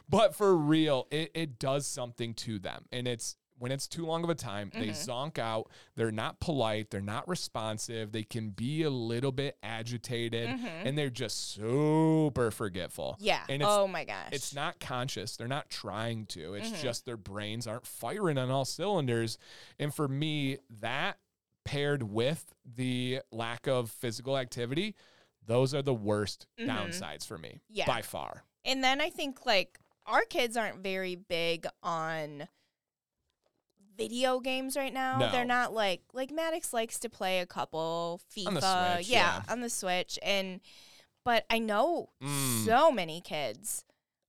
but 0.10 0.34
for 0.34 0.56
real, 0.56 1.08
it, 1.12 1.32
it 1.34 1.60
does 1.60 1.86
something 1.86 2.34
to 2.36 2.58
them. 2.58 2.86
And 2.94 3.06
it's 3.06 3.36
when 3.62 3.72
it's 3.72 3.88
too 3.88 4.08
long 4.08 4.24
of 4.24 4.30
a 4.32 4.36
time, 4.36 4.72
mm-hmm. 4.72 4.82
they 4.82 4.88
zonk 4.88 5.38
out. 5.38 5.70
They're 5.96 6.12
not 6.12 6.40
polite. 6.40 6.90
They're 6.90 7.00
not 7.00 7.28
responsive. 7.28 8.12
They 8.12 8.24
can 8.24 8.50
be 8.50 8.82
a 8.82 8.90
little 8.90 9.32
bit 9.32 9.56
agitated 9.62 10.50
mm-hmm. 10.50 10.88
and 10.88 10.98
they're 10.98 11.12
just 11.12 11.54
super 11.54 12.50
forgetful. 12.50 13.18
Yeah. 13.20 13.44
And 13.48 13.62
oh 13.64 13.88
my 13.88 14.04
gosh. 14.04 14.30
It's 14.32 14.56
not 14.56 14.80
conscious. 14.80 15.38
They're 15.38 15.48
not 15.48 15.70
trying 15.70 16.26
to. 16.28 16.56
It's 16.56 16.70
mm-hmm. 16.70 16.82
just 16.82 17.06
their 17.06 17.18
brains 17.18 17.68
aren't 17.68 17.86
firing 17.86 18.40
on 18.40 18.50
all 18.50 18.66
cylinders. 18.66 19.38
And 19.78 19.94
for 19.94 20.08
me, 20.08 20.58
that 20.80 21.20
paired 21.64 22.02
with 22.02 22.56
the 22.66 23.20
lack 23.32 23.68
of 23.68 23.92
physical 23.92 24.40
activity, 24.40 24.96
those 25.46 25.76
are 25.76 25.84
the 25.84 25.94
worst 25.94 26.48
mm-hmm. 26.60 26.68
downsides 26.68 27.28
for 27.28 27.38
me 27.38 27.62
yeah. 27.70 27.86
by 27.86 28.02
far. 28.02 28.44
And 28.66 28.84
then 28.84 29.00
I 29.00 29.12
think 29.12 29.46
like 29.46 29.78
our 30.08 30.24
kids 30.24 30.58
aren't 30.58 30.82
very 30.82 31.14
big 31.16 31.68
on 31.84 32.48
video 33.98 34.40
games 34.40 34.76
right 34.76 34.94
now. 34.94 35.18
No. 35.18 35.32
They're 35.32 35.46
not 35.46 35.74
like 35.74 36.02
like 36.14 36.32
Maddox 36.32 36.74
likes 36.74 37.00
to 37.00 37.10
play 37.10 37.40
a 37.40 37.46
couple 37.46 38.22
FIFA, 38.36 38.96
Switch, 38.98 39.10
yeah, 39.10 39.42
yeah, 39.42 39.42
on 39.50 39.62
the 39.62 39.70
Switch 39.70 40.18
and 40.22 40.62
but 41.24 41.46
I 41.50 41.60
know 41.60 42.10
mm. 42.24 42.66
so 42.66 42.92
many 42.92 43.22
kids 43.22 43.86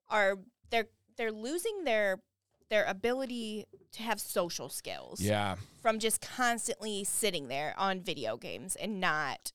are 0.08 0.38
they're 0.70 0.88
they're 1.16 1.32
losing 1.32 1.84
their 1.84 2.20
their 2.68 2.84
ability 2.84 3.66
to 3.92 4.02
have 4.02 4.18
social 4.18 4.68
skills. 4.68 5.20
Yeah. 5.20 5.56
From 5.82 5.98
just 5.98 6.22
constantly 6.22 7.04
sitting 7.04 7.48
there 7.48 7.74
on 7.76 8.00
video 8.00 8.38
games 8.38 8.76
and 8.76 8.98
not 8.98 9.52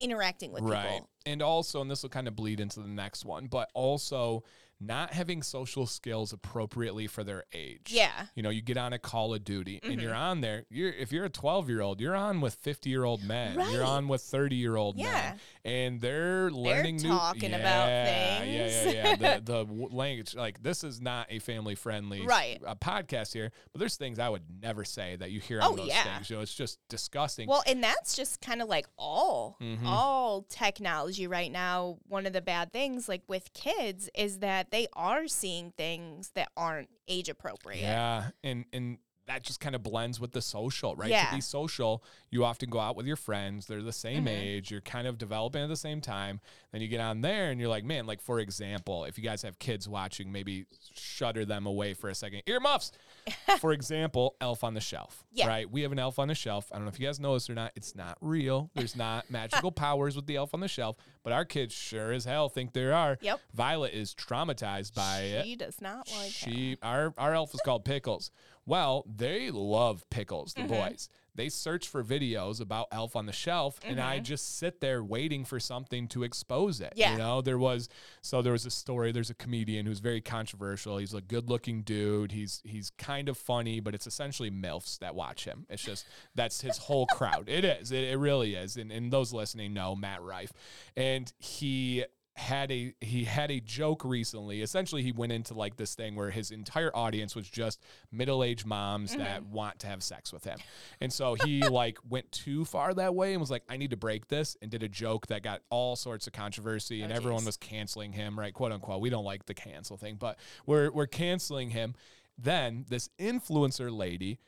interacting 0.00 0.50
with 0.50 0.62
right. 0.64 0.82
people. 0.82 1.10
And 1.26 1.42
also, 1.42 1.82
and 1.82 1.90
this 1.90 2.02
will 2.02 2.10
kind 2.10 2.26
of 2.26 2.34
bleed 2.34 2.58
into 2.58 2.80
the 2.80 2.88
next 2.88 3.26
one, 3.26 3.48
but 3.48 3.70
also 3.74 4.44
not 4.86 5.12
having 5.12 5.42
social 5.42 5.86
skills 5.86 6.32
appropriately 6.32 7.06
for 7.06 7.24
their 7.24 7.44
age. 7.52 7.88
Yeah. 7.90 8.26
You 8.34 8.42
know, 8.42 8.50
you 8.50 8.62
get 8.62 8.76
on 8.76 8.92
a 8.92 8.98
Call 8.98 9.34
of 9.34 9.44
Duty 9.44 9.76
mm-hmm. 9.76 9.92
and 9.92 10.02
you're 10.02 10.14
on 10.14 10.40
there. 10.40 10.64
You're 10.70 10.92
if 10.92 11.12
you're 11.12 11.24
a 11.24 11.30
12 11.30 11.68
year 11.68 11.80
old, 11.80 12.00
you're 12.00 12.16
on 12.16 12.40
with 12.40 12.54
50 12.54 12.90
year 12.90 13.04
old 13.04 13.22
men. 13.22 13.56
Right. 13.56 13.72
You're 13.72 13.84
on 13.84 14.08
with 14.08 14.22
30 14.22 14.56
year 14.56 14.76
old 14.76 14.96
yeah. 14.96 15.12
men, 15.12 15.40
and 15.64 16.00
they're 16.00 16.50
learning 16.50 16.98
they're 16.98 17.10
new. 17.10 17.16
talking 17.16 17.50
yeah, 17.50 17.56
about 17.58 17.86
things. 18.08 18.74
Yeah, 18.74 18.90
yeah, 18.90 19.16
yeah. 19.20 19.40
the 19.40 19.42
the 19.66 19.94
language 19.94 20.34
like 20.34 20.62
this 20.62 20.84
is 20.84 21.00
not 21.00 21.26
a 21.30 21.38
family 21.38 21.74
friendly 21.74 22.26
right. 22.26 22.60
a 22.66 22.74
podcast 22.74 23.32
here, 23.32 23.52
but 23.72 23.78
there's 23.78 23.96
things 23.96 24.18
I 24.18 24.28
would 24.28 24.42
never 24.60 24.84
say 24.84 25.16
that 25.16 25.30
you 25.30 25.40
hear 25.40 25.60
oh, 25.62 25.70
on 25.70 25.76
those 25.76 25.88
yeah. 25.88 26.02
things. 26.02 26.30
You 26.30 26.36
know, 26.36 26.42
it's 26.42 26.54
just 26.54 26.78
disgusting. 26.88 27.48
Well, 27.48 27.62
and 27.66 27.82
that's 27.82 28.16
just 28.16 28.40
kind 28.40 28.60
of 28.60 28.68
like 28.68 28.86
all 28.96 29.56
mm-hmm. 29.60 29.86
all 29.86 30.42
technology 30.48 31.26
right 31.26 31.50
now. 31.50 31.98
One 32.08 32.26
of 32.26 32.32
the 32.32 32.40
bad 32.40 32.72
things, 32.72 33.08
like 33.08 33.22
with 33.28 33.52
kids, 33.52 34.10
is 34.14 34.40
that 34.40 34.71
they 34.72 34.88
are 34.94 35.28
seeing 35.28 35.72
things 35.76 36.32
that 36.34 36.48
aren't 36.56 36.88
age 37.06 37.28
appropriate. 37.28 37.82
Yeah, 37.82 38.30
and 38.42 38.64
and 38.72 38.98
that 39.26 39.44
just 39.44 39.60
kind 39.60 39.76
of 39.76 39.82
blends 39.82 40.18
with 40.18 40.32
the 40.32 40.42
social, 40.42 40.96
right? 40.96 41.10
Yeah. 41.10 41.26
To 41.26 41.36
be 41.36 41.40
social, 41.40 42.02
you 42.30 42.44
often 42.44 42.70
go 42.70 42.80
out 42.80 42.96
with 42.96 43.06
your 43.06 43.16
friends. 43.16 43.66
They're 43.66 43.82
the 43.82 43.92
same 43.92 44.24
mm-hmm. 44.24 44.28
age. 44.28 44.70
You're 44.70 44.80
kind 44.80 45.06
of 45.06 45.18
developing 45.18 45.62
at 45.62 45.68
the 45.68 45.76
same 45.76 46.00
time. 46.00 46.40
Then 46.72 46.80
you 46.80 46.88
get 46.88 47.00
on 47.00 47.20
there 47.20 47.50
and 47.50 47.60
you're 47.60 47.68
like, 47.68 47.84
man, 47.84 48.06
like 48.06 48.22
for 48.22 48.40
example, 48.40 49.04
if 49.04 49.18
you 49.18 49.24
guys 49.24 49.42
have 49.42 49.58
kids 49.58 49.86
watching, 49.86 50.32
maybe 50.32 50.64
shutter 50.94 51.44
them 51.44 51.66
away 51.66 51.92
for 51.92 52.08
a 52.08 52.14
second. 52.14 52.42
Earmuffs. 52.46 52.92
for 53.60 53.72
example, 53.72 54.36
Elf 54.40 54.64
on 54.64 54.74
the 54.74 54.80
Shelf. 54.80 55.24
Yeah. 55.32 55.48
Right? 55.48 55.70
We 55.70 55.82
have 55.82 55.92
an 55.92 55.98
Elf 55.98 56.18
on 56.18 56.28
the 56.28 56.34
Shelf. 56.34 56.70
I 56.72 56.76
don't 56.76 56.84
know 56.84 56.88
if 56.88 56.98
you 56.98 57.06
guys 57.06 57.20
know 57.20 57.34
this 57.34 57.50
or 57.50 57.54
not. 57.54 57.72
It's 57.76 57.94
not 57.94 58.16
real. 58.20 58.70
There's 58.74 58.96
not 58.96 59.30
magical 59.30 59.70
powers 59.70 60.16
with 60.16 60.26
the 60.26 60.36
Elf 60.36 60.54
on 60.54 60.60
the 60.60 60.68
Shelf, 60.68 60.96
but 61.22 61.32
our 61.32 61.44
kids 61.44 61.74
sure 61.74 62.10
as 62.10 62.24
hell 62.24 62.48
think 62.48 62.72
there 62.72 62.94
are. 62.94 63.18
Yep. 63.20 63.40
Violet 63.52 63.92
is 63.92 64.14
traumatized 64.14 64.94
by 64.94 65.20
she 65.20 65.26
it. 65.26 65.44
She 65.44 65.56
does 65.56 65.80
not 65.80 66.10
like 66.16 66.30
she. 66.30 66.78
Our 66.82 67.12
our 67.18 67.34
elf 67.34 67.54
is 67.54 67.60
called 67.60 67.84
Pickles. 67.84 68.30
Well, 68.64 69.04
they 69.12 69.50
love 69.50 70.08
pickles, 70.08 70.54
the 70.54 70.62
mm-hmm. 70.62 70.70
boys. 70.70 71.08
They 71.34 71.48
search 71.48 71.88
for 71.88 72.04
videos 72.04 72.60
about 72.60 72.88
Elf 72.92 73.16
on 73.16 73.26
the 73.26 73.32
Shelf, 73.32 73.80
mm-hmm. 73.80 73.92
and 73.92 74.00
I 74.00 74.16
mm-hmm. 74.16 74.24
just 74.24 74.58
sit 74.58 74.80
there 74.80 75.02
waiting 75.02 75.44
for 75.44 75.58
something 75.58 76.08
to 76.08 76.24
expose 76.24 76.80
it. 76.80 76.92
Yeah. 76.96 77.12
You 77.12 77.18
know, 77.18 77.40
there 77.40 77.58
was 77.58 77.88
so 78.20 78.42
there 78.42 78.52
was 78.52 78.66
a 78.66 78.70
story. 78.70 79.12
There's 79.12 79.30
a 79.30 79.34
comedian 79.34 79.86
who's 79.86 80.00
very 80.00 80.20
controversial. 80.20 80.98
He's 80.98 81.14
a 81.14 81.20
good-looking 81.20 81.82
dude. 81.82 82.32
He's 82.32 82.60
he's 82.64 82.90
kind 82.98 83.28
of 83.28 83.38
funny, 83.38 83.80
but 83.80 83.94
it's 83.94 84.06
essentially 84.06 84.50
milfs 84.50 84.98
that 84.98 85.14
watch 85.14 85.44
him. 85.44 85.66
It's 85.70 85.82
just 85.82 86.06
that's 86.34 86.60
his 86.60 86.78
whole 86.78 87.06
crowd. 87.06 87.48
It 87.48 87.64
is. 87.64 87.92
It, 87.92 88.04
it 88.04 88.18
really 88.18 88.54
is. 88.54 88.76
And, 88.76 88.92
and 88.92 89.12
those 89.12 89.32
listening 89.32 89.72
know 89.72 89.96
Matt 89.96 90.22
Rife, 90.22 90.52
and 90.96 91.32
he 91.38 92.04
had 92.34 92.72
a 92.72 92.94
he 93.00 93.24
had 93.24 93.50
a 93.50 93.60
joke 93.60 94.04
recently. 94.04 94.62
Essentially, 94.62 95.02
he 95.02 95.12
went 95.12 95.32
into 95.32 95.54
like 95.54 95.76
this 95.76 95.94
thing 95.94 96.14
where 96.14 96.30
his 96.30 96.50
entire 96.50 96.90
audience 96.96 97.36
was 97.36 97.48
just 97.48 97.82
middle-aged 98.10 98.64
moms 98.64 99.10
mm-hmm. 99.10 99.20
that 99.20 99.44
want 99.44 99.78
to 99.80 99.86
have 99.86 100.02
sex 100.02 100.32
with 100.32 100.44
him. 100.44 100.58
And 101.00 101.12
so 101.12 101.34
he 101.34 101.60
like 101.68 101.98
went 102.08 102.32
too 102.32 102.64
far 102.64 102.94
that 102.94 103.14
way 103.14 103.32
and 103.32 103.40
was 103.40 103.50
like, 103.50 103.64
I 103.68 103.76
need 103.76 103.90
to 103.90 103.96
break 103.96 104.28
this 104.28 104.56
and 104.62 104.70
did 104.70 104.82
a 104.82 104.88
joke 104.88 105.26
that 105.26 105.42
got 105.42 105.60
all 105.68 105.94
sorts 105.94 106.26
of 106.26 106.32
controversy 106.32 107.02
and 107.02 107.12
oh, 107.12 107.16
everyone 107.16 107.44
was 107.44 107.58
canceling 107.58 108.12
him, 108.12 108.38
right? 108.38 108.54
Quote 108.54 108.72
unquote. 108.72 109.02
We 109.02 109.10
don't 109.10 109.24
like 109.24 109.44
the 109.44 109.54
cancel 109.54 109.98
thing, 109.98 110.16
but 110.18 110.38
we're 110.66 110.90
we're 110.90 111.06
canceling 111.06 111.70
him. 111.70 111.94
Then 112.38 112.86
this 112.88 113.10
influencer 113.18 113.94
lady 113.94 114.38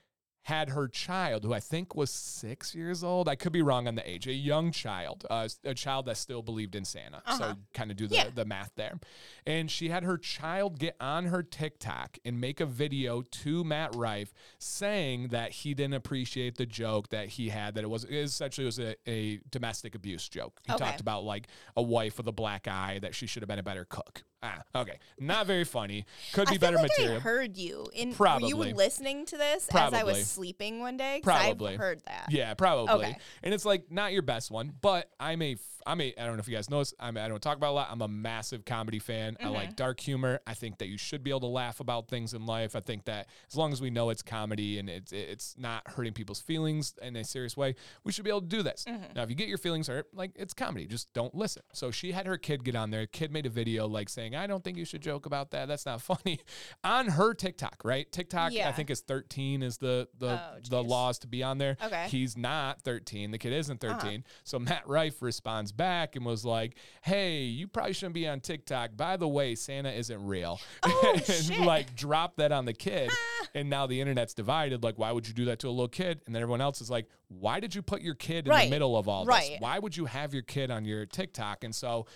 had 0.44 0.68
her 0.70 0.86
child, 0.88 1.42
who 1.42 1.54
I 1.54 1.60
think 1.60 1.94
was 1.94 2.10
six 2.10 2.74
years 2.74 3.02
old. 3.02 3.28
I 3.28 3.34
could 3.34 3.52
be 3.52 3.62
wrong 3.62 3.88
on 3.88 3.94
the 3.94 4.08
age. 4.08 4.26
A 4.26 4.32
young 4.32 4.72
child, 4.72 5.24
uh, 5.30 5.48
a 5.64 5.74
child 5.74 6.06
that 6.06 6.18
still 6.18 6.42
believed 6.42 6.74
in 6.74 6.84
Santa. 6.84 7.22
Uh-huh. 7.24 7.38
So 7.38 7.54
kind 7.72 7.90
of 7.90 7.96
do 7.96 8.06
the, 8.06 8.16
yeah. 8.16 8.28
the 8.34 8.44
math 8.44 8.70
there. 8.76 8.98
And 9.46 9.70
she 9.70 9.88
had 9.88 10.04
her 10.04 10.18
child 10.18 10.78
get 10.78 10.96
on 11.00 11.26
her 11.26 11.42
TikTok 11.42 12.18
and 12.26 12.40
make 12.40 12.60
a 12.60 12.66
video 12.66 13.22
to 13.22 13.64
Matt 13.64 13.94
Rife 13.94 14.34
saying 14.58 15.28
that 15.28 15.50
he 15.52 15.72
didn't 15.72 15.94
appreciate 15.94 16.56
the 16.56 16.66
joke 16.66 17.08
that 17.08 17.28
he 17.28 17.48
had. 17.48 17.74
That 17.74 17.84
it 17.84 17.90
was 17.90 18.04
it 18.04 18.14
essentially 18.14 18.66
was 18.66 18.78
a, 18.78 18.96
a 19.06 19.40
domestic 19.50 19.94
abuse 19.94 20.28
joke. 20.28 20.60
He 20.66 20.72
okay. 20.72 20.84
talked 20.84 21.00
about 21.00 21.24
like 21.24 21.48
a 21.74 21.82
wife 21.82 22.18
with 22.18 22.26
a 22.26 22.32
black 22.32 22.68
eye 22.68 22.98
that 23.00 23.14
she 23.14 23.26
should 23.26 23.42
have 23.42 23.48
been 23.48 23.58
a 23.58 23.62
better 23.64 23.86
cook. 23.86 24.24
Ah, 24.44 24.62
okay. 24.74 24.98
Not 25.18 25.46
very 25.46 25.64
funny. 25.64 26.04
Could 26.34 26.48
be 26.50 26.58
better 26.58 26.76
like 26.76 26.90
material. 26.90 27.16
I 27.16 27.20
heard 27.20 27.56
you. 27.56 27.86
In, 27.94 28.12
probably. 28.12 28.48
You 28.48 28.58
were 28.58 28.66
you 28.68 28.74
listening 28.74 29.24
to 29.26 29.38
this 29.38 29.66
probably. 29.70 29.98
as 29.98 30.02
I 30.02 30.04
was 30.04 30.26
sleeping 30.26 30.80
one 30.80 30.98
day? 30.98 31.20
Probably. 31.22 31.72
I've 31.72 31.78
heard 31.78 32.02
that. 32.06 32.26
Yeah, 32.28 32.52
probably. 32.52 33.06
Okay. 33.06 33.16
And 33.42 33.54
it's 33.54 33.64
like 33.64 33.90
not 33.90 34.12
your 34.12 34.22
best 34.22 34.50
one, 34.50 34.72
but 34.82 35.08
I'm 35.18 35.40
a 35.40 35.56
I'm 35.86 36.00
a 36.00 36.14
I 36.18 36.24
don't 36.24 36.36
know 36.36 36.40
if 36.40 36.48
you 36.48 36.54
guys 36.54 36.70
know 36.70 36.78
this. 36.80 36.94
I'm, 36.98 37.16
I 37.16 37.28
don't 37.28 37.42
talk 37.42 37.56
about 37.56 37.70
a 37.70 37.72
lot. 37.72 37.88
I'm 37.90 38.02
a 38.02 38.08
massive 38.08 38.64
comedy 38.64 38.98
fan. 38.98 39.34
Mm-hmm. 39.34 39.46
I 39.46 39.50
like 39.50 39.68
mm-hmm. 39.68 39.74
dark 39.74 40.00
humor. 40.00 40.40
I 40.46 40.54
think 40.54 40.78
that 40.78 40.88
you 40.88 40.98
should 40.98 41.22
be 41.22 41.30
able 41.30 41.40
to 41.40 41.46
laugh 41.46 41.80
about 41.80 42.08
things 42.08 42.34
in 42.34 42.46
life. 42.46 42.76
I 42.76 42.80
think 42.80 43.04
that 43.04 43.28
as 43.50 43.56
long 43.56 43.72
as 43.72 43.80
we 43.80 43.90
know 43.90 44.10
it's 44.10 44.22
comedy 44.22 44.78
and 44.78 44.88
it's 44.88 45.12
it's 45.12 45.54
not 45.58 45.82
hurting 45.90 46.12
people's 46.12 46.40
feelings 46.40 46.94
in 47.02 47.16
a 47.16 47.24
serious 47.24 47.56
way, 47.56 47.74
we 48.04 48.12
should 48.12 48.24
be 48.24 48.30
able 48.30 48.42
to 48.42 48.46
do 48.46 48.62
this. 48.62 48.84
Mm-hmm. 48.88 49.14
Now, 49.14 49.22
if 49.22 49.30
you 49.30 49.36
get 49.36 49.48
your 49.48 49.58
feelings 49.58 49.88
hurt, 49.88 50.08
like 50.12 50.32
it's 50.36 50.54
comedy, 50.54 50.86
just 50.86 51.12
don't 51.12 51.34
listen. 51.34 51.62
So 51.72 51.90
she 51.90 52.12
had 52.12 52.26
her 52.26 52.36
kid 52.36 52.64
get 52.64 52.76
on 52.76 52.90
there. 52.90 53.06
Kid 53.06 53.32
made 53.32 53.46
a 53.46 53.50
video 53.50 53.86
like 53.86 54.08
saying, 54.08 54.34
"I 54.34 54.46
don't 54.46 54.62
think 54.62 54.76
you 54.76 54.84
should 54.84 55.02
joke 55.02 55.26
about 55.26 55.50
that. 55.52 55.68
That's 55.68 55.86
not 55.86 56.00
funny." 56.02 56.40
on 56.82 57.08
her 57.08 57.34
TikTok, 57.34 57.82
right? 57.84 58.10
TikTok, 58.10 58.52
yeah. 58.52 58.68
I 58.68 58.72
think 58.72 58.90
is 58.90 59.00
13 59.00 59.62
is 59.62 59.78
the 59.78 60.08
the 60.18 60.40
oh, 60.40 60.58
the 60.68 60.82
laws 60.82 61.18
to 61.20 61.26
be 61.26 61.42
on 61.42 61.58
there. 61.58 61.76
Okay. 61.82 62.06
He's 62.08 62.36
not 62.36 62.82
13. 62.82 63.30
The 63.30 63.38
kid 63.38 63.52
isn't 63.52 63.80
13. 63.80 63.96
Uh-huh. 63.98 64.18
So 64.44 64.58
Matt 64.58 64.86
Rife 64.86 65.22
responds 65.22 65.72
back 65.76 66.16
and 66.16 66.24
was 66.24 66.44
like, 66.44 66.76
"Hey, 67.02 67.42
you 67.42 67.68
probably 67.68 67.92
shouldn't 67.92 68.14
be 68.14 68.28
on 68.28 68.40
TikTok. 68.40 68.96
By 68.96 69.16
the 69.16 69.28
way, 69.28 69.54
Santa 69.54 69.90
isn't 69.90 70.26
real." 70.26 70.60
Oh, 70.82 71.12
and 71.14 71.24
shit. 71.24 71.60
like 71.60 71.94
drop 71.94 72.36
that 72.36 72.52
on 72.52 72.64
the 72.64 72.74
kid. 72.74 73.10
and 73.54 73.70
now 73.70 73.86
the 73.86 74.00
internet's 74.00 74.34
divided. 74.34 74.82
Like, 74.82 74.98
why 74.98 75.12
would 75.12 75.28
you 75.28 75.34
do 75.34 75.44
that 75.46 75.60
to 75.60 75.68
a 75.68 75.70
little 75.70 75.88
kid? 75.88 76.20
And 76.26 76.34
then 76.34 76.42
everyone 76.42 76.60
else 76.60 76.80
is 76.80 76.90
like, 76.90 77.06
why 77.28 77.60
did 77.60 77.74
you 77.74 77.82
put 77.82 78.02
your 78.02 78.14
kid 78.14 78.46
in 78.46 78.50
right. 78.50 78.64
the 78.64 78.70
middle 78.70 78.96
of 78.96 79.08
all 79.08 79.24
right. 79.24 79.50
this? 79.50 79.60
Why 79.60 79.78
would 79.78 79.96
you 79.96 80.06
have 80.06 80.34
your 80.34 80.42
kid 80.42 80.70
on 80.70 80.84
your 80.84 81.06
TikTok? 81.06 81.64
And 81.64 81.74
so 81.74 82.06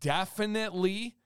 definitely 0.00 1.16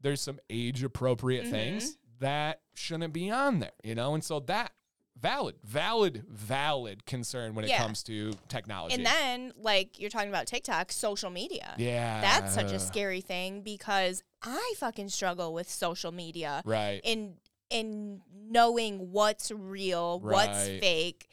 there's 0.00 0.20
some 0.20 0.38
age 0.50 0.82
appropriate 0.82 1.44
mm-hmm. 1.44 1.52
things 1.52 1.98
that 2.20 2.60
shouldn't 2.74 3.12
be 3.12 3.30
on 3.30 3.60
there, 3.60 3.72
you 3.82 3.94
know? 3.94 4.14
And 4.14 4.24
so 4.24 4.40
that 4.40 4.72
valid, 5.20 5.56
valid, 5.64 6.24
valid 6.28 7.06
concern 7.06 7.54
when 7.54 7.66
yeah. 7.66 7.76
it 7.76 7.78
comes 7.78 8.02
to 8.04 8.32
technology. 8.48 8.94
And 8.94 9.06
then, 9.06 9.52
like 9.56 9.98
you're 9.98 10.10
talking 10.10 10.28
about 10.28 10.46
TikTok, 10.46 10.92
social 10.92 11.30
media. 11.30 11.74
Yeah. 11.78 12.20
That's 12.20 12.54
such 12.54 12.72
a 12.72 12.78
scary 12.78 13.20
thing 13.20 13.62
because 13.62 14.22
I 14.42 14.74
fucking 14.78 15.08
struggle 15.08 15.52
with 15.54 15.68
social 15.70 16.12
media. 16.12 16.62
Right. 16.64 17.00
In 17.04 17.34
in 17.70 18.20
knowing 18.50 19.12
what's 19.12 19.50
real, 19.50 20.20
right. 20.22 20.32
what's 20.48 20.66
fake. 20.66 21.28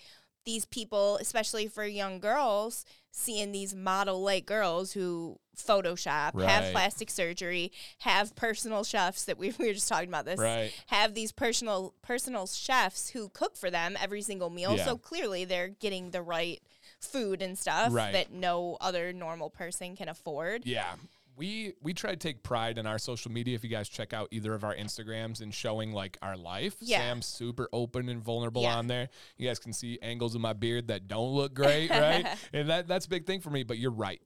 These 0.46 0.66
people, 0.66 1.18
especially 1.18 1.68
for 1.68 1.86
young 1.86 2.20
girls, 2.20 2.86
seeing 3.12 3.52
these 3.52 3.76
model 3.76 4.22
like 4.22 4.46
girls 4.46 4.94
who 4.94 5.38
Photoshop, 5.58 6.32
right. 6.34 6.48
have 6.48 6.72
plastic 6.72 7.10
surgery, 7.10 7.72
have 8.00 8.36
personal 8.36 8.84
chefs 8.84 9.26
that 9.26 9.38
we, 9.38 9.54
we 9.60 9.68
were 9.68 9.74
just 9.74 9.88
talking 9.88 10.10
about 10.10 10.26
this, 10.26 10.40
right. 10.40 10.72
have 10.88 11.14
these 11.14 11.32
personal 11.32 11.94
personal 12.02 12.48
chefs 12.48 13.10
who 13.10 13.30
cook 13.30 13.58
for 13.58 13.70
them 13.70 13.98
every 14.02 14.22
single 14.22 14.50
meal. 14.50 14.76
Yeah. 14.78 14.86
So 14.86 14.98
clearly 14.98 15.46
they're 15.46 15.70
getting 15.70 16.12
the 16.12 16.22
right 16.22 16.62
food 17.00 17.42
and 17.42 17.58
stuff 17.58 17.94
right. 17.94 18.14
that 18.14 18.32
no 18.32 18.78
other 18.82 19.14
normal 19.14 19.50
person 19.50 19.96
can 19.96 20.10
afford. 20.10 20.66
Yeah 20.66 20.96
we 21.40 21.74
we 21.82 21.94
try 21.94 22.12
to 22.12 22.18
take 22.18 22.44
pride 22.44 22.78
in 22.78 22.86
our 22.86 23.00
social 23.00 23.32
media. 23.32 23.56
If 23.56 23.64
you 23.64 23.70
guys 23.70 23.88
check 23.88 24.14
out 24.14 24.28
either 24.30 24.54
of 24.54 24.66
our 24.66 24.76
Instagrams 24.76 25.42
and 25.42 25.54
showing 25.54 25.94
like 25.94 26.18
our 26.22 26.36
life, 26.36 26.76
yeah. 26.82 27.00
Sam's 27.00 27.26
super 27.26 27.70
open 27.72 28.10
and 28.10 28.22
vulnerable 28.22 28.64
yeah. 28.64 28.78
on 28.78 28.88
there. 28.88 29.08
You 29.38 29.48
guys 29.48 29.58
can 29.58 29.72
see 29.72 29.98
angles 30.02 30.36
of 30.36 30.42
my 30.42 30.52
beard 30.52 30.90
that 30.90 31.08
don't 31.08 31.32
look 31.34 31.54
great, 31.54 31.90
right? 31.90 32.28
and 32.54 32.70
that 32.70 32.88
that's 32.90 33.06
a 33.06 33.10
big 33.10 33.26
thing 33.26 33.40
for 33.40 33.50
me. 33.50 33.64
But 33.64 33.78
you're 33.78 33.90
right. 33.90 34.22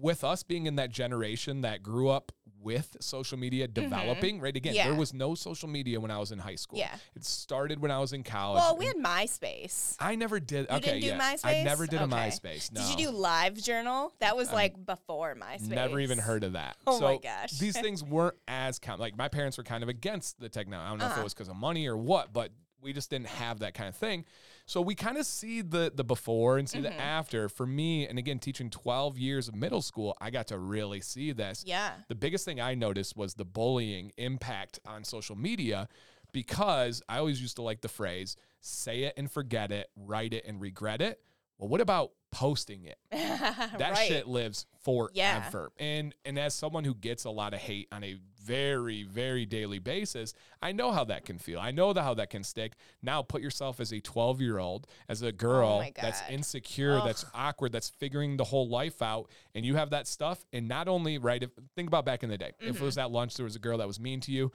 With 0.00 0.22
us 0.22 0.44
being 0.44 0.66
in 0.66 0.76
that 0.76 0.90
generation 0.90 1.62
that 1.62 1.82
grew 1.82 2.08
up 2.08 2.32
with 2.62 2.96
social 3.00 3.38
media 3.38 3.66
mm-hmm. 3.66 3.82
developing, 3.82 4.36
mm-hmm. 4.36 4.44
right? 4.44 4.56
Again, 4.56 4.74
yeah. 4.74 4.88
there 4.88 4.94
was 4.94 5.14
no 5.14 5.34
social 5.34 5.68
media 5.68 6.00
when 6.00 6.10
I 6.10 6.18
was 6.18 6.32
in 6.32 6.38
high 6.38 6.54
school. 6.54 6.78
Yeah. 6.78 6.94
It 7.14 7.24
started 7.24 7.80
when 7.80 7.90
I 7.90 7.98
was 7.98 8.12
in 8.12 8.22
college. 8.22 8.60
Well, 8.60 8.76
we 8.76 8.86
had 8.86 8.96
MySpace. 8.96 9.96
I 9.98 10.14
never 10.14 10.40
did. 10.40 10.66
You 10.70 10.76
okay, 10.76 10.98
yeah. 10.98 11.18
MySpace? 11.18 11.40
I 11.44 11.62
never 11.62 11.86
did 11.86 12.02
okay. 12.02 12.04
a 12.04 12.16
MySpace. 12.16 12.72
No. 12.72 12.80
Did 12.80 12.90
you 12.90 13.06
do 13.06 13.10
Live 13.10 13.56
Journal? 13.56 14.12
That 14.20 14.36
was 14.36 14.48
um, 14.48 14.54
like 14.54 14.84
before 14.84 15.34
MySpace. 15.34 15.68
Never 15.68 16.00
even 16.00 16.18
heard 16.18 16.44
of 16.44 16.52
that. 16.52 16.76
Oh 16.86 16.98
so 16.98 17.04
my 17.04 17.16
gosh. 17.16 17.52
these 17.52 17.78
things 17.80 18.02
weren't 18.02 18.36
as 18.48 18.80
like 18.98 19.16
my 19.16 19.28
parents 19.28 19.56
were 19.56 19.64
kind 19.64 19.82
of 19.82 19.88
against 19.88 20.38
the 20.40 20.48
technology. 20.48 20.86
I 20.86 20.90
don't 20.90 20.98
know 20.98 21.04
uh-huh. 21.06 21.12
if 21.12 21.16
it 21.16 21.20
uh-huh. 21.20 21.24
was 21.24 21.34
because 21.34 21.48
of 21.48 21.56
money 21.56 21.86
or 21.86 21.96
what, 21.96 22.32
but 22.32 22.50
we 22.82 22.92
just 22.92 23.10
didn't 23.10 23.28
have 23.28 23.60
that 23.60 23.74
kind 23.74 23.88
of 23.88 23.96
thing. 23.96 24.24
So 24.66 24.80
we 24.80 24.94
kind 24.94 25.18
of 25.18 25.26
see 25.26 25.62
the 25.62 25.92
the 25.94 26.04
before 26.04 26.58
and 26.58 26.68
see 26.68 26.78
mm-hmm. 26.78 26.96
the 26.96 27.00
after. 27.00 27.48
For 27.48 27.66
me, 27.66 28.06
and 28.06 28.18
again, 28.18 28.38
teaching 28.38 28.70
12 28.70 29.18
years 29.18 29.48
of 29.48 29.54
middle 29.54 29.82
school, 29.82 30.16
I 30.20 30.30
got 30.30 30.46
to 30.48 30.58
really 30.58 31.00
see 31.00 31.32
this. 31.32 31.64
Yeah. 31.66 31.92
The 32.08 32.14
biggest 32.14 32.44
thing 32.44 32.60
I 32.60 32.74
noticed 32.74 33.16
was 33.16 33.34
the 33.34 33.44
bullying 33.44 34.12
impact 34.16 34.78
on 34.86 35.04
social 35.04 35.36
media 35.36 35.88
because 36.32 37.02
I 37.08 37.18
always 37.18 37.40
used 37.40 37.56
to 37.56 37.62
like 37.62 37.80
the 37.80 37.88
phrase 37.88 38.36
say 38.60 39.04
it 39.04 39.14
and 39.16 39.30
forget 39.30 39.72
it, 39.72 39.88
write 39.96 40.34
it 40.34 40.44
and 40.46 40.60
regret 40.60 41.00
it. 41.00 41.20
Well, 41.58 41.68
what 41.68 41.80
about 41.80 42.12
posting 42.30 42.84
it? 42.84 42.98
that 43.10 43.78
right. 43.80 44.08
shit 44.08 44.26
lives 44.26 44.66
forever. 44.82 45.10
Yeah. 45.12 45.68
And 45.78 46.14
and 46.24 46.38
as 46.38 46.54
someone 46.54 46.84
who 46.84 46.94
gets 46.94 47.24
a 47.24 47.30
lot 47.30 47.54
of 47.54 47.60
hate 47.60 47.88
on 47.92 48.04
a 48.04 48.16
very 48.44 49.02
very 49.02 49.46
daily 49.46 49.78
basis, 49.78 50.32
I 50.62 50.72
know 50.72 50.92
how 50.92 51.04
that 51.04 51.24
can 51.24 51.38
feel. 51.38 51.60
I 51.60 51.70
know 51.70 51.92
the, 51.92 52.02
how 52.02 52.14
that 52.14 52.30
can 52.30 52.44
stick. 52.44 52.72
Now 53.02 53.22
put 53.22 53.42
yourself 53.42 53.80
as 53.80 53.92
a 53.92 54.00
12-year-old, 54.00 54.86
as 55.08 55.22
a 55.22 55.32
girl 55.32 55.82
oh 55.84 55.90
that's 56.00 56.22
insecure, 56.30 56.98
Ugh. 56.98 57.04
that's 57.04 57.24
awkward, 57.34 57.72
that's 57.72 57.88
figuring 57.88 58.36
the 58.36 58.44
whole 58.44 58.68
life 58.68 59.02
out 59.02 59.30
and 59.54 59.64
you 59.64 59.76
have 59.76 59.90
that 59.90 60.06
stuff 60.06 60.44
and 60.52 60.68
not 60.68 60.88
only 60.88 61.18
right 61.18 61.42
if 61.42 61.50
think 61.76 61.88
about 61.88 62.04
back 62.04 62.22
in 62.22 62.30
the 62.30 62.38
day. 62.38 62.52
Mm-hmm. 62.60 62.70
If 62.70 62.76
it 62.76 62.82
was 62.82 62.94
mm-hmm. 62.94 63.06
at 63.06 63.10
lunch 63.10 63.36
there 63.36 63.44
was 63.44 63.56
a 63.56 63.60
girl 63.60 63.78
that 63.78 63.86
was 63.86 64.00
mean 64.00 64.20
to 64.20 64.32
you, 64.32 64.52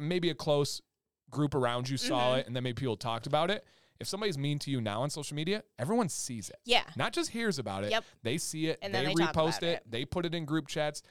maybe 0.00 0.30
a 0.30 0.34
close 0.34 0.80
group 1.30 1.54
around 1.54 1.88
you 1.88 1.96
saw 1.96 2.30
mm-hmm. 2.30 2.40
it 2.40 2.46
and 2.46 2.56
then 2.56 2.62
maybe 2.62 2.80
people 2.80 2.96
talked 2.96 3.26
about 3.26 3.50
it 3.50 3.64
if 4.00 4.06
somebody's 4.06 4.38
mean 4.38 4.58
to 4.60 4.70
you 4.70 4.80
now 4.80 5.02
on 5.02 5.10
social 5.10 5.34
media, 5.34 5.62
everyone 5.78 6.08
sees 6.08 6.50
it. 6.50 6.58
Yeah. 6.64 6.82
Not 6.96 7.12
just 7.12 7.30
hears 7.30 7.58
about 7.58 7.84
it. 7.84 7.90
Yep. 7.90 8.04
They 8.22 8.38
see 8.38 8.66
it. 8.66 8.78
And 8.82 8.94
they, 8.94 9.06
they 9.06 9.14
repost 9.14 9.62
it, 9.62 9.64
it, 9.64 9.90
They 9.90 10.04
put 10.04 10.24
it 10.24 10.34
in 10.34 10.44
group 10.44 10.68
chats. 10.68 11.02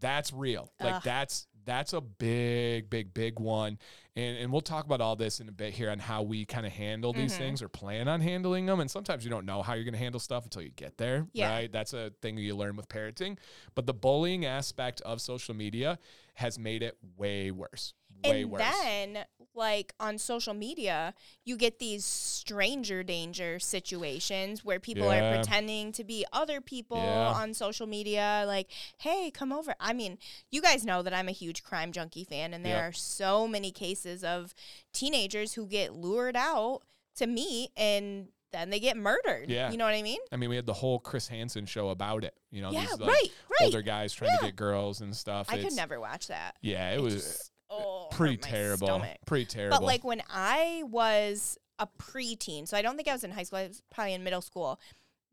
That's 0.00 0.32
real. 0.32 0.72
Ugh. 0.80 0.86
Like 0.86 1.02
that's 1.02 1.46
that's 1.66 1.92
a 1.92 2.00
big, 2.00 2.88
big, 2.88 3.12
big 3.14 3.38
one. 3.38 3.78
And 4.16 4.38
and 4.38 4.52
we'll 4.52 4.60
talk 4.60 4.84
about 4.86 5.00
all 5.00 5.16
this 5.16 5.40
in 5.40 5.48
a 5.48 5.52
bit 5.52 5.72
here 5.72 5.90
on 5.90 5.98
how 5.98 6.22
we 6.22 6.44
kind 6.44 6.66
of 6.66 6.72
handle 6.72 7.12
these 7.12 7.32
mm-hmm. 7.32 7.42
things 7.42 7.62
or 7.62 7.68
plan 7.68 8.08
on 8.08 8.20
handling 8.20 8.66
them. 8.66 8.80
And 8.80 8.90
sometimes 8.90 9.24
you 9.24 9.30
don't 9.30 9.46
know 9.46 9.62
how 9.62 9.74
you're 9.74 9.84
going 9.84 9.94
to 9.94 9.98
handle 9.98 10.20
stuff 10.20 10.44
until 10.44 10.62
you 10.62 10.70
get 10.70 10.98
there. 10.98 11.26
Yeah. 11.32 11.50
Right. 11.50 11.72
That's 11.72 11.92
a 11.92 12.12
thing 12.22 12.36
you 12.38 12.56
learn 12.56 12.76
with 12.76 12.88
parenting. 12.88 13.38
But 13.74 13.86
the 13.86 13.94
bullying 13.94 14.44
aspect 14.44 15.00
of 15.02 15.20
social 15.20 15.54
media 15.54 15.98
has 16.34 16.58
made 16.58 16.82
it 16.82 16.96
way 17.16 17.50
worse 17.50 17.94
way 18.24 18.42
and 18.42 18.50
worse. 18.50 18.62
then 18.62 19.24
like 19.54 19.92
on 19.98 20.18
social 20.18 20.54
media 20.54 21.14
you 21.44 21.56
get 21.56 21.78
these 21.78 22.04
stranger 22.04 23.02
danger 23.02 23.58
situations 23.58 24.64
where 24.64 24.78
people 24.78 25.06
yeah. 25.06 25.32
are 25.32 25.34
pretending 25.34 25.92
to 25.92 26.04
be 26.04 26.24
other 26.32 26.60
people 26.60 26.98
yeah. 26.98 27.32
on 27.32 27.52
social 27.54 27.86
media 27.86 28.44
like 28.46 28.68
hey 28.98 29.30
come 29.30 29.52
over 29.52 29.74
i 29.80 29.92
mean 29.92 30.18
you 30.50 30.62
guys 30.62 30.84
know 30.84 31.02
that 31.02 31.12
i'm 31.12 31.28
a 31.28 31.32
huge 31.32 31.62
crime 31.62 31.92
junkie 31.92 32.24
fan 32.24 32.54
and 32.54 32.64
there 32.64 32.76
yep. 32.76 32.90
are 32.90 32.92
so 32.92 33.46
many 33.48 33.70
cases 33.70 34.22
of 34.22 34.54
teenagers 34.92 35.54
who 35.54 35.66
get 35.66 35.92
lured 35.92 36.36
out 36.36 36.82
to 37.16 37.26
meet 37.26 37.70
and 37.76 38.28
then 38.52 38.70
they 38.70 38.80
get 38.80 38.96
murdered. 38.96 39.48
Yeah. 39.48 39.70
You 39.70 39.76
know 39.76 39.84
what 39.84 39.94
I 39.94 40.02
mean? 40.02 40.18
I 40.32 40.36
mean, 40.36 40.50
we 40.50 40.56
had 40.56 40.66
the 40.66 40.74
whole 40.74 40.98
Chris 40.98 41.28
Hansen 41.28 41.66
show 41.66 41.90
about 41.90 42.24
it. 42.24 42.34
You 42.50 42.62
know, 42.62 42.70
yeah, 42.70 42.80
these 42.80 42.98
like, 42.98 43.08
right, 43.08 43.30
right. 43.50 43.62
older 43.66 43.82
guys 43.82 44.12
trying 44.12 44.32
yeah. 44.32 44.38
to 44.38 44.44
get 44.46 44.56
girls 44.56 45.00
and 45.00 45.14
stuff. 45.14 45.46
I 45.50 45.56
it's, 45.56 45.64
could 45.64 45.76
never 45.76 46.00
watch 46.00 46.28
that. 46.28 46.56
Yeah, 46.60 46.90
it, 46.90 46.98
it 46.98 47.02
was. 47.02 47.14
Just, 47.14 47.49
oh, 47.70 48.08
pretty 48.10 48.36
terrible. 48.36 48.86
Stomach. 48.86 49.18
Pretty 49.26 49.46
terrible. 49.46 49.78
But 49.78 49.84
like 49.84 50.04
when 50.04 50.22
I 50.28 50.82
was 50.86 51.58
a 51.78 51.86
preteen, 51.98 52.68
so 52.68 52.76
I 52.76 52.82
don't 52.82 52.96
think 52.96 53.08
I 53.08 53.12
was 53.12 53.24
in 53.24 53.30
high 53.30 53.44
school. 53.44 53.58
I 53.58 53.68
was 53.68 53.82
probably 53.90 54.14
in 54.14 54.24
middle 54.24 54.42
school 54.42 54.80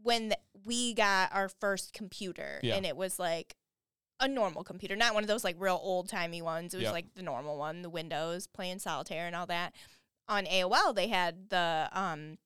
when 0.01 0.29
the, 0.29 0.37
we 0.65 0.93
got 0.93 1.33
our 1.33 1.49
first 1.49 1.93
computer, 1.93 2.59
yeah. 2.63 2.75
and 2.75 2.85
it 2.85 2.95
was 2.95 3.19
like 3.19 3.55
a 4.19 4.27
normal 4.27 4.63
computer, 4.63 4.95
not 4.95 5.13
one 5.13 5.23
of 5.23 5.27
those 5.27 5.43
like 5.43 5.55
real 5.59 5.79
old 5.81 6.09
timey 6.09 6.41
ones. 6.41 6.73
It 6.73 6.77
was 6.77 6.85
yep. 6.85 6.93
like 6.93 7.13
the 7.15 7.23
normal 7.23 7.57
one, 7.57 7.81
the 7.81 7.89
Windows, 7.89 8.47
playing 8.47 8.79
solitaire 8.79 9.27
and 9.27 9.35
all 9.35 9.45
that. 9.47 9.73
On 10.29 10.45
AOL, 10.45 10.93
they 10.95 11.07
had 11.07 11.49
the 11.49 11.89
um, 11.91 12.37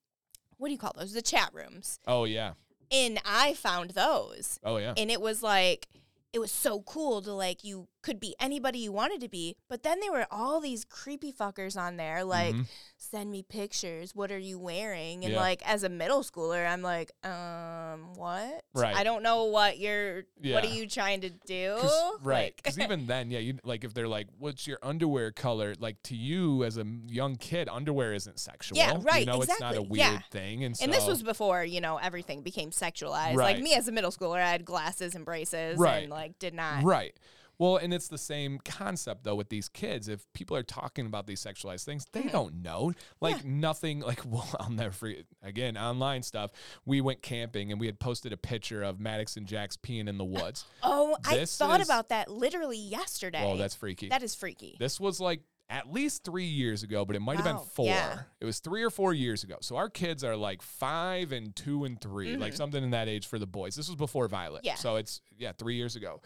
what 0.58 0.68
do 0.68 0.72
you 0.72 0.78
call 0.78 0.94
those? 0.96 1.12
The 1.12 1.22
chat 1.22 1.50
rooms. 1.52 1.98
Oh 2.06 2.24
yeah. 2.24 2.52
And 2.90 3.18
I 3.24 3.54
found 3.54 3.90
those. 3.90 4.60
Oh 4.62 4.76
yeah. 4.76 4.94
And 4.96 5.10
it 5.10 5.20
was 5.20 5.42
like 5.42 5.88
it 6.32 6.38
was 6.38 6.52
so 6.52 6.80
cool 6.82 7.22
to 7.22 7.32
like 7.32 7.64
you 7.64 7.88
could 8.02 8.20
be 8.20 8.34
anybody 8.40 8.80
you 8.80 8.92
wanted 8.92 9.20
to 9.20 9.28
be 9.28 9.56
but 9.68 9.82
then 9.82 10.00
there 10.00 10.12
were 10.12 10.26
all 10.30 10.60
these 10.60 10.84
creepy 10.84 11.32
fuckers 11.32 11.76
on 11.76 11.96
there 11.96 12.24
like 12.24 12.54
mm-hmm. 12.54 12.62
send 12.96 13.30
me 13.30 13.42
pictures 13.42 14.14
what 14.14 14.30
are 14.30 14.38
you 14.38 14.58
wearing 14.58 15.24
and 15.24 15.34
yeah. 15.34 15.40
like 15.40 15.62
as 15.64 15.84
a 15.84 15.88
middle 15.88 16.22
schooler 16.22 16.68
i'm 16.68 16.82
like 16.82 17.12
um 17.24 18.14
what 18.16 18.64
right 18.74 18.96
i 18.96 19.04
don't 19.04 19.22
know 19.22 19.44
what 19.44 19.78
you're 19.78 20.24
yeah. 20.40 20.54
what 20.54 20.64
are 20.64 20.68
you 20.74 20.86
trying 20.86 21.20
to 21.20 21.30
do 21.46 21.78
right 22.22 22.54
because 22.56 22.76
like, 22.76 22.86
even 22.86 23.06
then 23.06 23.30
yeah 23.30 23.38
you 23.38 23.56
like 23.64 23.84
if 23.84 23.94
they're 23.94 24.08
like 24.08 24.26
what's 24.38 24.66
your 24.66 24.78
underwear 24.82 25.30
color 25.30 25.74
like 25.78 26.02
to 26.02 26.16
you 26.16 26.64
as 26.64 26.76
a 26.76 26.84
young 27.06 27.36
kid 27.36 27.68
underwear 27.70 28.12
isn't 28.12 28.38
sexual 28.38 28.76
yeah 28.76 28.98
right 29.02 29.20
you 29.20 29.26
know 29.26 29.40
exactly. 29.40 29.52
it's 29.52 29.60
not 29.60 29.76
a 29.76 29.82
weird 29.82 29.98
yeah. 29.98 30.18
thing 30.30 30.64
and, 30.64 30.76
so, 30.76 30.84
and 30.84 30.92
this 30.92 31.06
was 31.06 31.22
before 31.22 31.64
you 31.64 31.80
know 31.80 31.98
everything 31.98 32.42
became 32.42 32.70
sexualized 32.70 33.36
right. 33.36 33.56
like 33.56 33.60
me 33.60 33.74
as 33.74 33.86
a 33.86 33.92
middle 33.92 34.10
schooler 34.10 34.42
i 34.42 34.50
had 34.50 34.64
glasses 34.64 35.14
and 35.14 35.24
braces 35.24 35.78
right. 35.78 36.02
and 36.02 36.10
like 36.10 36.38
did 36.38 36.54
not 36.54 36.82
right 36.82 37.16
well, 37.62 37.76
and 37.76 37.94
it's 37.94 38.08
the 38.08 38.18
same 38.18 38.58
concept 38.64 39.22
though 39.22 39.36
with 39.36 39.48
these 39.48 39.68
kids. 39.68 40.08
If 40.08 40.26
people 40.32 40.56
are 40.56 40.64
talking 40.64 41.06
about 41.06 41.28
these 41.28 41.40
sexualized 41.40 41.84
things, 41.84 42.04
they 42.10 42.22
mm-hmm. 42.22 42.30
don't 42.30 42.54
know. 42.60 42.92
Like 43.20 43.36
yeah. 43.36 43.42
nothing. 43.44 44.00
Like 44.00 44.22
well, 44.26 44.48
I'll 44.58 44.68
never 44.68 44.90
forget. 44.90 45.26
Again, 45.44 45.76
online 45.76 46.24
stuff. 46.24 46.50
We 46.84 47.00
went 47.00 47.22
camping 47.22 47.70
and 47.70 47.80
we 47.80 47.86
had 47.86 48.00
posted 48.00 48.32
a 48.32 48.36
picture 48.36 48.82
of 48.82 48.98
Maddox 48.98 49.36
and 49.36 49.46
Jax 49.46 49.76
peeing 49.76 50.08
in 50.08 50.18
the 50.18 50.24
woods. 50.40 50.64
Oh, 50.82 51.16
this 51.30 51.60
I 51.60 51.66
thought 51.66 51.80
is, 51.80 51.86
about 51.86 52.08
that 52.08 52.28
literally 52.28 52.78
yesterday. 52.78 53.44
Well, 53.44 53.56
that's 53.56 53.76
freaky. 53.76 54.08
That 54.08 54.24
is 54.24 54.34
freaky. 54.34 54.74
This 54.80 54.98
was 54.98 55.20
like 55.20 55.42
at 55.70 55.90
least 55.90 56.24
three 56.24 56.44
years 56.44 56.82
ago, 56.82 57.04
but 57.04 57.14
it 57.14 57.20
might 57.20 57.36
have 57.36 57.44
been 57.44 57.64
four. 57.74 57.86
Yeah. 57.86 58.22
It 58.40 58.44
was 58.44 58.58
three 58.58 58.82
or 58.82 58.90
four 58.90 59.14
years 59.14 59.44
ago. 59.44 59.58
So 59.60 59.76
our 59.76 59.88
kids 59.88 60.24
are 60.24 60.36
like 60.36 60.62
five 60.62 61.30
and 61.30 61.54
two 61.54 61.84
and 61.84 61.98
3 62.00 62.32
mm-hmm. 62.32 62.40
like 62.40 62.54
something 62.54 62.82
in 62.82 62.90
that 62.90 63.08
age 63.08 63.28
for 63.28 63.38
the 63.38 63.46
boys. 63.46 63.76
This 63.76 63.86
was 63.86 63.96
before 63.96 64.26
Violet. 64.26 64.62
Yeah. 64.64 64.74
So 64.74 64.96
it's, 64.96 65.22
yeah, 65.38 65.52
three 65.52 65.76
years 65.76 65.94
ago 65.94 66.20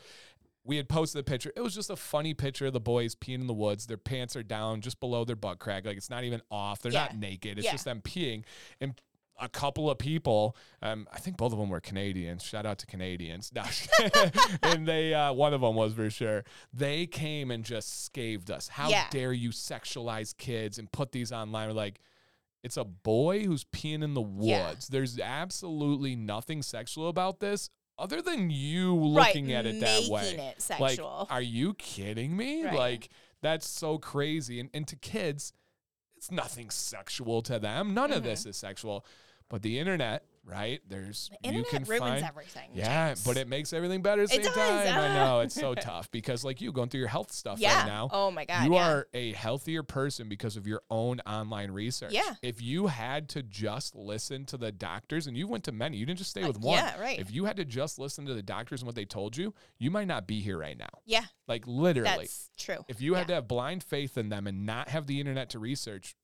we 0.66 0.76
had 0.76 0.88
posted 0.88 1.20
the 1.20 1.31
picture. 1.31 1.52
It 1.57 1.61
was 1.61 1.74
just 1.74 1.90
a 1.90 1.96
funny 1.96 2.35
picture 2.35 2.66
of 2.66 2.72
the 2.72 2.81
boys 2.81 3.14
peeing 3.14 3.40
in 3.40 3.46
the 3.46 3.55
woods. 3.55 3.87
Their 3.87 3.96
pants 3.96 4.35
are 4.37 4.42
down 4.42 4.81
just 4.81 4.98
below 5.00 5.24
their 5.24 5.37
butt 5.37 5.59
crack. 5.59 5.87
Like 5.87 5.96
it's 5.96 6.11
not 6.11 6.24
even 6.24 6.42
off. 6.50 6.83
They're 6.83 6.92
yeah. 6.92 7.05
not 7.05 7.16
naked. 7.16 7.59
It's 7.59 7.64
yeah. 7.64 7.72
just 7.72 7.85
them 7.85 8.00
peeing. 8.02 8.42
And 8.81 9.00
a 9.40 9.48
couple 9.48 9.90
of 9.90 9.98
people, 9.98 10.57
um, 10.83 11.07
I 11.12 11.18
think 11.18 11.37
both 11.37 11.52
of 11.52 11.59
them 11.59 11.68
were 11.68 11.81
Canadians. 11.81 12.42
Shout 12.42 12.66
out 12.66 12.79
to 12.79 12.87
Canadians. 12.87 13.52
No. 13.55 13.62
and 14.62 14.88
they, 14.88 15.14
uh, 15.14 15.33
one 15.33 15.55
of 15.55 15.61
them 15.61 15.74
was 15.74 15.92
for 15.92 16.11
sure. 16.11 16.44
They 16.72 17.07
came 17.07 17.50
and 17.50 17.64
just 17.64 18.05
scathed 18.05 18.50
us. 18.50 18.68
How 18.68 18.88
yeah. 18.88 19.07
dare 19.11 19.33
you 19.33 19.50
sexualize 19.50 20.37
kids 20.37 20.79
and 20.79 20.90
put 20.90 21.12
these 21.12 21.33
online? 21.33 21.68
We're 21.68 21.74
like, 21.74 22.00
it's 22.64 22.76
a 22.76 22.85
boy 22.85 23.44
who's 23.44 23.64
peeing 23.64 24.02
in 24.02 24.14
the 24.14 24.22
woods. 24.22 24.88
There's 24.88 25.20
absolutely 25.20 26.16
nothing 26.16 26.62
sexual 26.62 27.09
about 27.09 27.38
this 27.38 27.70
other 27.98 28.20
than 28.22 28.50
you 28.50 28.94
looking 28.94 29.46
right, 29.46 29.54
at 29.54 29.66
it 29.66 29.80
that 29.80 30.09
way. 30.09 30.54
It 30.56 30.62
sexual. 30.62 31.18
Like, 31.20 31.32
are 31.32 31.42
you 31.42 31.74
kidding 31.74 32.37
me? 32.37 32.64
Right. 32.64 32.74
Like, 32.74 33.09
that's 33.42 33.68
so 33.68 33.98
crazy. 33.98 34.61
And, 34.61 34.70
and 34.74 34.87
to 34.88 34.96
kids, 34.96 35.52
it's 36.16 36.30
nothing 36.30 36.70
sexual 36.70 37.42
to 37.42 37.59
them. 37.59 37.94
None 37.94 38.11
mm-hmm. 38.11 38.18
of 38.18 38.24
this 38.24 38.46
is 38.46 38.56
sexual. 38.56 39.04
But 39.48 39.62
the 39.62 39.78
internet 39.78 40.24
right? 40.46 40.80
There's 40.88 41.30
the 41.42 41.52
you 41.52 41.64
can 41.64 41.85
ruins 41.85 42.00
find, 42.00 42.24
everything. 42.24 42.70
Yeah, 42.72 43.09
James. 43.09 43.24
but 43.24 43.37
it 43.37 43.48
makes 43.48 43.72
everything 43.72 44.02
better 44.02 44.22
at 44.22 44.30
the 44.30 44.42
same 44.42 44.52
time. 44.52 44.98
I 44.98 45.14
know 45.14 45.40
it's 45.40 45.54
so 45.54 45.72
uh-huh. 45.72 45.80
tough 45.80 46.11
because 46.11 46.44
like 46.44 46.61
you 46.61 46.72
going 46.72 46.88
through 46.88 47.00
your 47.00 47.09
health 47.09 47.32
stuff 47.32 47.59
yeah. 47.59 47.80
right 47.80 47.87
now. 47.87 48.09
Oh 48.12 48.30
my 48.30 48.44
god. 48.44 48.64
You 48.64 48.74
yeah. 48.74 48.88
are 48.88 49.09
a 49.12 49.32
healthier 49.32 49.82
person 49.82 50.28
because 50.28 50.56
of 50.56 50.66
your 50.66 50.82
own 50.90 51.20
online 51.26 51.70
research. 51.70 52.12
Yeah. 52.12 52.34
If 52.42 52.62
you 52.62 52.86
had 52.86 53.28
to 53.30 53.42
just 53.42 53.94
listen 53.94 54.44
to 54.47 54.57
the 54.57 54.72
doctors 54.72 55.26
and 55.26 55.36
you 55.36 55.49
went 55.49 55.64
to 55.64 55.72
many, 55.72 55.97
you 55.97 56.07
didn't 56.07 56.18
just 56.18 56.30
stay 56.30 56.42
uh, 56.42 56.49
with 56.49 56.61
one. 56.61 56.78
Yeah, 56.78 57.01
right. 57.01 57.18
If 57.18 57.32
you 57.32 57.44
had 57.44 57.57
to 57.57 57.64
just 57.64 57.99
listen 57.99 58.26
to 58.26 58.34
the 58.34 58.42
doctors 58.42 58.82
and 58.82 58.86
what 58.86 58.94
they 58.94 59.05
told 59.05 59.36
you, 59.36 59.53
you 59.78 59.90
might 59.90 60.07
not 60.07 60.26
be 60.26 60.40
here 60.40 60.59
right 60.59 60.78
now. 60.78 61.01
Yeah. 61.05 61.24
Like 61.49 61.66
literally. 61.66 62.11
That's 62.11 62.51
true. 62.57 62.84
If 62.88 63.01
you 63.01 63.12
yeah. 63.12 63.18
had 63.18 63.28
to 63.28 63.34
have 63.34 63.49
blind 63.49 63.82
faith 63.82 64.16
in 64.16 64.28
them 64.28 64.47
and 64.47 64.64
not 64.64 64.88
have 64.90 65.07
the 65.07 65.20
internet 65.20 65.51
to 65.51 65.59
research, 65.59 66.14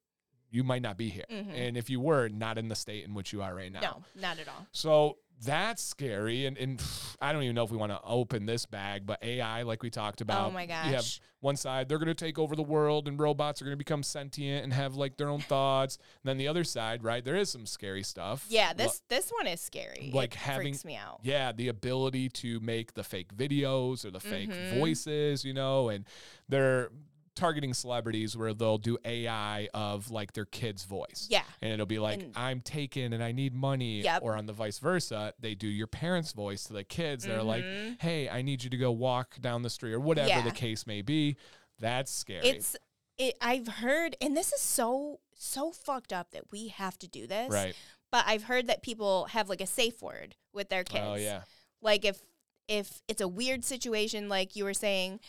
you 0.53 0.63
might 0.63 0.83
not 0.83 0.97
be 0.97 1.09
here. 1.09 1.25
Mm-hmm. 1.31 1.55
And 1.55 1.77
if 1.77 1.91
you 1.91 1.99
were, 1.99 2.29
not 2.29 2.59
in 2.59 2.69
the 2.69 2.77
state 2.77 3.05
in 3.05 3.15
which 3.15 3.33
you 3.33 3.43
are 3.43 3.55
right 3.55 3.73
now. 3.73 3.81
No, 3.81 4.03
not 4.15 4.39
at 4.39 4.47
all. 4.47 4.67
So 4.71 5.17
that's 5.45 5.83
scary. 5.83 6.47
And, 6.47 6.57
and 6.59 6.83
I 7.21 7.33
don't 7.33 7.43
even 7.43 7.55
know 7.55 7.65
if 7.65 7.71
we 7.71 7.79
want 7.79 7.91
to 7.91 8.01
open 8.05 8.47
this 8.47 8.67
bag, 8.67 9.07
but 9.07 9.19
AI, 9.23 9.63
like 9.63 9.83
we 9.83 9.91
talked 9.91 10.21
about. 10.21 10.49
Oh 10.49 10.51
my 10.53 10.67
gosh. 10.67 10.87
You 10.87 10.95
have 10.95 11.07
one 11.41 11.57
side, 11.57 11.89
they're 11.89 11.99
going 11.99 12.07
to 12.07 12.15
take 12.15 12.39
over 12.39 12.55
the 12.55 12.63
world 12.63 13.09
and 13.09 13.19
robots 13.19 13.61
are 13.61 13.65
going 13.65 13.73
to 13.75 13.79
become 13.79 14.03
sentient 14.03 14.63
and 14.63 14.73
have 14.73 14.95
like 14.95 15.17
their 15.17 15.29
own 15.29 15.41
thoughts. 15.41 15.97
And 15.97 16.29
then 16.29 16.37
the 16.37 16.49
other 16.49 16.65
side, 16.65 17.03
right? 17.03 17.25
There 17.25 17.37
is 17.37 17.51
some 17.51 17.67
scary 17.67 18.03
stuff. 18.03 18.47
Yeah, 18.49 18.73
this 18.73 19.03
this 19.09 19.31
one 19.31 19.47
is 19.47 19.61
scary. 19.61 20.11
Like 20.13 20.35
it 20.35 20.39
having 20.39 20.67
freaks 20.69 20.85
me 20.85 20.97
out. 20.97 21.21
Yeah, 21.23 21.53
the 21.53 21.69
ability 21.69 22.29
to 22.29 22.61
make 22.61 22.95
the 22.95 23.03
fake 23.03 23.35
videos 23.35 24.05
or 24.05 24.11
the 24.11 24.21
fake 24.21 24.51
mm-hmm. 24.51 24.79
voices, 24.79 25.45
you 25.45 25.55
know, 25.55 25.89
and 25.89 26.05
they're 26.49 26.91
targeting 27.35 27.75
celebrities 27.75 28.37
where 28.37 28.53
they'll 28.55 28.79
do 28.79 28.99
AI 29.05 29.69
of 29.75 30.11
like 30.11 30.33
their 30.33 30.45
kid's 30.45 30.85
voice. 30.85 31.27
Yeah. 31.31 31.43
And 31.61 31.73
it'll 31.73 31.87
be 31.87 31.99
like, 31.99 32.23
and 32.23 32.33
I'm 32.37 32.61
taken 32.61 33.13
and 33.13 33.23
I 33.23 33.33
need 33.33 33.55
money. 33.55 34.03
Yep. 34.03 34.23
Or 34.23 34.37
on 34.37 34.47
the 34.47 34.53
vice 34.53 34.79
versa, 34.79 35.35
they 35.41 35.55
do 35.55 35.67
your 35.67 35.87
parents' 35.87 36.33
voice 36.33 36.65
to 36.65 36.73
the 36.73 36.85
kids. 36.85 37.25
They're 37.25 37.39
mm-hmm. 37.39 37.47
like, 37.47 37.65
hey, 38.01 38.29
I 38.29 38.43
need 38.43 38.63
you 38.63 38.71
to 38.71 38.77
go 38.77 38.93
walk 38.93 39.41
down 39.41 39.63
the 39.63 39.71
street 39.71 39.95
or 39.95 40.01
whatever 40.01 40.29
yeah. 40.29 40.43
the 40.43 40.51
case 40.51 40.87
may 40.87 41.03
be. 41.03 41.37
That's 41.81 42.13
scary. 42.13 42.47
It's 42.47 42.77
it 43.19 43.37
I've 43.41 43.69
heard 43.69 44.17
and 44.21 44.37
this 44.37 44.53
is 44.53 44.61
so 44.61 45.21
so 45.35 45.73
fucked 45.73 46.13
up 46.13 46.31
that 46.31 46.51
we 46.51 46.69
have 46.69 46.99
to 46.99 47.09
do 47.09 47.27
this. 47.27 47.51
Right. 47.51 47.75
But 48.11 48.25
I've 48.27 48.45
heard 48.45 48.67
that 48.67 48.83
people 48.83 49.27
have 49.27 49.49
like 49.49 49.61
a 49.61 49.67
safe 49.67 50.03
word 50.03 50.37
with 50.53 50.69
their 50.69 50.85
kids. 50.85 51.05
Oh 51.07 51.15
yeah. 51.15 51.43
Like 51.81 52.05
if 52.05 52.21
if 52.69 53.03
it's 53.09 53.21
a 53.21 53.29
weird 53.29 53.65
situation 53.65 54.29
like 54.29 54.57
you 54.57 54.65
were 54.65 54.75
saying 54.75 55.21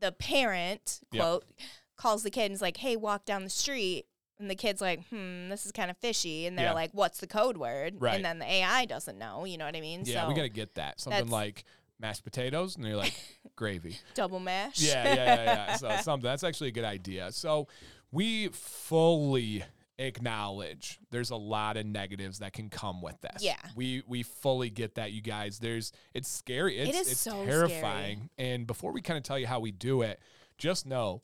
the 0.00 0.12
parent 0.12 1.00
quote 1.10 1.44
yep. 1.58 1.68
calls 1.96 2.22
the 2.22 2.30
kid 2.30 2.46
and 2.46 2.54
is 2.54 2.62
like, 2.62 2.78
"Hey, 2.78 2.96
walk 2.96 3.24
down 3.24 3.44
the 3.44 3.50
street." 3.50 4.06
And 4.40 4.48
the 4.48 4.54
kid's 4.54 4.80
like, 4.80 5.04
hmm, 5.08 5.48
this 5.48 5.66
is 5.66 5.72
kind 5.72 5.90
of 5.90 5.96
fishy. 5.96 6.46
And 6.46 6.56
they're 6.56 6.66
yeah. 6.66 6.72
like, 6.72 6.90
what's 6.92 7.18
the 7.18 7.26
code 7.26 7.56
word? 7.56 7.96
Right. 7.98 8.14
And 8.14 8.24
then 8.24 8.38
the 8.38 8.46
AI 8.46 8.84
doesn't 8.84 9.18
know. 9.18 9.44
You 9.44 9.58
know 9.58 9.64
what 9.64 9.74
I 9.74 9.80
mean? 9.80 10.02
Yeah, 10.04 10.22
so 10.22 10.28
we 10.28 10.34
got 10.34 10.42
to 10.42 10.48
get 10.48 10.76
that. 10.76 11.00
Something 11.00 11.28
like 11.28 11.64
mashed 11.98 12.22
potatoes. 12.22 12.76
And 12.76 12.84
they're 12.84 12.94
like, 12.94 13.14
gravy. 13.56 13.96
Double 14.14 14.38
mash. 14.38 14.80
Yeah, 14.80 15.04
yeah, 15.04 15.14
yeah, 15.14 15.44
yeah. 15.44 15.76
so 15.76 15.96
something. 16.02 16.28
That's 16.28 16.44
actually 16.44 16.68
a 16.68 16.72
good 16.72 16.84
idea. 16.84 17.32
So 17.32 17.66
we 18.12 18.48
fully 18.48 19.64
acknowledge 19.98 20.98
there's 21.10 21.30
a 21.30 21.36
lot 21.36 21.76
of 21.76 21.84
negatives 21.84 22.38
that 22.38 22.52
can 22.52 22.68
come 22.70 23.02
with 23.02 23.20
this. 23.20 23.42
Yeah. 23.42 23.56
We 23.74 24.02
we 24.06 24.22
fully 24.22 24.70
get 24.70 24.94
that 24.94 25.12
you 25.12 25.20
guys. 25.20 25.58
There's 25.58 25.92
it's 26.14 26.28
scary. 26.28 26.78
It's 26.78 26.90
it 26.90 27.00
is 27.00 27.12
it's 27.12 27.20
so 27.20 27.44
terrifying. 27.44 28.30
Scary. 28.34 28.52
And 28.52 28.66
before 28.66 28.92
we 28.92 29.02
kind 29.02 29.16
of 29.16 29.24
tell 29.24 29.38
you 29.38 29.46
how 29.46 29.60
we 29.60 29.72
do 29.72 30.02
it, 30.02 30.20
just 30.56 30.86
know 30.86 31.22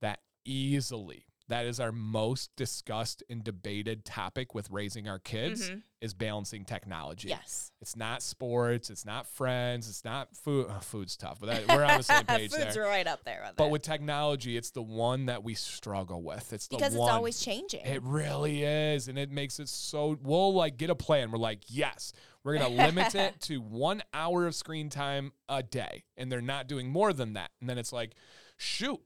that 0.00 0.20
easily 0.44 1.26
that 1.48 1.66
is 1.66 1.78
our 1.78 1.92
most 1.92 2.50
discussed 2.56 3.22
and 3.28 3.44
debated 3.44 4.04
topic 4.04 4.54
with 4.54 4.70
raising 4.70 5.08
our 5.08 5.18
kids 5.18 5.68
mm-hmm. 5.68 5.80
is 6.00 6.14
balancing 6.14 6.64
technology. 6.64 7.28
Yes. 7.28 7.70
It's 7.82 7.96
not 7.96 8.22
sports, 8.22 8.88
it's 8.88 9.04
not 9.04 9.26
friends, 9.26 9.88
it's 9.88 10.04
not 10.04 10.34
food. 10.34 10.66
Oh, 10.70 10.78
food's 10.80 11.16
tough, 11.16 11.40
but 11.40 11.46
that, 11.46 11.68
we're 11.68 11.84
on 11.84 11.98
the 11.98 12.02
same 12.02 12.24
page 12.26 12.50
Food's 12.50 12.74
there. 12.74 12.84
right 12.84 13.06
up 13.06 13.24
there 13.24 13.42
with 13.46 13.56
But 13.56 13.70
with 13.70 13.82
technology, 13.82 14.56
it's 14.56 14.70
the 14.70 14.82
one 14.82 15.26
that 15.26 15.44
we 15.44 15.54
struggle 15.54 16.22
with. 16.22 16.52
It's 16.52 16.68
the 16.68 16.76
because 16.76 16.94
one, 16.94 17.08
it's 17.08 17.14
always 17.14 17.40
changing. 17.40 17.84
It 17.84 18.02
really 18.02 18.64
is, 18.64 19.08
and 19.08 19.18
it 19.18 19.30
makes 19.30 19.60
it 19.60 19.68
so. 19.68 20.18
We'll 20.22 20.54
like 20.54 20.78
get 20.78 20.88
a 20.88 20.94
plan. 20.94 21.30
We're 21.30 21.38
like, 21.38 21.60
yes, 21.68 22.14
we're 22.42 22.58
gonna 22.58 22.68
limit 22.74 23.14
it 23.14 23.40
to 23.42 23.58
one 23.58 24.02
hour 24.14 24.46
of 24.46 24.54
screen 24.54 24.88
time 24.88 25.32
a 25.48 25.62
day, 25.62 26.04
and 26.16 26.32
they're 26.32 26.40
not 26.40 26.68
doing 26.68 26.88
more 26.88 27.12
than 27.12 27.34
that. 27.34 27.50
And 27.60 27.68
then 27.68 27.76
it's 27.76 27.92
like, 27.92 28.14
shoot, 28.56 29.00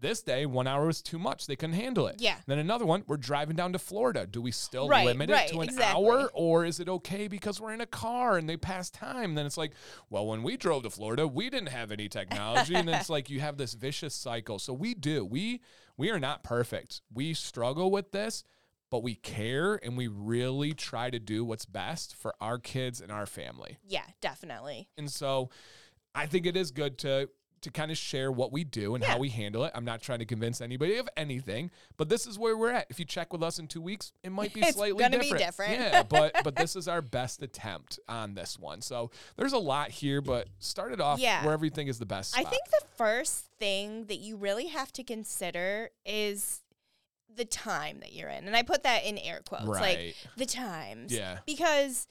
this 0.00 0.22
day, 0.22 0.46
one 0.46 0.66
hour 0.66 0.86
was 0.86 1.02
too 1.02 1.18
much. 1.18 1.46
They 1.46 1.56
couldn't 1.56 1.76
handle 1.76 2.06
it. 2.06 2.16
Yeah. 2.18 2.36
Then 2.46 2.58
another 2.58 2.84
one, 2.84 3.04
we're 3.06 3.16
driving 3.16 3.56
down 3.56 3.72
to 3.72 3.78
Florida. 3.78 4.26
Do 4.26 4.40
we 4.40 4.50
still 4.50 4.88
right, 4.88 5.06
limit 5.06 5.30
right, 5.30 5.48
it 5.48 5.52
to 5.52 5.60
an 5.60 5.68
exactly. 5.68 6.04
hour 6.04 6.30
or 6.34 6.64
is 6.64 6.80
it 6.80 6.88
okay 6.88 7.28
because 7.28 7.60
we're 7.60 7.72
in 7.72 7.80
a 7.80 7.86
car 7.86 8.36
and 8.36 8.48
they 8.48 8.56
pass 8.56 8.90
time? 8.90 9.34
Then 9.34 9.46
it's 9.46 9.56
like, 9.56 9.72
well, 10.10 10.26
when 10.26 10.42
we 10.42 10.56
drove 10.56 10.82
to 10.82 10.90
Florida, 10.90 11.26
we 11.26 11.50
didn't 11.50 11.68
have 11.68 11.90
any 11.90 12.08
technology. 12.08 12.74
and 12.74 12.86
then 12.86 12.96
it's 13.00 13.10
like 13.10 13.30
you 13.30 13.40
have 13.40 13.56
this 13.56 13.74
vicious 13.74 14.14
cycle. 14.14 14.58
So 14.58 14.72
we 14.72 14.94
do. 14.94 15.24
We 15.24 15.60
we 15.96 16.10
are 16.10 16.20
not 16.20 16.44
perfect. 16.44 17.00
We 17.12 17.32
struggle 17.32 17.90
with 17.90 18.12
this, 18.12 18.44
but 18.90 19.02
we 19.02 19.14
care 19.14 19.80
and 19.82 19.96
we 19.96 20.08
really 20.08 20.74
try 20.74 21.10
to 21.10 21.18
do 21.18 21.44
what's 21.44 21.64
best 21.64 22.14
for 22.14 22.34
our 22.40 22.58
kids 22.58 23.00
and 23.00 23.10
our 23.10 23.26
family. 23.26 23.78
Yeah, 23.86 24.04
definitely. 24.20 24.88
And 24.98 25.10
so 25.10 25.50
I 26.14 26.26
think 26.26 26.46
it 26.46 26.56
is 26.56 26.70
good 26.70 26.98
to 26.98 27.28
to 27.66 27.72
kind 27.72 27.90
of 27.90 27.98
share 27.98 28.30
what 28.30 28.52
we 28.52 28.62
do 28.62 28.94
and 28.94 29.02
yeah. 29.02 29.10
how 29.10 29.18
we 29.18 29.28
handle 29.28 29.64
it. 29.64 29.72
I'm 29.74 29.84
not 29.84 30.00
trying 30.00 30.20
to 30.20 30.24
convince 30.24 30.60
anybody 30.60 30.98
of 30.98 31.08
anything, 31.16 31.72
but 31.96 32.08
this 32.08 32.24
is 32.24 32.38
where 32.38 32.56
we're 32.56 32.70
at. 32.70 32.86
If 32.90 33.00
you 33.00 33.04
check 33.04 33.32
with 33.32 33.42
us 33.42 33.58
in 33.58 33.66
two 33.66 33.80
weeks, 33.80 34.12
it 34.22 34.30
might 34.30 34.54
be 34.54 34.60
it's 34.64 34.76
slightly 34.76 35.02
gonna 35.02 35.18
different. 35.18 35.38
Be 35.38 35.44
different. 35.44 35.72
yeah, 35.72 36.02
but 36.04 36.32
but 36.44 36.54
this 36.54 36.76
is 36.76 36.86
our 36.86 37.02
best 37.02 37.42
attempt 37.42 37.98
on 38.08 38.34
this 38.34 38.56
one. 38.56 38.80
So 38.82 39.10
there's 39.36 39.52
a 39.52 39.58
lot 39.58 39.90
here, 39.90 40.20
but 40.20 40.46
start 40.60 40.92
it 40.92 41.00
off 41.00 41.18
yeah. 41.18 41.44
where 41.44 41.52
everything 41.52 41.88
is 41.88 41.98
the 41.98 42.06
best. 42.06 42.32
Spot. 42.32 42.46
I 42.46 42.48
think 42.48 42.62
the 42.66 42.86
first 42.94 43.46
thing 43.58 44.04
that 44.04 44.18
you 44.18 44.36
really 44.36 44.68
have 44.68 44.92
to 44.92 45.02
consider 45.02 45.90
is 46.04 46.60
the 47.34 47.44
time 47.44 47.98
that 47.98 48.12
you're 48.12 48.30
in. 48.30 48.46
And 48.46 48.56
I 48.56 48.62
put 48.62 48.84
that 48.84 49.04
in 49.04 49.18
air 49.18 49.40
quotes. 49.44 49.64
Right. 49.64 49.80
Like 49.80 50.16
the 50.36 50.46
times. 50.46 51.12
Yeah. 51.12 51.38
Because 51.46 52.06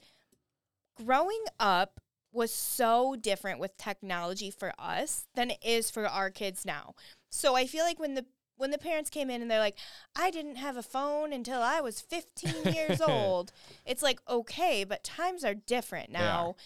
growing 1.02 1.42
up 1.58 1.98
was 2.36 2.52
so 2.52 3.16
different 3.16 3.58
with 3.58 3.76
technology 3.76 4.50
for 4.50 4.72
us 4.78 5.26
than 5.34 5.50
it 5.50 5.58
is 5.64 5.90
for 5.90 6.06
our 6.06 6.30
kids 6.30 6.64
now. 6.64 6.94
So 7.30 7.56
I 7.56 7.66
feel 7.66 7.84
like 7.84 7.98
when 7.98 8.14
the 8.14 8.26
when 8.58 8.70
the 8.70 8.78
parents 8.78 9.10
came 9.10 9.28
in 9.28 9.42
and 9.42 9.50
they're 9.50 9.58
like, 9.58 9.76
I 10.14 10.30
didn't 10.30 10.56
have 10.56 10.76
a 10.76 10.82
phone 10.82 11.32
until 11.32 11.60
I 11.60 11.80
was 11.80 12.00
15 12.00 12.72
years 12.74 13.00
old. 13.00 13.52
It's 13.84 14.02
like, 14.02 14.20
okay, 14.28 14.84
but 14.84 15.04
times 15.04 15.44
are 15.44 15.54
different 15.54 16.10
now. 16.10 16.56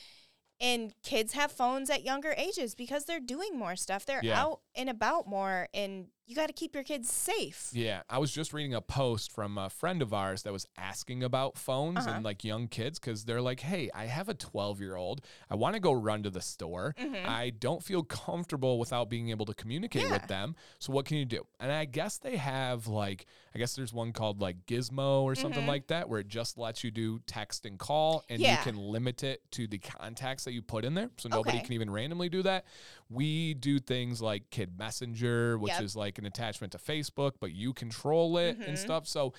And 0.60 0.92
kids 1.02 1.32
have 1.32 1.50
phones 1.50 1.88
at 1.88 2.04
younger 2.04 2.34
ages 2.36 2.74
because 2.74 3.06
they're 3.06 3.18
doing 3.18 3.58
more 3.58 3.76
stuff. 3.76 4.04
They're 4.04 4.20
yeah. 4.22 4.40
out 4.40 4.60
and 4.74 4.88
about 4.88 5.26
more 5.26 5.68
and 5.74 6.06
you 6.30 6.36
got 6.36 6.46
to 6.46 6.52
keep 6.52 6.76
your 6.76 6.84
kids 6.84 7.12
safe. 7.12 7.70
Yeah, 7.72 8.02
I 8.08 8.18
was 8.18 8.30
just 8.30 8.52
reading 8.52 8.72
a 8.72 8.80
post 8.80 9.32
from 9.32 9.58
a 9.58 9.68
friend 9.68 10.00
of 10.00 10.14
ours 10.14 10.44
that 10.44 10.52
was 10.52 10.64
asking 10.78 11.24
about 11.24 11.58
phones 11.58 12.06
uh-huh. 12.06 12.10
and 12.14 12.24
like 12.24 12.44
young 12.44 12.68
kids 12.68 13.00
because 13.00 13.24
they're 13.24 13.40
like, 13.40 13.58
"Hey, 13.58 13.90
I 13.92 14.04
have 14.04 14.28
a 14.28 14.34
12 14.34 14.80
year 14.80 14.94
old. 14.94 15.22
I 15.50 15.56
want 15.56 15.74
to 15.74 15.80
go 15.80 15.90
run 15.90 16.22
to 16.22 16.30
the 16.30 16.40
store. 16.40 16.94
Mm-hmm. 17.00 17.28
I 17.28 17.50
don't 17.50 17.82
feel 17.82 18.04
comfortable 18.04 18.78
without 18.78 19.10
being 19.10 19.30
able 19.30 19.44
to 19.46 19.54
communicate 19.54 20.02
yeah. 20.02 20.12
with 20.12 20.28
them. 20.28 20.54
So 20.78 20.92
what 20.92 21.04
can 21.04 21.16
you 21.16 21.24
do?" 21.24 21.44
And 21.58 21.72
I 21.72 21.84
guess 21.84 22.18
they 22.18 22.36
have 22.36 22.86
like, 22.86 23.26
I 23.52 23.58
guess 23.58 23.74
there's 23.74 23.92
one 23.92 24.12
called 24.12 24.40
like 24.40 24.66
Gizmo 24.66 25.22
or 25.22 25.34
something 25.34 25.62
mm-hmm. 25.62 25.68
like 25.68 25.88
that 25.88 26.08
where 26.08 26.20
it 26.20 26.28
just 26.28 26.56
lets 26.56 26.84
you 26.84 26.92
do 26.92 27.18
text 27.26 27.66
and 27.66 27.76
call, 27.76 28.22
and 28.28 28.40
yeah. 28.40 28.52
you 28.52 28.62
can 28.62 28.76
limit 28.76 29.24
it 29.24 29.42
to 29.50 29.66
the 29.66 29.78
contacts 29.78 30.44
that 30.44 30.52
you 30.52 30.62
put 30.62 30.84
in 30.84 30.94
there, 30.94 31.10
so 31.16 31.28
nobody 31.28 31.56
okay. 31.56 31.66
can 31.66 31.74
even 31.74 31.90
randomly 31.90 32.28
do 32.28 32.44
that. 32.44 32.66
We 33.10 33.54
do 33.54 33.80
things 33.80 34.22
like 34.22 34.50
Kid 34.50 34.78
Messenger, 34.78 35.58
which 35.58 35.72
yep. 35.72 35.82
is 35.82 35.96
like 35.96 36.18
an 36.18 36.26
attachment 36.26 36.72
to 36.72 36.78
Facebook, 36.78 37.32
but 37.40 37.52
you 37.52 37.72
control 37.72 38.38
it 38.38 38.58
mm-hmm. 38.58 38.68
and 38.68 38.78
stuff. 38.78 39.06
So 39.06 39.34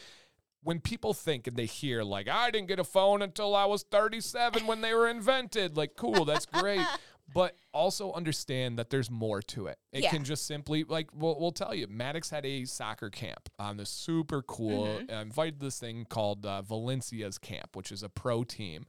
when 0.64 0.80
people 0.80 1.14
think 1.14 1.48
and 1.48 1.56
they 1.56 1.66
hear 1.66 2.04
like 2.04 2.28
I 2.28 2.52
didn't 2.52 2.68
get 2.68 2.80
a 2.80 2.84
phone 2.84 3.22
until 3.22 3.56
I 3.56 3.66
was 3.66 3.84
37 3.84 4.68
when 4.68 4.82
they 4.82 4.94
were 4.94 5.08
invented, 5.08 5.78
like 5.78 5.96
cool, 5.96 6.26
that's 6.26 6.46
great. 6.46 6.86
but 7.34 7.56
also 7.74 8.12
understand 8.12 8.78
that 8.78 8.90
there's 8.90 9.10
more 9.10 9.42
to 9.42 9.68
it. 9.68 9.78
It 9.92 10.04
yeah. 10.04 10.10
can 10.10 10.24
just 10.24 10.46
simply 10.46 10.84
like 10.84 11.10
we'll, 11.14 11.40
we'll 11.40 11.52
tell 11.52 11.74
you. 11.74 11.88
Maddox 11.88 12.30
had 12.30 12.46
a 12.46 12.66
soccer 12.66 13.10
camp 13.10 13.50
on 13.58 13.78
this 13.78 13.90
super 13.90 14.42
cool. 14.42 14.88
Mm-hmm. 14.88 15.14
Uh, 15.14 15.22
invited 15.22 15.60
this 15.60 15.80
thing 15.80 16.06
called 16.10 16.46
uh, 16.46 16.62
Valencia's 16.62 17.38
camp, 17.38 17.76
which 17.76 17.92
is 17.92 18.04
a 18.04 18.10
pro 18.10 18.44
team, 18.44 18.86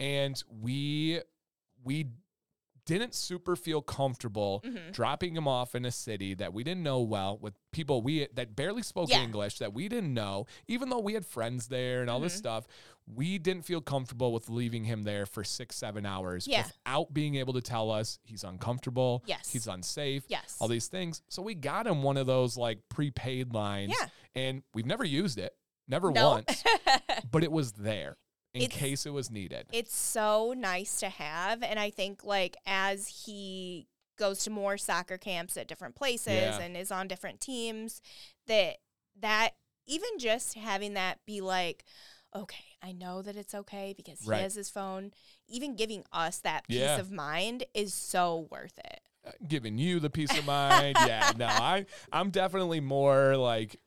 and 0.00 0.42
we 0.48 1.20
we 1.84 2.06
didn't 2.86 3.14
super 3.14 3.54
feel 3.56 3.80
comfortable 3.80 4.62
mm-hmm. 4.64 4.90
dropping 4.90 5.36
him 5.36 5.46
off 5.46 5.74
in 5.74 5.84
a 5.84 5.90
city 5.90 6.34
that 6.34 6.52
we 6.52 6.64
didn't 6.64 6.82
know 6.82 7.00
well 7.00 7.38
with 7.40 7.54
people 7.72 8.02
we 8.02 8.26
that 8.34 8.56
barely 8.56 8.82
spoke 8.82 9.08
yeah. 9.08 9.22
English 9.22 9.58
that 9.58 9.72
we 9.72 9.88
didn't 9.88 10.12
know 10.12 10.46
even 10.66 10.88
though 10.88 10.98
we 10.98 11.14
had 11.14 11.24
friends 11.24 11.68
there 11.68 12.00
and 12.00 12.10
all 12.10 12.18
mm-hmm. 12.18 12.24
this 12.24 12.34
stuff 12.34 12.66
we 13.06 13.38
didn't 13.38 13.64
feel 13.64 13.80
comfortable 13.80 14.32
with 14.32 14.48
leaving 14.48 14.84
him 14.84 15.02
there 15.02 15.26
for 15.26 15.44
6 15.44 15.74
7 15.74 16.06
hours 16.06 16.46
yeah. 16.46 16.64
without 16.66 17.12
being 17.12 17.36
able 17.36 17.52
to 17.52 17.60
tell 17.60 17.90
us 17.90 18.18
he's 18.24 18.44
uncomfortable 18.44 19.22
yes 19.26 19.50
he's 19.50 19.66
unsafe 19.66 20.24
yes 20.28 20.56
all 20.60 20.68
these 20.68 20.88
things 20.88 21.22
so 21.28 21.42
we 21.42 21.54
got 21.54 21.86
him 21.86 22.02
one 22.02 22.16
of 22.16 22.26
those 22.26 22.56
like 22.56 22.78
prepaid 22.88 23.54
lines 23.54 23.94
yeah. 23.98 24.06
and 24.34 24.62
we've 24.74 24.86
never 24.86 25.04
used 25.04 25.38
it 25.38 25.54
never 25.88 26.10
once 26.10 26.64
but 27.30 27.42
it 27.42 27.52
was 27.52 27.72
there 27.72 28.16
in 28.54 28.62
it's, 28.62 28.76
case 28.76 29.06
it 29.06 29.12
was 29.12 29.30
needed. 29.30 29.66
It's 29.72 29.96
so 29.96 30.54
nice 30.56 31.00
to 31.00 31.08
have. 31.08 31.62
And 31.62 31.78
I 31.78 31.90
think, 31.90 32.24
like, 32.24 32.56
as 32.66 33.24
he 33.26 33.86
goes 34.18 34.44
to 34.44 34.50
more 34.50 34.76
soccer 34.76 35.18
camps 35.18 35.56
at 35.56 35.66
different 35.68 35.94
places 35.94 36.34
yeah. 36.34 36.60
and 36.60 36.76
is 36.76 36.92
on 36.92 37.08
different 37.08 37.40
teams, 37.40 38.02
that, 38.46 38.76
that, 39.20 39.50
even 39.86 40.10
just 40.18 40.54
having 40.54 40.94
that 40.94 41.18
be 41.26 41.40
like, 41.40 41.84
okay, 42.34 42.64
I 42.82 42.92
know 42.92 43.22
that 43.22 43.36
it's 43.36 43.54
okay 43.54 43.94
because 43.96 44.20
he 44.20 44.30
right. 44.30 44.42
has 44.42 44.54
his 44.54 44.70
phone, 44.70 45.12
even 45.48 45.76
giving 45.76 46.04
us 46.12 46.38
that 46.38 46.66
peace 46.68 46.78
yeah. 46.78 46.98
of 46.98 47.10
mind 47.10 47.64
is 47.74 47.94
so 47.94 48.48
worth 48.50 48.78
it. 48.78 49.00
Uh, 49.26 49.30
giving 49.46 49.78
you 49.78 50.00
the 50.00 50.10
peace 50.10 50.36
of 50.36 50.44
mind. 50.46 50.96
yeah, 51.06 51.32
no, 51.36 51.46
I 51.46 51.86
I'm 52.12 52.30
definitely 52.30 52.80
more 52.80 53.36
like 53.36 53.80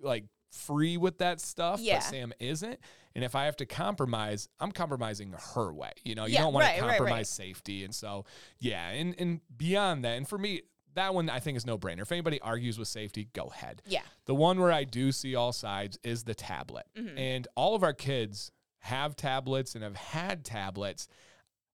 like 0.00 0.24
free 0.50 0.96
with 0.96 1.18
that 1.18 1.40
stuff, 1.40 1.80
yeah. 1.80 1.96
but 1.96 2.04
Sam 2.04 2.32
isn't. 2.40 2.78
And 3.14 3.24
if 3.24 3.34
I 3.34 3.46
have 3.46 3.56
to 3.56 3.66
compromise, 3.66 4.48
I'm 4.60 4.70
compromising 4.70 5.34
her 5.54 5.72
way. 5.72 5.92
You 6.04 6.14
know, 6.14 6.26
you 6.26 6.34
yeah, 6.34 6.42
don't 6.42 6.52
want 6.52 6.66
right, 6.66 6.76
to 6.76 6.80
compromise 6.80 7.10
right, 7.10 7.16
right. 7.16 7.26
safety. 7.26 7.84
And 7.84 7.94
so, 7.94 8.24
yeah, 8.58 8.90
and, 8.90 9.14
and 9.18 9.40
beyond 9.56 10.04
that, 10.04 10.16
and 10.16 10.28
for 10.28 10.38
me, 10.38 10.62
that 10.94 11.14
one 11.14 11.30
I 11.30 11.40
think 11.40 11.56
is 11.56 11.66
no 11.66 11.78
brainer. 11.78 12.02
If 12.02 12.12
anybody 12.12 12.40
argues 12.40 12.78
with 12.78 12.88
safety, 12.88 13.28
go 13.32 13.44
ahead. 13.44 13.82
Yeah. 13.86 14.02
The 14.26 14.34
one 14.34 14.60
where 14.60 14.72
I 14.72 14.84
do 14.84 15.12
see 15.12 15.34
all 15.34 15.52
sides 15.52 15.98
is 16.02 16.24
the 16.24 16.34
tablet. 16.34 16.86
Mm-hmm. 16.96 17.18
And 17.18 17.48
all 17.54 17.74
of 17.74 17.82
our 17.82 17.92
kids 17.92 18.50
have 18.80 19.16
tablets 19.16 19.74
and 19.74 19.84
have 19.84 19.96
had 19.96 20.44
tablets. 20.44 21.08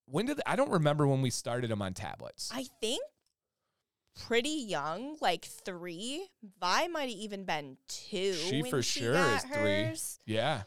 When 0.06 0.26
did 0.26 0.40
I 0.46 0.56
don't 0.56 0.70
remember 0.70 1.06
when 1.06 1.22
we 1.22 1.30
started 1.30 1.70
them 1.70 1.80
on 1.80 1.94
tablets. 1.94 2.50
I 2.52 2.66
think 2.80 3.02
pretty 4.26 4.64
young, 4.68 5.16
like 5.20 5.44
three. 5.44 6.28
Vi 6.60 6.88
might 6.88 7.02
have 7.02 7.10
even 7.10 7.44
been 7.44 7.76
two. 7.88 8.32
She 8.34 8.62
for 8.62 8.82
she 8.82 9.00
sure 9.00 9.14
is 9.14 9.44
hers. 9.44 10.18
three. 10.24 10.34
Yeah. 10.34 10.62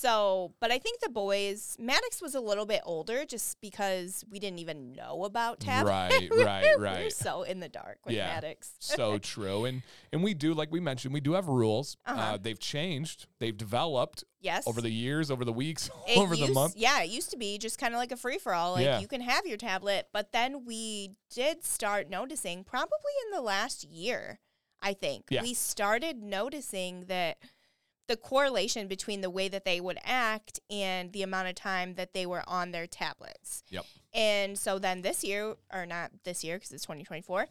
So, 0.00 0.54
but 0.60 0.70
I 0.70 0.78
think 0.78 1.00
the 1.00 1.10
boys, 1.10 1.76
Maddox 1.78 2.22
was 2.22 2.34
a 2.34 2.40
little 2.40 2.64
bit 2.64 2.80
older 2.86 3.26
just 3.26 3.60
because 3.60 4.24
we 4.30 4.38
didn't 4.38 4.58
even 4.58 4.94
know 4.94 5.24
about 5.24 5.60
tab. 5.60 5.86
Right, 5.86 6.26
right, 6.38 6.78
right. 6.78 7.00
We're 7.04 7.10
so 7.10 7.42
in 7.42 7.60
the 7.60 7.68
dark 7.68 7.98
with 8.06 8.14
yeah, 8.14 8.28
Maddox. 8.28 8.72
so 8.78 9.18
true. 9.22 9.66
And 9.66 9.82
and 10.10 10.24
we 10.24 10.32
do, 10.32 10.54
like 10.54 10.72
we 10.72 10.80
mentioned, 10.80 11.12
we 11.12 11.20
do 11.20 11.34
have 11.34 11.48
rules. 11.48 11.98
Uh-huh. 12.06 12.18
Uh, 12.18 12.38
they've 12.40 12.58
changed, 12.58 13.26
they've 13.40 13.56
developed. 13.56 14.24
Yes. 14.40 14.66
Over 14.66 14.80
the 14.80 14.90
years, 14.90 15.30
over 15.30 15.44
the 15.44 15.52
weeks, 15.52 15.90
it 16.08 16.16
over 16.16 16.34
used, 16.34 16.48
the 16.48 16.54
month. 16.54 16.76
Yeah, 16.78 17.02
it 17.02 17.10
used 17.10 17.30
to 17.32 17.36
be 17.36 17.58
just 17.58 17.78
kind 17.78 17.92
of 17.92 17.98
like 17.98 18.10
a 18.10 18.16
free 18.16 18.38
for 18.38 18.54
all. 18.54 18.72
Like 18.72 18.86
yeah. 18.86 19.00
you 19.00 19.06
can 19.06 19.20
have 19.20 19.44
your 19.44 19.58
tablet, 19.58 20.08
but 20.14 20.32
then 20.32 20.64
we 20.64 21.10
did 21.28 21.62
start 21.62 22.08
noticing, 22.08 22.64
probably 22.64 23.12
in 23.26 23.36
the 23.36 23.42
last 23.42 23.84
year, 23.84 24.38
I 24.80 24.94
think, 24.94 25.26
yeah. 25.28 25.42
we 25.42 25.52
started 25.52 26.22
noticing 26.22 27.04
that 27.08 27.36
the 28.10 28.16
correlation 28.16 28.88
between 28.88 29.20
the 29.20 29.30
way 29.30 29.46
that 29.46 29.64
they 29.64 29.80
would 29.80 29.98
act 30.02 30.58
and 30.68 31.12
the 31.12 31.22
amount 31.22 31.46
of 31.46 31.54
time 31.54 31.94
that 31.94 32.12
they 32.12 32.26
were 32.26 32.42
on 32.48 32.72
their 32.72 32.88
tablets. 32.88 33.62
Yep. 33.68 33.86
And 34.12 34.58
so 34.58 34.80
then 34.80 35.02
this 35.02 35.22
year, 35.22 35.54
or 35.72 35.86
not 35.86 36.10
this 36.24 36.42
year 36.42 36.56
because 36.56 36.72
it's 36.72 36.82
2024, 36.82 37.46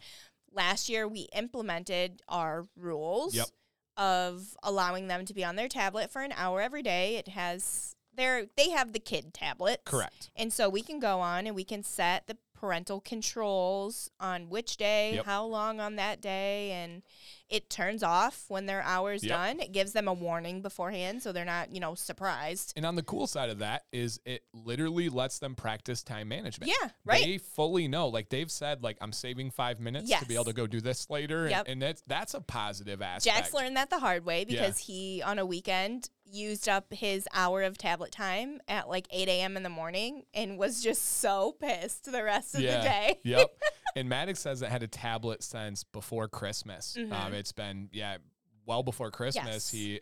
last 0.52 0.90
year 0.90 1.08
we 1.08 1.30
implemented 1.34 2.22
our 2.28 2.68
rules 2.76 3.36
yep. 3.36 3.48
of 3.96 4.58
allowing 4.62 5.08
them 5.08 5.24
to 5.24 5.34
be 5.34 5.46
on 5.46 5.56
their 5.56 5.70
tablet 5.70 6.12
for 6.12 6.22
an 6.22 6.34
hour 6.36 6.60
every 6.60 6.84
day. 6.84 7.16
It 7.16 7.30
has 7.30 7.96
their 8.14 8.48
they 8.58 8.72
have 8.72 8.92
the 8.92 9.00
kid 9.00 9.34
tablets. 9.34 9.84
Correct. 9.86 10.30
And 10.36 10.52
so 10.52 10.68
we 10.68 10.82
can 10.82 11.00
go 11.00 11.22
on 11.22 11.48
and 11.48 11.56
we 11.56 11.64
can 11.64 11.84
set 11.84 12.28
the 12.28 12.36
parental 12.60 13.00
controls 13.00 14.10
on 14.20 14.50
which 14.50 14.76
day, 14.78 15.16
yep. 15.16 15.26
how 15.26 15.46
long 15.46 15.80
on 15.80 15.96
that 15.96 16.20
day, 16.22 16.72
and 16.72 17.02
it 17.50 17.70
turns 17.70 18.04
off 18.04 18.46
when 18.50 18.66
their 18.66 18.82
hour's 18.84 19.24
yep. 19.24 19.32
done. 19.32 19.60
It 19.60 19.72
gives 19.72 19.94
them 19.94 20.08
a 20.08 20.14
warning 20.14 20.62
beforehand 20.62 21.24
so 21.24 21.32
they're 21.32 21.46
not, 21.46 21.74
you 21.74 21.80
know, 21.80 21.96
surprised. 21.96 22.74
And 22.76 22.86
on 22.86 22.96
the 22.96 23.04
cool 23.04 23.28
side 23.28 23.50
of 23.50 23.60
that 23.60 23.86
is 23.92 24.20
it 24.26 24.44
literally 24.54 25.10
lets 25.10 25.40
them 25.40 25.56
practice 25.56 26.04
time 26.04 26.28
management. 26.28 26.72
Yeah, 26.72 26.90
right. 27.06 27.24
They 27.24 27.38
fully 27.38 27.88
know. 27.88 28.10
Like 28.10 28.30
they've 28.30 28.52
said, 28.52 28.84
like 28.84 28.98
I'm 29.02 29.14
saving 29.14 29.52
five 29.52 29.80
minutes 29.80 30.10
yes. 30.10 30.22
to 30.22 30.28
be 30.28 30.36
able 30.36 30.46
to 30.46 30.54
go 30.54 30.68
do 30.68 30.82
this 30.82 31.10
later. 31.10 31.48
Yep. 31.50 31.60
And, 31.62 31.70
and 31.70 31.82
that's 31.82 32.04
that's 32.08 32.34
a 32.34 32.42
positive 32.42 33.02
aspect. 33.02 33.36
Jax 33.36 33.54
learned 33.54 33.78
that 33.78 33.90
the 33.90 34.00
hard 34.00 34.26
way 34.26 34.44
because 34.44 34.88
yeah. 34.88 34.94
he 34.94 35.24
on 35.24 35.40
a 35.40 35.46
weekend 35.46 36.10
used 36.32 36.70
up 36.70 36.94
his 36.94 37.28
hour 37.34 37.64
of 37.64 37.78
tablet 37.78 38.12
time 38.12 38.60
at 38.68 38.90
like 38.90 39.08
8 39.12 39.28
a.m. 39.28 39.58
in 39.58 39.64
the 39.64 39.70
morning 39.70 40.24
and 40.34 40.58
was 40.58 40.82
just 40.82 41.20
so 41.20 41.56
pissed 41.60 42.12
the 42.12 42.24
rest 42.24 42.56
of 42.56 42.62
yeah. 42.62 42.78
the 42.78 42.84
day. 42.84 43.20
yep. 43.24 43.50
And 43.96 44.10
Maddox 44.10 44.40
says 44.40 44.62
it 44.62 44.70
had 44.70 44.84
a 44.84 44.88
tablet 44.88 45.44
since 45.44 45.84
before 45.84 46.28
Christmas. 46.28 46.96
Mm-hmm. 46.98 47.14
Um, 47.14 47.34
it's 47.34 47.52
been 47.52 47.90
yeah, 47.92 48.18
well 48.66 48.84
before 48.84 49.12
Christmas. 49.12 49.46
Yes. 49.46 49.72
He 49.72 50.00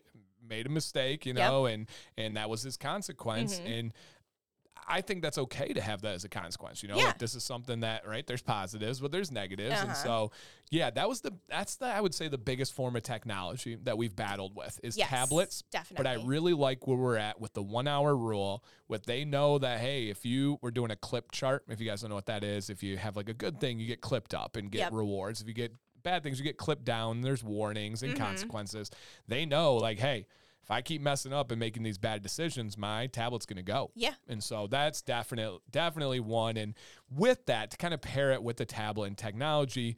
made 0.48 0.66
a 0.66 0.70
mistake, 0.70 1.26
you 1.26 1.34
know, 1.34 1.66
yep. 1.66 1.76
and 1.76 1.88
and 2.18 2.38
that 2.38 2.50
was 2.50 2.62
his 2.62 2.78
consequence. 2.78 3.60
Mm-hmm. 3.60 3.72
And 3.72 3.94
I 4.88 5.02
think 5.02 5.22
that's 5.22 5.38
okay 5.38 5.74
to 5.74 5.82
have 5.82 6.02
that 6.02 6.16
as 6.16 6.24
a 6.24 6.30
consequence. 6.30 6.84
You 6.84 6.90
know, 6.90 6.98
yeah. 6.98 7.06
like 7.06 7.20
this 7.20 7.36
is 7.36 7.44
something 7.44 7.82
that 7.82 8.08
right. 8.08 8.26
There's 8.26 8.42
positives, 8.42 9.00
but 9.00 9.12
there's 9.12 9.32
negatives, 9.32 9.76
uh-huh. 9.76 9.86
and 9.88 9.98
so 9.98 10.32
yeah, 10.70 10.90
that 10.92 11.08
was 11.08 11.22
the 11.22 11.34
that's 11.48 11.76
the 11.76 11.86
I 11.86 12.02
would 12.02 12.14
say 12.14 12.28
the 12.28 12.38
biggest 12.38 12.74
form 12.74 12.96
of 12.96 13.04
technology 13.04 13.78
that 13.84 13.98
we've 13.98 14.16
battled 14.16 14.56
with 14.56 14.80
is 14.84 14.98
yes, 14.98 15.10
tablets. 15.10 15.64
Definitely, 15.72 16.04
but 16.04 16.08
I 16.10 16.24
really 16.26 16.54
like 16.54 16.88
where 16.88 16.98
we're 16.98 17.18
at 17.18 17.40
with 17.40 17.54
the 17.54 17.64
one 17.64 17.88
hour 17.88 18.16
rule. 18.16 18.64
With 18.88 19.06
they 19.06 19.26
know 19.26 19.58
that 19.60 19.80
hey, 19.80 20.10
if 20.10 20.26
you 20.26 20.60
were 20.62 20.72
doing 20.72 20.92
a 20.92 20.96
clip 20.96 21.32
chart, 21.32 21.64
if 21.70 21.80
you 21.80 21.88
guys 21.88 22.02
don't 22.02 22.10
know 22.10 22.16
what 22.16 22.28
that 22.28 22.44
is, 22.44 22.70
if 22.70 22.84
you 22.84 22.98
have 22.98 23.16
like 23.16 23.30
a 23.30 23.34
good 23.34 23.60
thing, 23.60 23.80
you 23.80 23.88
get 23.88 24.02
clipped 24.02 24.34
up 24.34 24.56
and 24.56 24.72
get 24.72 24.80
yep. 24.80 24.94
rewards. 24.94 25.42
If 25.42 25.48
you 25.48 25.54
get 25.54 25.74
bad 26.04 26.24
things, 26.24 26.40
you 26.40 26.44
get 26.44 26.58
clipped 26.58 26.86
down. 26.86 27.22
There's 27.22 27.44
warnings 27.44 28.04
and 28.04 28.14
mm-hmm. 28.14 28.24
consequences. 28.24 28.92
They 29.28 29.46
know 29.46 29.76
like 29.76 30.00
hey 30.00 30.26
if 30.68 30.72
I 30.72 30.82
keep 30.82 31.02
messing 31.02 31.32
up 31.32 31.52
and 31.52 31.60
making 31.62 31.84
these 31.84 31.98
bad 31.98 32.22
decisions, 32.22 32.78
my 32.78 33.08
tablet's 33.08 33.46
going 33.46 33.56
to 33.56 33.64
go. 33.64 33.92
Yeah. 33.96 34.16
And 34.28 34.44
so 34.44 34.68
that's 34.68 35.02
definitely 35.02 35.60
definitely 35.72 36.20
one. 36.20 36.58
And 36.58 36.74
with 37.10 37.46
that, 37.46 37.72
to 37.72 37.78
kind 37.78 37.94
of 37.94 38.02
pair 38.02 38.34
it 38.34 38.44
with 38.44 38.58
the 38.58 38.66
tablet 38.66 39.06
and 39.06 39.18
technology, 39.18 39.96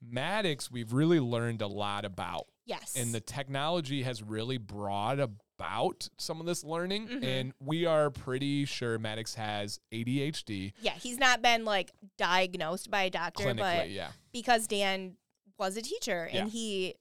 Maddox, 0.00 0.70
we've 0.70 0.92
really 0.92 1.18
learned 1.18 1.60
a 1.60 1.66
lot 1.66 2.04
about. 2.04 2.46
Yes. 2.66 2.94
And 2.96 3.12
the 3.12 3.18
technology 3.18 4.04
has 4.04 4.22
really 4.22 4.58
brought 4.58 5.18
about 5.18 6.08
some 6.18 6.38
of 6.38 6.46
this 6.46 6.62
learning. 6.62 7.08
Mm-hmm. 7.08 7.24
And 7.24 7.52
we 7.58 7.86
are 7.86 8.10
pretty 8.10 8.64
sure 8.64 9.00
Maddox 9.00 9.34
has 9.34 9.80
ADHD. 9.92 10.72
Yeah. 10.80 10.92
He's 10.92 11.18
not 11.18 11.42
been 11.42 11.64
like 11.64 11.90
diagnosed 12.16 12.92
by 12.92 13.02
a 13.02 13.10
doctor, 13.10 13.52
but 13.54 13.90
yeah. 13.90 14.12
because 14.32 14.68
Dan 14.68 15.16
was 15.58 15.76
a 15.76 15.82
teacher 15.82 16.28
and 16.32 16.46
yeah. 16.46 16.52
he 16.52 16.94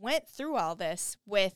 went 0.00 0.26
through 0.26 0.56
all 0.56 0.74
this 0.74 1.18
with 1.26 1.54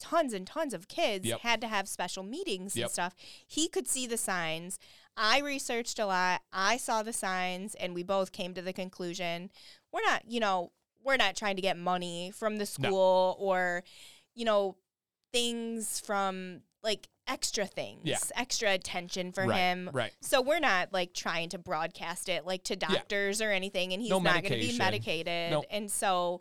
tons 0.00 0.32
and 0.32 0.46
tons 0.46 0.74
of 0.74 0.88
kids 0.88 1.26
yep. 1.26 1.40
had 1.40 1.60
to 1.60 1.68
have 1.68 1.88
special 1.88 2.22
meetings 2.22 2.74
yep. 2.74 2.86
and 2.86 2.92
stuff. 2.92 3.14
He 3.46 3.68
could 3.68 3.86
see 3.86 4.06
the 4.06 4.16
signs. 4.16 4.78
I 5.16 5.40
researched 5.40 5.98
a 5.98 6.06
lot. 6.06 6.42
I 6.52 6.76
saw 6.76 7.02
the 7.02 7.12
signs 7.12 7.74
and 7.74 7.94
we 7.94 8.02
both 8.02 8.32
came 8.32 8.54
to 8.54 8.62
the 8.62 8.72
conclusion 8.72 9.50
we're 9.92 10.02
not, 10.02 10.22
you 10.26 10.40
know, 10.40 10.72
we're 11.04 11.16
not 11.16 11.36
trying 11.36 11.56
to 11.56 11.62
get 11.62 11.76
money 11.76 12.32
from 12.34 12.58
the 12.58 12.66
school 12.66 13.36
no. 13.38 13.44
or 13.44 13.82
you 14.34 14.44
know 14.44 14.76
things 15.32 16.00
from 16.00 16.60
like 16.82 17.08
extra 17.26 17.66
things, 17.66 18.00
yeah. 18.04 18.18
extra 18.36 18.72
attention 18.72 19.32
for 19.32 19.46
right, 19.46 19.56
him. 19.56 19.90
Right. 19.92 20.12
So 20.20 20.40
we're 20.40 20.60
not 20.60 20.92
like 20.92 21.14
trying 21.14 21.50
to 21.50 21.58
broadcast 21.58 22.28
it 22.28 22.44
like 22.46 22.64
to 22.64 22.76
doctors 22.76 23.40
yeah. 23.40 23.48
or 23.48 23.50
anything, 23.50 23.92
and 23.92 24.00
he's 24.00 24.10
no 24.10 24.18
not 24.18 24.42
going 24.42 24.60
to 24.60 24.66
be 24.66 24.76
medicated. 24.76 25.52
Nope. 25.52 25.64
And 25.70 25.90
so 25.90 26.40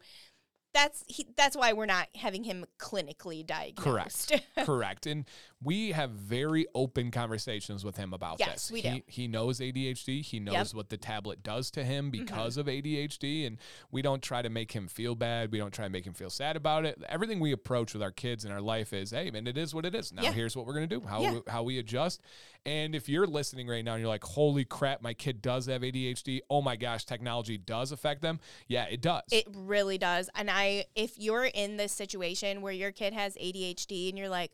that's 0.74 1.04
he, 1.08 1.28
that's 1.36 1.56
why 1.56 1.74
we're 1.74 1.86
not 1.86 2.08
having 2.16 2.44
him 2.44 2.66
clinically 2.80 3.46
diagnosed. 3.46 4.30
Correct. 4.30 4.46
Correct. 4.66 5.06
And 5.06 5.26
we 5.62 5.92
have 5.92 6.12
very 6.12 6.66
open 6.74 7.12
conversations 7.12 7.84
with 7.84 7.98
him 7.98 8.14
about 8.14 8.38
yes, 8.40 8.70
this. 8.70 8.72
We 8.72 8.82
he, 8.82 8.90
do. 9.00 9.02
he 9.08 9.28
knows 9.28 9.60
ADHD. 9.60 10.24
He 10.24 10.40
knows 10.40 10.54
yep. 10.54 10.74
what 10.74 10.90
the 10.90 10.96
tablet 10.96 11.44
does 11.44 11.70
to 11.72 11.84
him 11.84 12.06
mm-hmm. 12.06 12.24
because 12.24 12.58
mm-hmm. 12.58 12.70
of 12.70 12.84
ADHD. 12.84 13.46
And 13.46 13.58
we 13.92 14.02
don't 14.02 14.22
try 14.22 14.42
to 14.42 14.50
make 14.50 14.72
him 14.72 14.88
feel 14.88 15.16
bad. 15.16 15.52
We 15.52 15.58
don't 15.58 15.74
try 15.74 15.86
to 15.86 15.92
make 15.92 16.06
him 16.06 16.14
feel 16.14 16.30
sad 16.30 16.56
about 16.56 16.86
it. 16.86 17.04
Everything 17.10 17.42
we 17.42 17.52
approach 17.52 17.94
with 17.94 18.02
our 18.02 18.12
kids 18.12 18.46
in 18.46 18.52
our 18.52 18.62
life 18.62 18.94
is, 18.94 19.12
hey, 19.12 19.32
man, 19.32 19.48
it 19.48 19.58
is 19.58 19.76
what 19.76 19.86
it 19.86 19.94
is. 19.94 20.14
Now 20.14 20.24
yeah. 20.24 20.32
here's 20.32 20.56
what 20.56 20.66
we're 20.66 20.76
gonna 20.76 20.88
do. 20.88 21.02
How 21.02 21.22
yeah. 21.22 21.34
we, 21.34 21.42
how 21.48 21.64
we 21.64 21.80
adjust. 21.80 22.22
And 22.66 22.96
if 22.96 23.10
you're 23.10 23.28
listening 23.28 23.68
right 23.68 23.84
now 23.84 23.94
and 23.94 24.02
you're 24.02 24.10
like, 24.10 24.24
holy 24.24 24.64
crap, 24.64 25.02
my 25.02 25.14
kid 25.14 25.42
does 25.42 25.66
have 25.66 25.82
ADHD. 25.82 26.40
Oh 26.50 26.62
my 26.62 26.78
gosh, 26.78 27.04
technology 27.04 27.58
does 27.58 27.92
affect 27.92 28.22
them. 28.22 28.40
Yeah, 28.68 28.86
it 28.86 29.02
does. 29.02 29.24
It 29.32 29.46
really 29.54 29.98
does. 29.98 30.30
And 30.36 30.50
I 30.50 30.86
if 30.96 31.20
you're 31.20 31.46
in 31.46 31.76
this 31.76 31.92
situation 31.92 32.62
where 32.62 32.74
your 32.74 32.92
kid 32.94 33.12
has 33.12 33.36
ADHD 33.36 34.08
and 34.08 34.18
you're 34.18 34.30
like, 34.30 34.52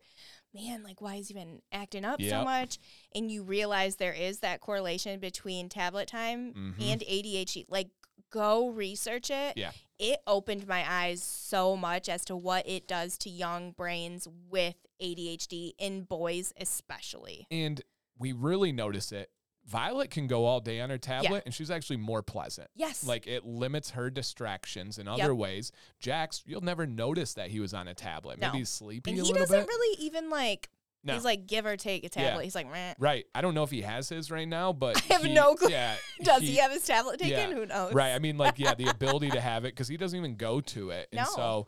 man, 0.54 0.82
like 0.82 1.00
why 1.00 1.16
is 1.16 1.28
he 1.28 1.34
even 1.34 1.60
acting 1.72 2.04
up 2.04 2.20
yep. 2.20 2.30
so 2.30 2.44
much? 2.44 2.78
And 3.14 3.30
you 3.30 3.42
realize 3.42 3.96
there 3.96 4.12
is 4.12 4.40
that 4.40 4.60
correlation 4.60 5.20
between 5.20 5.68
tablet 5.68 6.08
time 6.08 6.52
mm-hmm. 6.52 6.82
and 6.82 7.00
ADHD. 7.02 7.66
Like 7.68 7.88
go 8.30 8.70
research 8.70 9.30
it. 9.30 9.56
Yeah. 9.56 9.70
It 9.98 10.20
opened 10.26 10.66
my 10.66 10.84
eyes 10.86 11.22
so 11.22 11.76
much 11.76 12.08
as 12.08 12.24
to 12.26 12.36
what 12.36 12.68
it 12.68 12.86
does 12.86 13.16
to 13.18 13.30
young 13.30 13.72
brains 13.72 14.28
with 14.50 14.76
ADHD 15.02 15.72
in 15.78 16.02
boys 16.02 16.52
especially. 16.60 17.46
And 17.50 17.80
we 18.18 18.32
really 18.32 18.72
notice 18.72 19.12
it 19.12 19.30
Violet 19.66 20.10
can 20.10 20.26
go 20.28 20.44
all 20.44 20.60
day 20.60 20.80
on 20.80 20.90
her 20.90 20.98
tablet 20.98 21.30
yeah. 21.30 21.40
and 21.44 21.54
she's 21.54 21.70
actually 21.70 21.96
more 21.96 22.22
pleasant. 22.22 22.68
Yes. 22.76 23.04
Like 23.04 23.26
it 23.26 23.44
limits 23.44 23.90
her 23.90 24.10
distractions 24.10 24.98
in 24.98 25.08
other 25.08 25.24
yep. 25.24 25.32
ways. 25.32 25.72
Jax, 25.98 26.42
you'll 26.46 26.60
never 26.60 26.86
notice 26.86 27.34
that 27.34 27.50
he 27.50 27.58
was 27.58 27.74
on 27.74 27.88
a 27.88 27.94
tablet. 27.94 28.38
Maybe 28.38 28.52
no. 28.52 28.58
he's 28.58 28.68
sleeping 28.68 29.18
and 29.18 29.26
he 29.26 29.32
doesn't 29.32 29.58
bit. 29.58 29.68
really 29.68 30.00
even 30.00 30.30
like 30.30 30.70
no. 31.06 31.14
He's 31.14 31.24
like 31.24 31.46
give 31.46 31.66
or 31.66 31.76
take 31.76 32.04
a 32.04 32.08
tablet. 32.08 32.40
Yeah. 32.40 32.44
He's 32.44 32.54
like, 32.56 32.70
Meh. 32.70 32.94
right. 32.98 33.26
I 33.32 33.40
don't 33.40 33.54
know 33.54 33.62
if 33.62 33.70
he 33.70 33.82
has 33.82 34.08
his 34.08 34.28
right 34.30 34.48
now, 34.48 34.72
but 34.72 34.96
I 35.10 35.14
have 35.14 35.22
he, 35.22 35.32
no 35.32 35.54
clue. 35.54 35.70
Yeah, 35.70 35.94
Does 36.22 36.42
he, 36.42 36.48
he, 36.48 36.56
have 36.56 36.72
his 36.72 36.84
tablet 36.84 37.20
taken? 37.20 37.50
Yeah. 37.50 37.56
Who 37.56 37.64
knows? 37.64 37.94
Right. 37.94 38.12
I 38.12 38.18
mean, 38.18 38.36
like, 38.36 38.58
yeah, 38.58 38.74
the 38.74 38.86
ability 38.90 39.30
to 39.30 39.40
have 39.40 39.64
it 39.64 39.68
because 39.68 39.86
he 39.86 39.96
doesn't 39.96 40.18
even 40.18 40.34
go 40.34 40.60
to 40.60 40.90
it, 40.90 41.08
and 41.12 41.20
no. 41.20 41.26
so 41.36 41.66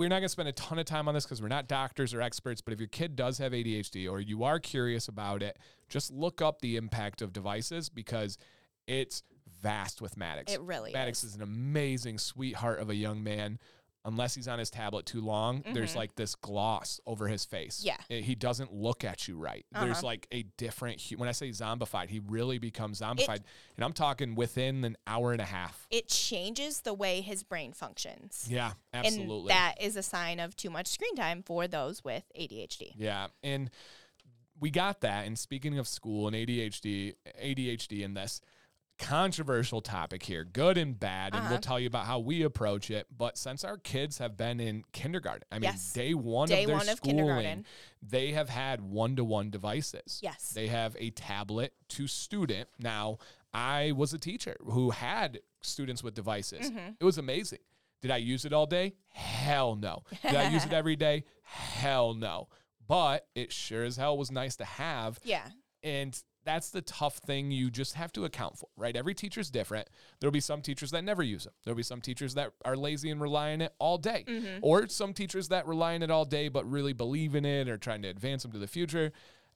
we're 0.00 0.08
not 0.08 0.20
going 0.20 0.22
to 0.22 0.28
spend 0.30 0.48
a 0.48 0.52
ton 0.52 0.78
of 0.78 0.86
time 0.86 1.08
on 1.08 1.14
this 1.14 1.26
because 1.26 1.42
we're 1.42 1.48
not 1.48 1.68
doctors 1.68 2.14
or 2.14 2.22
experts, 2.22 2.62
but 2.62 2.72
if 2.72 2.80
your 2.80 2.88
kid 2.88 3.16
does 3.16 3.36
have 3.36 3.52
ADHD 3.52 4.10
or 4.10 4.18
you 4.18 4.44
are 4.44 4.58
curious 4.58 5.08
about 5.08 5.42
it, 5.42 5.58
just 5.90 6.10
look 6.10 6.40
up 6.40 6.62
the 6.62 6.78
impact 6.78 7.20
of 7.20 7.34
devices 7.34 7.90
because 7.90 8.38
it's 8.86 9.22
vast 9.60 10.00
with 10.00 10.16
Maddox. 10.16 10.54
It 10.54 10.62
really 10.62 10.94
Maddox 10.94 11.22
is. 11.22 11.30
is 11.30 11.36
an 11.36 11.42
amazing 11.42 12.16
sweetheart 12.16 12.80
of 12.80 12.88
a 12.88 12.94
young 12.94 13.22
man. 13.22 13.58
Unless 14.04 14.34
he's 14.34 14.48
on 14.48 14.58
his 14.58 14.70
tablet 14.70 15.06
too 15.06 15.20
long, 15.20 15.62
mm-hmm. 15.62 15.74
there's 15.74 15.94
like 15.94 16.14
this 16.14 16.34
gloss 16.34 17.00
over 17.06 17.28
his 17.28 17.44
face. 17.44 17.82
Yeah. 17.84 17.96
He 18.08 18.34
doesn't 18.34 18.72
look 18.72 19.04
at 19.04 19.28
you 19.28 19.36
right. 19.36 19.66
Uh-huh. 19.74 19.84
There's 19.84 20.02
like 20.02 20.26
a 20.32 20.44
different, 20.56 21.02
when 21.16 21.28
I 21.28 21.32
say 21.32 21.50
zombified, 21.50 22.08
he 22.08 22.20
really 22.20 22.58
becomes 22.58 23.00
zombified. 23.00 23.36
It, 23.36 23.44
and 23.76 23.84
I'm 23.84 23.92
talking 23.92 24.34
within 24.34 24.84
an 24.84 24.96
hour 25.06 25.32
and 25.32 25.40
a 25.40 25.44
half. 25.44 25.86
It 25.90 26.08
changes 26.08 26.80
the 26.80 26.94
way 26.94 27.20
his 27.20 27.42
brain 27.42 27.72
functions. 27.72 28.46
Yeah, 28.48 28.72
absolutely. 28.94 29.50
And 29.52 29.58
that 29.58 29.74
is 29.80 29.96
a 29.96 30.02
sign 30.02 30.40
of 30.40 30.56
too 30.56 30.70
much 30.70 30.86
screen 30.86 31.14
time 31.16 31.42
for 31.42 31.68
those 31.68 32.02
with 32.02 32.24
ADHD. 32.38 32.92
Yeah. 32.96 33.26
And 33.42 33.70
we 34.58 34.70
got 34.70 35.02
that. 35.02 35.26
And 35.26 35.38
speaking 35.38 35.78
of 35.78 35.86
school 35.86 36.26
and 36.26 36.36
ADHD, 36.36 37.14
ADHD 37.42 38.02
in 38.02 38.14
this, 38.14 38.40
controversial 39.00 39.80
topic 39.80 40.22
here, 40.22 40.44
good 40.44 40.78
and 40.78 40.98
bad, 40.98 41.32
and 41.32 41.40
uh-huh. 41.40 41.50
we'll 41.50 41.60
tell 41.60 41.80
you 41.80 41.86
about 41.86 42.06
how 42.06 42.18
we 42.18 42.42
approach 42.42 42.90
it. 42.90 43.06
But 43.16 43.38
since 43.38 43.64
our 43.64 43.78
kids 43.78 44.18
have 44.18 44.36
been 44.36 44.60
in 44.60 44.84
kindergarten, 44.92 45.44
I 45.50 45.56
mean, 45.56 45.64
yes. 45.64 45.92
day 45.92 46.14
one 46.14 46.48
day 46.48 46.62
of 46.62 46.68
their 46.68 46.76
one 46.76 46.86
schooling, 46.86 47.64
they 48.02 48.32
have 48.32 48.48
had 48.48 48.80
one 48.80 49.16
to 49.16 49.24
one 49.24 49.50
devices. 49.50 50.20
Yes. 50.22 50.52
They 50.54 50.68
have 50.68 50.96
a 50.98 51.10
tablet 51.10 51.72
to 51.90 52.06
student. 52.06 52.68
Now, 52.78 53.18
I 53.52 53.92
was 53.92 54.12
a 54.12 54.18
teacher 54.18 54.56
who 54.62 54.90
had 54.90 55.40
students 55.62 56.02
with 56.04 56.14
devices. 56.14 56.70
Mm-hmm. 56.70 56.92
It 57.00 57.04
was 57.04 57.18
amazing. 57.18 57.60
Did 58.02 58.10
I 58.10 58.18
use 58.18 58.44
it 58.44 58.52
all 58.52 58.66
day? 58.66 58.94
Hell 59.08 59.76
no. 59.76 60.04
Did 60.22 60.36
I 60.36 60.50
use 60.50 60.64
it 60.64 60.72
every 60.74 60.96
day? 60.96 61.24
Hell 61.42 62.14
no. 62.14 62.48
But 62.86 63.26
it 63.34 63.52
sure 63.52 63.84
as 63.84 63.96
hell 63.96 64.16
was 64.16 64.30
nice 64.30 64.56
to 64.56 64.64
have. 64.64 65.18
Yeah. 65.22 65.46
And 65.82 66.20
that's 66.50 66.70
the 66.70 66.82
tough 66.82 67.18
thing 67.18 67.52
you 67.52 67.70
just 67.70 67.94
have 67.94 68.12
to 68.12 68.24
account 68.24 68.58
for, 68.58 68.68
right? 68.76 68.96
Every 68.96 69.14
teacher's 69.14 69.50
different. 69.50 69.88
There'll 70.18 70.32
be 70.32 70.40
some 70.40 70.62
teachers 70.62 70.90
that 70.90 71.04
never 71.04 71.22
use 71.22 71.44
them. 71.44 71.52
There'll 71.64 71.76
be 71.76 71.84
some 71.84 72.00
teachers 72.00 72.34
that 72.34 72.50
are 72.64 72.76
lazy 72.76 73.10
and 73.10 73.20
rely 73.20 73.52
on 73.52 73.60
it 73.60 73.72
all 73.78 73.98
day, 73.98 74.24
mm-hmm. 74.26 74.58
or 74.60 74.88
some 74.88 75.12
teachers 75.12 75.46
that 75.48 75.68
rely 75.68 75.94
on 75.94 76.02
it 76.02 76.10
all 76.10 76.24
day 76.24 76.48
but 76.48 76.68
really 76.68 76.92
believe 76.92 77.36
in 77.36 77.44
it 77.44 77.68
or 77.68 77.78
trying 77.78 78.02
to 78.02 78.08
advance 78.08 78.42
them 78.42 78.50
to 78.50 78.58
the 78.58 78.66
future. 78.66 79.12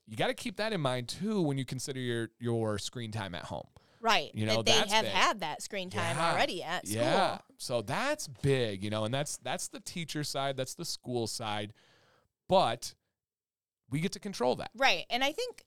You 0.06 0.16
got 0.16 0.28
to 0.28 0.34
keep 0.34 0.56
that 0.58 0.72
in 0.72 0.80
mind 0.80 1.08
too 1.08 1.42
when 1.42 1.58
you 1.58 1.64
consider 1.64 1.98
your 1.98 2.28
your 2.38 2.78
screen 2.78 3.10
time 3.10 3.34
at 3.34 3.42
home. 3.42 3.66
Right. 4.00 4.30
You 4.32 4.46
know, 4.46 4.62
they 4.62 4.70
have 4.70 4.88
big. 4.88 5.12
had 5.12 5.40
that 5.40 5.62
screen 5.62 5.90
time 5.90 6.16
yeah. 6.16 6.32
already 6.32 6.62
at 6.62 6.86
school. 6.86 7.00
Yeah. 7.00 7.38
So 7.56 7.82
that's 7.82 8.28
big, 8.28 8.84
you 8.84 8.90
know, 8.90 9.04
and 9.04 9.12
that's 9.12 9.38
that's 9.38 9.66
the 9.66 9.80
teacher 9.80 10.22
side, 10.22 10.56
that's 10.56 10.74
the 10.74 10.84
school 10.84 11.26
side. 11.26 11.72
But 12.48 12.94
we 13.90 14.00
get 14.00 14.12
to 14.12 14.20
control 14.20 14.54
that. 14.56 14.70
Right. 14.76 15.06
And 15.10 15.24
I 15.24 15.32
think 15.32 15.64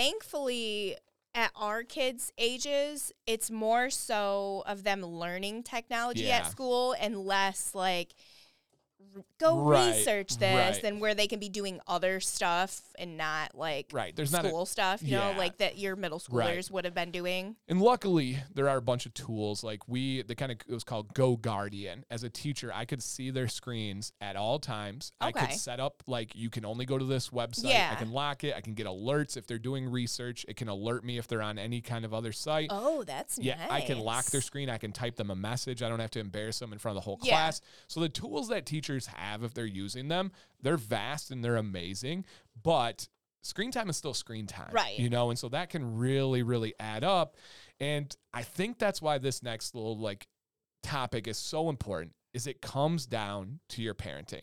thankfully 0.00 0.96
at 1.34 1.52
our 1.54 1.82
kids' 1.82 2.32
ages, 2.38 3.12
it's 3.26 3.50
more 3.50 3.90
so 3.90 4.64
of 4.66 4.82
them 4.82 5.04
learning 5.04 5.62
technology 5.62 6.22
yeah. 6.22 6.38
at 6.38 6.50
school 6.50 6.94
and 6.98 7.18
less 7.18 7.74
like 7.74 8.14
go 9.38 9.58
right, 9.58 9.94
research 9.94 10.36
this 10.38 10.76
right. 10.76 10.84
and 10.84 11.00
where 11.00 11.14
they 11.14 11.26
can 11.26 11.40
be 11.40 11.48
doing 11.48 11.80
other 11.86 12.20
stuff 12.20 12.82
and 12.98 13.16
not 13.16 13.54
like 13.54 13.90
right. 13.92 14.14
There's 14.14 14.30
school 14.30 14.42
not 14.42 14.62
a, 14.62 14.66
stuff, 14.66 15.02
you 15.02 15.16
yeah. 15.16 15.32
know, 15.32 15.38
like 15.38 15.58
that 15.58 15.78
your 15.78 15.96
middle 15.96 16.18
schoolers 16.18 16.56
right. 16.56 16.70
would 16.70 16.84
have 16.84 16.94
been 16.94 17.10
doing. 17.10 17.56
And 17.68 17.80
luckily, 17.80 18.38
there 18.54 18.68
are 18.68 18.76
a 18.76 18.82
bunch 18.82 19.06
of 19.06 19.14
tools 19.14 19.64
like 19.64 19.88
we 19.88 20.22
the 20.22 20.34
kind 20.34 20.52
of 20.52 20.58
it 20.66 20.72
was 20.72 20.84
called 20.84 21.14
Go 21.14 21.36
Guardian. 21.36 22.04
As 22.10 22.22
a 22.22 22.30
teacher, 22.30 22.70
I 22.74 22.84
could 22.84 23.02
see 23.02 23.30
their 23.30 23.48
screens 23.48 24.12
at 24.20 24.36
all 24.36 24.58
times. 24.58 25.12
Okay. 25.22 25.28
I 25.28 25.46
could 25.46 25.56
set 25.56 25.80
up 25.80 26.02
like 26.06 26.34
you 26.34 26.50
can 26.50 26.64
only 26.64 26.84
go 26.84 26.98
to 26.98 27.04
this 27.04 27.30
website. 27.30 27.70
Yeah. 27.70 27.90
I 27.92 27.96
can 27.96 28.12
lock 28.12 28.44
it. 28.44 28.54
I 28.56 28.60
can 28.60 28.74
get 28.74 28.86
alerts 28.86 29.36
if 29.36 29.46
they're 29.46 29.58
doing 29.58 29.90
research. 29.90 30.44
It 30.48 30.56
can 30.56 30.68
alert 30.68 31.04
me 31.04 31.18
if 31.18 31.26
they're 31.26 31.42
on 31.42 31.58
any 31.58 31.80
kind 31.80 32.04
of 32.04 32.14
other 32.14 32.32
site. 32.32 32.68
Oh, 32.70 33.04
that's 33.04 33.38
yeah. 33.38 33.56
Nice. 33.56 33.70
I 33.70 33.80
can 33.80 33.98
lock 33.98 34.26
their 34.26 34.40
screen. 34.40 34.68
I 34.68 34.78
can 34.78 34.92
type 34.92 35.16
them 35.16 35.30
a 35.30 35.36
message. 35.36 35.82
I 35.82 35.88
don't 35.88 36.00
have 36.00 36.10
to 36.12 36.20
embarrass 36.20 36.58
them 36.58 36.72
in 36.72 36.78
front 36.78 36.96
of 36.96 37.02
the 37.02 37.04
whole 37.04 37.18
yeah. 37.22 37.32
class. 37.32 37.60
So 37.88 38.00
the 38.00 38.08
tools 38.08 38.48
that 38.48 38.66
teachers 38.66 38.89
have 39.06 39.42
if 39.42 39.54
they're 39.54 39.66
using 39.66 40.08
them, 40.08 40.32
they're 40.60 40.76
vast 40.76 41.30
and 41.30 41.44
they're 41.44 41.56
amazing, 41.56 42.24
but 42.62 43.08
screen 43.42 43.70
time 43.70 43.88
is 43.88 43.96
still 43.96 44.14
screen 44.14 44.46
time. 44.46 44.70
Right. 44.72 44.98
You 44.98 45.10
know, 45.10 45.30
and 45.30 45.38
so 45.38 45.48
that 45.50 45.70
can 45.70 45.96
really, 45.96 46.42
really 46.42 46.74
add 46.78 47.04
up. 47.04 47.36
And 47.78 48.14
I 48.34 48.42
think 48.42 48.78
that's 48.78 49.00
why 49.00 49.18
this 49.18 49.42
next 49.42 49.74
little 49.74 49.98
like 49.98 50.26
topic 50.82 51.26
is 51.28 51.38
so 51.38 51.68
important 51.68 52.12
is 52.32 52.46
it 52.46 52.60
comes 52.60 53.06
down 53.06 53.60
to 53.70 53.82
your 53.82 53.94
parenting 53.94 54.42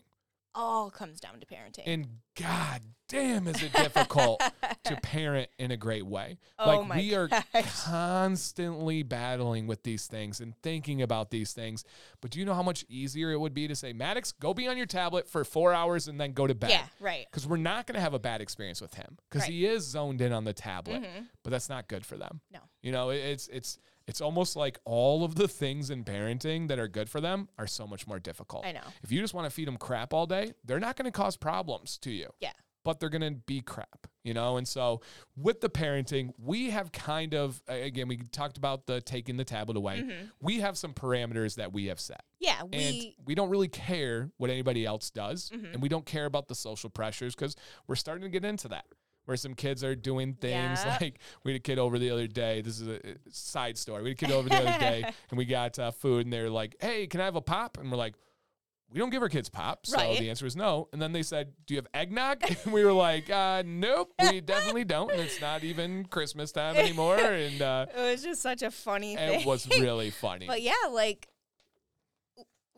all 0.58 0.90
comes 0.90 1.20
down 1.20 1.38
to 1.38 1.46
parenting. 1.46 1.84
And 1.86 2.06
god 2.36 2.82
damn 3.08 3.46
is 3.46 3.62
it 3.62 3.72
difficult 3.72 4.42
to 4.84 4.96
parent 4.96 5.48
in 5.58 5.70
a 5.70 5.76
great 5.76 6.04
way. 6.04 6.36
Oh 6.58 6.80
like 6.80 6.96
we 6.96 7.10
gosh. 7.10 7.30
are 7.54 7.62
constantly 7.84 9.04
battling 9.04 9.68
with 9.68 9.84
these 9.84 10.06
things 10.06 10.40
and 10.40 10.54
thinking 10.62 11.00
about 11.00 11.30
these 11.30 11.52
things. 11.52 11.84
But 12.20 12.32
do 12.32 12.40
you 12.40 12.44
know 12.44 12.54
how 12.54 12.64
much 12.64 12.84
easier 12.88 13.30
it 13.30 13.38
would 13.38 13.54
be 13.54 13.68
to 13.68 13.76
say, 13.76 13.92
Maddox, 13.92 14.32
go 14.32 14.52
be 14.52 14.66
on 14.66 14.76
your 14.76 14.86
tablet 14.86 15.28
for 15.28 15.44
four 15.44 15.72
hours 15.72 16.08
and 16.08 16.20
then 16.20 16.32
go 16.32 16.46
to 16.46 16.54
bed? 16.54 16.70
Yeah, 16.70 16.84
right. 17.00 17.26
Because 17.30 17.46
we're 17.46 17.56
not 17.56 17.86
going 17.86 17.94
to 17.94 18.00
have 18.00 18.14
a 18.14 18.18
bad 18.18 18.40
experience 18.40 18.80
with 18.80 18.94
him 18.94 19.16
because 19.30 19.42
right. 19.42 19.52
he 19.52 19.64
is 19.64 19.86
zoned 19.86 20.20
in 20.20 20.32
on 20.32 20.42
the 20.42 20.52
tablet. 20.52 21.02
Mm-hmm. 21.02 21.24
But 21.44 21.50
that's 21.50 21.68
not 21.68 21.88
good 21.88 22.04
for 22.04 22.16
them. 22.16 22.40
No. 22.52 22.60
You 22.82 22.90
know, 22.92 23.10
it's 23.10 23.46
it's 23.48 23.78
it's 24.08 24.20
almost 24.20 24.56
like 24.56 24.78
all 24.84 25.22
of 25.22 25.34
the 25.36 25.46
things 25.46 25.90
in 25.90 26.02
parenting 26.02 26.68
that 26.68 26.78
are 26.78 26.88
good 26.88 27.08
for 27.08 27.20
them 27.20 27.48
are 27.58 27.66
so 27.66 27.86
much 27.86 28.06
more 28.06 28.18
difficult. 28.18 28.64
I 28.66 28.72
know. 28.72 28.80
If 29.02 29.12
you 29.12 29.20
just 29.20 29.34
want 29.34 29.44
to 29.44 29.50
feed 29.50 29.68
them 29.68 29.76
crap 29.76 30.12
all 30.12 30.26
day, 30.26 30.54
they're 30.64 30.80
not 30.80 30.96
going 30.96 31.04
to 31.04 31.12
cause 31.12 31.36
problems 31.36 31.98
to 31.98 32.10
you. 32.10 32.30
Yeah. 32.40 32.52
But 32.84 33.00
they're 33.00 33.10
going 33.10 33.34
to 33.34 33.38
be 33.44 33.60
crap, 33.60 34.06
you 34.24 34.32
know? 34.32 34.56
And 34.56 34.66
so 34.66 35.02
with 35.36 35.60
the 35.60 35.68
parenting, 35.68 36.30
we 36.38 36.70
have 36.70 36.90
kind 36.90 37.34
of, 37.34 37.60
again, 37.68 38.08
we 38.08 38.16
talked 38.16 38.56
about 38.56 38.86
the 38.86 39.02
taking 39.02 39.36
the 39.36 39.44
tablet 39.44 39.76
away. 39.76 39.98
Mm-hmm. 40.00 40.26
We 40.40 40.60
have 40.60 40.78
some 40.78 40.94
parameters 40.94 41.56
that 41.56 41.72
we 41.72 41.86
have 41.86 42.00
set. 42.00 42.22
Yeah. 42.40 42.62
We, 42.62 42.78
and 42.78 43.14
we 43.26 43.34
don't 43.34 43.50
really 43.50 43.68
care 43.68 44.30
what 44.38 44.48
anybody 44.48 44.86
else 44.86 45.10
does. 45.10 45.50
Mm-hmm. 45.50 45.74
And 45.74 45.82
we 45.82 45.90
don't 45.90 46.06
care 46.06 46.24
about 46.24 46.48
the 46.48 46.54
social 46.54 46.88
pressures 46.88 47.34
because 47.34 47.56
we're 47.88 47.96
starting 47.96 48.22
to 48.22 48.30
get 48.30 48.44
into 48.44 48.68
that 48.68 48.86
where 49.28 49.36
some 49.36 49.52
kids 49.52 49.84
are 49.84 49.94
doing 49.94 50.32
things 50.32 50.82
yeah. 50.82 50.96
like 51.02 51.18
we 51.44 51.52
had 51.52 51.60
a 51.60 51.62
kid 51.62 51.78
over 51.78 51.98
the 51.98 52.08
other 52.08 52.26
day. 52.26 52.62
This 52.62 52.80
is 52.80 52.88
a 52.88 52.98
side 53.30 53.76
story. 53.76 54.02
We 54.02 54.08
had 54.08 54.16
a 54.16 54.26
kid 54.26 54.30
over 54.32 54.48
the 54.48 54.56
other 54.56 54.78
day 54.78 55.04
and 55.30 55.36
we 55.36 55.44
got 55.44 55.78
uh, 55.78 55.90
food 55.90 56.24
and 56.24 56.32
they're 56.32 56.48
like, 56.48 56.76
hey, 56.80 57.06
can 57.06 57.20
I 57.20 57.26
have 57.26 57.36
a 57.36 57.42
pop? 57.42 57.76
And 57.76 57.90
we're 57.92 57.98
like, 57.98 58.14
we 58.90 58.98
don't 58.98 59.10
give 59.10 59.20
our 59.20 59.28
kids 59.28 59.50
pop. 59.50 59.84
So 59.84 59.98
right. 59.98 60.18
the 60.18 60.30
answer 60.30 60.46
is 60.46 60.56
no. 60.56 60.88
And 60.94 61.02
then 61.02 61.12
they 61.12 61.22
said, 61.22 61.52
do 61.66 61.74
you 61.74 61.78
have 61.78 61.88
eggnog? 61.92 62.42
And 62.64 62.72
we 62.72 62.86
were 62.86 62.92
like, 62.94 63.28
uh, 63.28 63.64
nope, 63.66 64.14
we 64.18 64.40
definitely 64.44 64.84
don't. 64.84 65.12
And 65.12 65.20
it's 65.20 65.42
not 65.42 65.62
even 65.62 66.06
Christmas 66.06 66.50
time 66.50 66.76
anymore. 66.76 67.18
And 67.18 67.60
uh, 67.60 67.84
it 67.94 68.00
was 68.12 68.22
just 68.22 68.40
such 68.40 68.62
a 68.62 68.70
funny 68.70 69.14
thing. 69.14 69.40
It 69.40 69.46
was 69.46 69.68
really 69.68 70.08
funny. 70.08 70.46
But 70.46 70.62
yeah, 70.62 70.72
like 70.90 71.28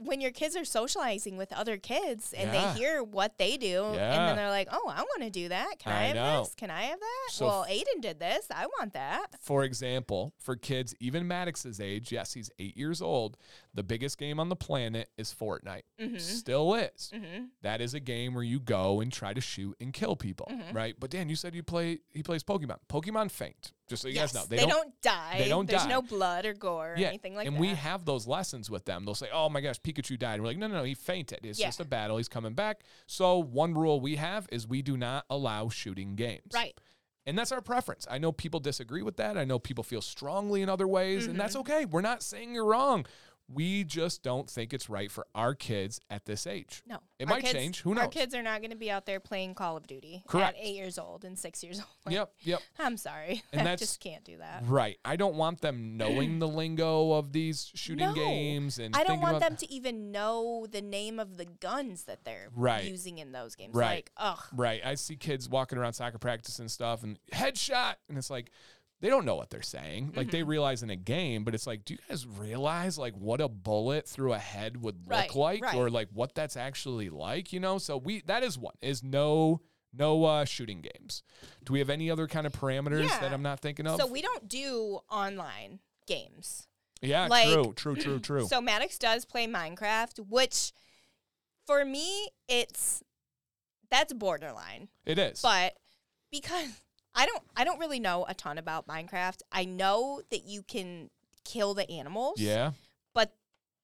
when 0.03 0.21
your 0.21 0.31
kids 0.31 0.57
are 0.57 0.65
socializing 0.65 1.37
with 1.37 1.53
other 1.53 1.77
kids 1.77 2.33
and 2.33 2.53
yeah. 2.53 2.73
they 2.73 2.79
hear 2.79 3.03
what 3.03 3.37
they 3.39 3.57
do 3.57 3.91
yeah. 3.95 4.15
and 4.15 4.29
then 4.29 4.37
they're 4.37 4.49
like, 4.49 4.69
"Oh, 4.73 4.89
I 4.89 5.03
want 5.03 5.23
to 5.23 5.31
do 5.31 5.49
that. 5.49 5.79
Can 5.79 5.93
I, 5.93 6.01
I 6.01 6.03
have 6.05 6.17
know. 6.17 6.43
this? 6.45 6.55
Can 6.55 6.71
I 6.71 6.83
have 6.85 6.99
that?" 6.99 7.29
So 7.31 7.47
well, 7.47 7.67
Aiden 7.69 8.01
did 8.01 8.19
this. 8.19 8.47
I 8.55 8.67
want 8.67 8.95
that. 8.95 9.37
For 9.41 9.65
example, 9.65 10.33
for 10.39 10.57
kids 10.57 10.95
even 11.01 11.29
Maddox's 11.29 11.81
age, 11.81 12.13
yes, 12.13 12.33
he's 12.33 12.51
8 12.59 12.77
years 12.77 13.03
old, 13.03 13.37
the 13.75 13.83
biggest 13.83 14.19
game 14.19 14.41
on 14.41 14.49
the 14.49 14.57
planet 14.57 15.11
is 15.19 15.35
Fortnite. 15.39 15.83
Mm-hmm. 16.01 16.19
Still 16.19 16.75
is. 16.75 17.13
Mm-hmm. 17.15 17.45
That 17.63 17.81
is 17.81 17.95
a 17.95 18.01
game 18.01 18.35
where 18.35 18.45
you 18.45 18.59
go 18.59 19.01
and 19.01 19.13
try 19.13 19.35
to 19.35 19.41
shoot 19.41 19.77
and 19.81 19.93
kill 19.93 20.17
people, 20.17 20.49
mm-hmm. 20.51 20.75
right? 20.75 20.95
But 20.99 21.11
Dan, 21.11 21.29
you 21.29 21.37
said 21.37 21.55
you 21.55 21.63
play 21.63 21.99
he 22.13 22.23
plays 22.23 22.43
Pokemon. 22.43 22.79
Pokemon 22.89 23.31
faint. 23.31 23.73
Just 23.91 24.03
so 24.03 24.09
you 24.09 24.15
yes, 24.15 24.33
guys 24.33 24.43
know, 24.43 24.47
they, 24.49 24.57
they 24.57 24.63
don't, 24.63 24.71
don't, 24.71 25.03
die. 25.03 25.35
They 25.39 25.49
don't 25.49 25.69
There's 25.69 25.83
die. 25.83 25.89
no 25.89 26.01
blood 26.01 26.47
or 26.47 26.55
gore 26.55 26.93
or 26.93 26.97
yeah. 26.97 27.09
anything 27.09 27.35
like 27.35 27.49
and 27.49 27.57
that. 27.57 27.61
And 27.61 27.69
we 27.71 27.75
have 27.75 28.05
those 28.05 28.25
lessons 28.27 28.71
with 28.71 28.85
them. 28.85 29.05
They'll 29.05 29.17
say, 29.17 29.29
"Oh 29.33 29.49
my 29.49 29.61
gosh, 29.61 29.81
Pikachu 29.81 30.17
died." 30.17 30.35
And 30.35 30.43
we're 30.43 30.51
like, 30.51 30.59
"No, 30.59 30.69
no, 30.69 30.77
no, 30.77 30.85
he 30.85 30.95
fainted. 30.95 31.41
It's 31.43 31.59
yeah. 31.59 31.67
just 31.67 31.81
a 31.81 31.85
battle. 31.85 32.17
He's 32.17 32.29
coming 32.29 32.55
back." 32.55 32.83
So 33.07 33.39
one 33.39 33.75
rule 33.75 34.01
we 34.01 34.15
have 34.17 34.47
is 34.53 34.67
we 34.67 34.81
do 34.81 34.97
not 34.97 35.25
allow 35.29 35.69
shooting 35.69 36.15
games. 36.15 36.53
Right. 36.55 36.79
And 37.27 37.39
that's 37.39 37.53
our 37.53 37.61
preference. 37.61 38.07
I 38.11 38.19
know 38.19 38.33
people 38.33 38.61
disagree 38.61 39.03
with 39.03 39.17
that. 39.19 39.37
I 39.37 39.45
know 39.45 39.59
people 39.59 39.85
feel 39.85 40.01
strongly 40.01 40.63
in 40.63 40.69
other 40.69 40.89
ways, 40.89 41.23
mm-hmm. 41.23 41.33
and 41.33 41.41
that's 41.41 41.55
mm-hmm. 41.55 41.73
okay. 41.73 41.85
We're 41.85 42.01
not 42.01 42.23
saying 42.23 42.55
you're 42.55 42.65
wrong. 42.65 43.05
We 43.53 43.85
just 43.85 44.23
don't 44.23 44.49
think 44.49 44.73
it's 44.73 44.89
right 44.89 45.11
for 45.11 45.27
our 45.35 45.55
kids 45.55 46.01
at 46.09 46.25
this 46.25 46.47
age. 46.47 46.83
No. 46.87 46.99
It 47.19 47.29
might 47.29 47.43
kids, 47.43 47.53
change. 47.53 47.81
Who 47.83 47.95
knows? 47.95 48.05
Our 48.05 48.09
kids 48.09 48.35
are 48.35 48.43
not 48.43 48.61
going 48.61 48.71
to 48.71 48.77
be 48.77 48.91
out 48.91 49.07
there 49.07 49.21
playing 49.21 49.55
Call 49.55 49.77
of 49.77 49.87
Duty 49.87 50.23
Correct. 50.27 50.57
at 50.57 50.65
eight 50.65 50.77
years 50.77 50.99
old 50.99 51.25
and 51.25 51.39
six 51.39 51.63
years 51.63 51.79
old. 51.79 51.89
Like, 52.07 52.15
yep, 52.15 52.33
yep. 52.41 52.61
I'm 52.79 52.97
sorry. 52.97 53.43
And 53.53 53.69
I 53.69 53.77
just 53.77 54.01
can't 54.01 54.25
do 54.25 54.39
that. 54.39 54.63
Right. 54.67 54.99
I 55.05 55.17
don't 55.17 55.35
want 55.35 55.61
them 55.61 55.97
knowing 55.97 56.39
the 56.39 56.49
lingo 56.49 57.13
of 57.13 57.33
these 57.33 57.71
shooting 57.75 58.07
no, 58.07 58.15
games. 58.15 58.79
and 58.79 58.95
I 58.95 59.05
don't 59.05 59.21
want 59.21 59.41
them 59.41 59.57
to 59.57 59.71
even 59.71 60.13
know 60.13 60.67
the 60.71 60.83
name 60.83 61.19
of 61.19 61.37
the 61.37 61.47
guns 61.47 62.05
that 62.05 62.25
they're 62.25 62.49
right. 62.55 62.85
using 62.85 63.19
in 63.19 63.33
those 63.33 63.57
games. 63.57 63.75
Right. 63.75 63.91
Like, 63.97 64.13
ugh. 64.17 64.43
Right. 64.55 64.81
I 64.85 64.95
see 64.95 65.17
kids 65.17 65.49
walking 65.49 65.77
around 65.77 65.95
soccer 65.95 66.19
practice 66.19 66.59
and 66.59 66.71
stuff 66.71 67.03
and 67.03 67.19
headshot. 67.33 67.97
And 68.09 68.17
it's 68.17 68.31
like, 68.31 68.51
they 69.01 69.09
don't 69.09 69.25
know 69.25 69.35
what 69.35 69.51
they're 69.51 69.63
saying. 69.63 70.13
Like 70.15 70.27
mm-hmm. 70.27 70.33
they 70.33 70.43
realize 70.43 70.83
in 70.83 70.91
a 70.91 70.97
game, 70.97 71.45
but 71.45 71.55
it's 71.55 71.67
like, 71.67 71.85
do 71.85 71.95
you 71.95 71.99
guys 72.09 72.27
realize 72.27 72.99
like 72.99 73.15
what 73.15 73.41
a 73.41 73.49
bullet 73.49 74.07
through 74.07 74.35
a 74.35 74.39
head 74.39 74.83
would 74.83 74.97
right, 75.07 75.29
look 75.29 75.37
like, 75.37 75.65
right. 75.65 75.75
or 75.75 75.89
like 75.89 76.09
what 76.13 76.35
that's 76.35 76.57
actually 76.57 77.09
like? 77.09 77.53
You 77.53 77.61
know, 77.61 77.79
so 77.79 77.97
we 77.97 78.23
that 78.27 78.43
is 78.43 78.59
one 78.59 78.75
is 78.83 79.03
no 79.03 79.63
no 79.93 80.25
uh, 80.25 80.45
shooting 80.45 80.83
games. 80.83 81.23
Do 81.65 81.73
we 81.73 81.79
have 81.79 81.91
any 81.91 82.11
other 82.11 82.27
kind 82.27 82.47
of 82.47 82.53
parameters 82.53 83.09
yeah. 83.09 83.21
that 83.21 83.33
I'm 83.33 83.43
not 83.43 83.61
thinking 83.61 83.87
of? 83.87 83.99
So 84.01 84.07
we 84.07 84.23
don't 84.23 84.49
do 84.49 85.01
online 85.11 85.81
games. 86.07 86.67
Yeah, 87.03 87.29
like, 87.29 87.49
true, 87.49 87.73
true, 87.75 87.97
true, 87.97 88.19
true. 88.21 88.47
So 88.47 88.61
Maddox 88.61 88.99
does 88.99 89.25
play 89.25 89.47
Minecraft, 89.47 90.29
which 90.29 90.73
for 91.67 91.85
me, 91.85 92.29
it's 92.49 93.03
that's 93.91 94.13
borderline. 94.13 94.89
It 95.07 95.19
is. 95.19 95.41
But 95.41 95.75
because 96.31 96.69
I 97.15 97.27
don't 97.27 97.43
I 97.57 97.65
don't 97.65 97.79
really 97.79 98.01
know 98.01 98.25
a 98.29 98.35
ton 98.35 98.59
about 98.59 98.87
Minecraft. 98.87 99.43
I 99.53 99.65
know 99.65 100.23
that 100.31 100.45
you 100.47 100.63
can 100.63 101.11
kill 101.45 101.75
the 101.75 101.91
animals. 101.91 102.41
Yeah. 102.41 102.73
But 103.15 103.35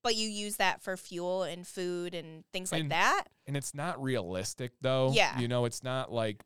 but 0.02 0.14
you 0.14 0.28
use 0.28 0.56
that 0.56 0.82
for 0.82 0.96
fuel 0.96 1.42
and 1.42 1.66
food 1.66 2.14
and 2.14 2.44
things 2.52 2.72
like 2.72 2.88
that. 2.90 3.24
And 3.46 3.56
it's 3.56 3.74
not 3.74 4.02
realistic 4.02 4.72
though. 4.80 5.12
Yeah. 5.12 5.38
You 5.38 5.48
know, 5.48 5.64
it's 5.64 5.82
not 5.82 6.12
like 6.12 6.42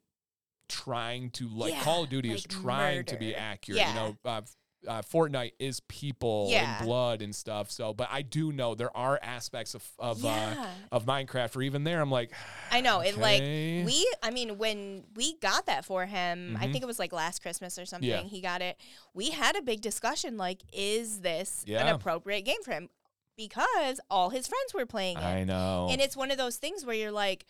trying 0.68 1.30
to 1.30 1.48
like 1.48 1.74
yeah, 1.74 1.82
Call 1.82 2.04
of 2.04 2.10
Duty 2.10 2.30
like 2.30 2.38
is 2.38 2.44
trying 2.44 2.98
murder. 2.98 3.12
to 3.12 3.16
be 3.18 3.34
accurate. 3.34 3.78
Yeah. 3.80 3.88
You 3.88 3.94
know, 3.94 4.16
uh, 4.24 4.40
uh, 4.86 5.02
Fortnite 5.02 5.52
is 5.58 5.80
people 5.80 6.48
yeah. 6.50 6.78
and 6.78 6.86
blood 6.86 7.22
and 7.22 7.34
stuff. 7.34 7.70
So, 7.70 7.92
but 7.92 8.08
I 8.10 8.22
do 8.22 8.52
know 8.52 8.74
there 8.74 8.94
are 8.96 9.18
aspects 9.22 9.74
of 9.74 9.86
of 9.98 10.24
uh, 10.24 10.28
yeah. 10.28 10.54
uh, 10.58 10.96
of 10.96 11.06
Minecraft 11.06 11.54
where 11.54 11.62
even 11.64 11.84
there, 11.84 12.00
I'm 12.00 12.10
like, 12.10 12.32
I 12.70 12.80
know 12.80 13.00
okay. 13.00 13.08
it. 13.10 13.18
Like 13.18 13.40
we, 13.40 14.12
I 14.22 14.30
mean, 14.30 14.58
when 14.58 15.04
we 15.14 15.36
got 15.38 15.66
that 15.66 15.84
for 15.84 16.06
him, 16.06 16.54
mm-hmm. 16.54 16.62
I 16.62 16.70
think 16.70 16.82
it 16.82 16.86
was 16.86 16.98
like 16.98 17.12
last 17.12 17.42
Christmas 17.42 17.78
or 17.78 17.86
something. 17.86 18.08
Yeah. 18.08 18.22
He 18.22 18.40
got 18.40 18.62
it. 18.62 18.76
We 19.14 19.30
had 19.30 19.56
a 19.56 19.62
big 19.62 19.80
discussion. 19.80 20.36
Like, 20.36 20.62
is 20.72 21.20
this 21.20 21.64
an 21.68 21.88
appropriate 21.88 22.42
game 22.42 22.62
for 22.62 22.72
him? 22.72 22.88
Because 23.36 24.00
all 24.10 24.30
his 24.30 24.46
friends 24.46 24.74
were 24.74 24.86
playing 24.86 25.16
it. 25.16 25.24
I 25.24 25.44
know, 25.44 25.88
and 25.90 26.00
it's 26.00 26.16
one 26.16 26.30
of 26.30 26.36
those 26.38 26.56
things 26.56 26.84
where 26.84 26.96
you're 26.96 27.12
like, 27.12 27.46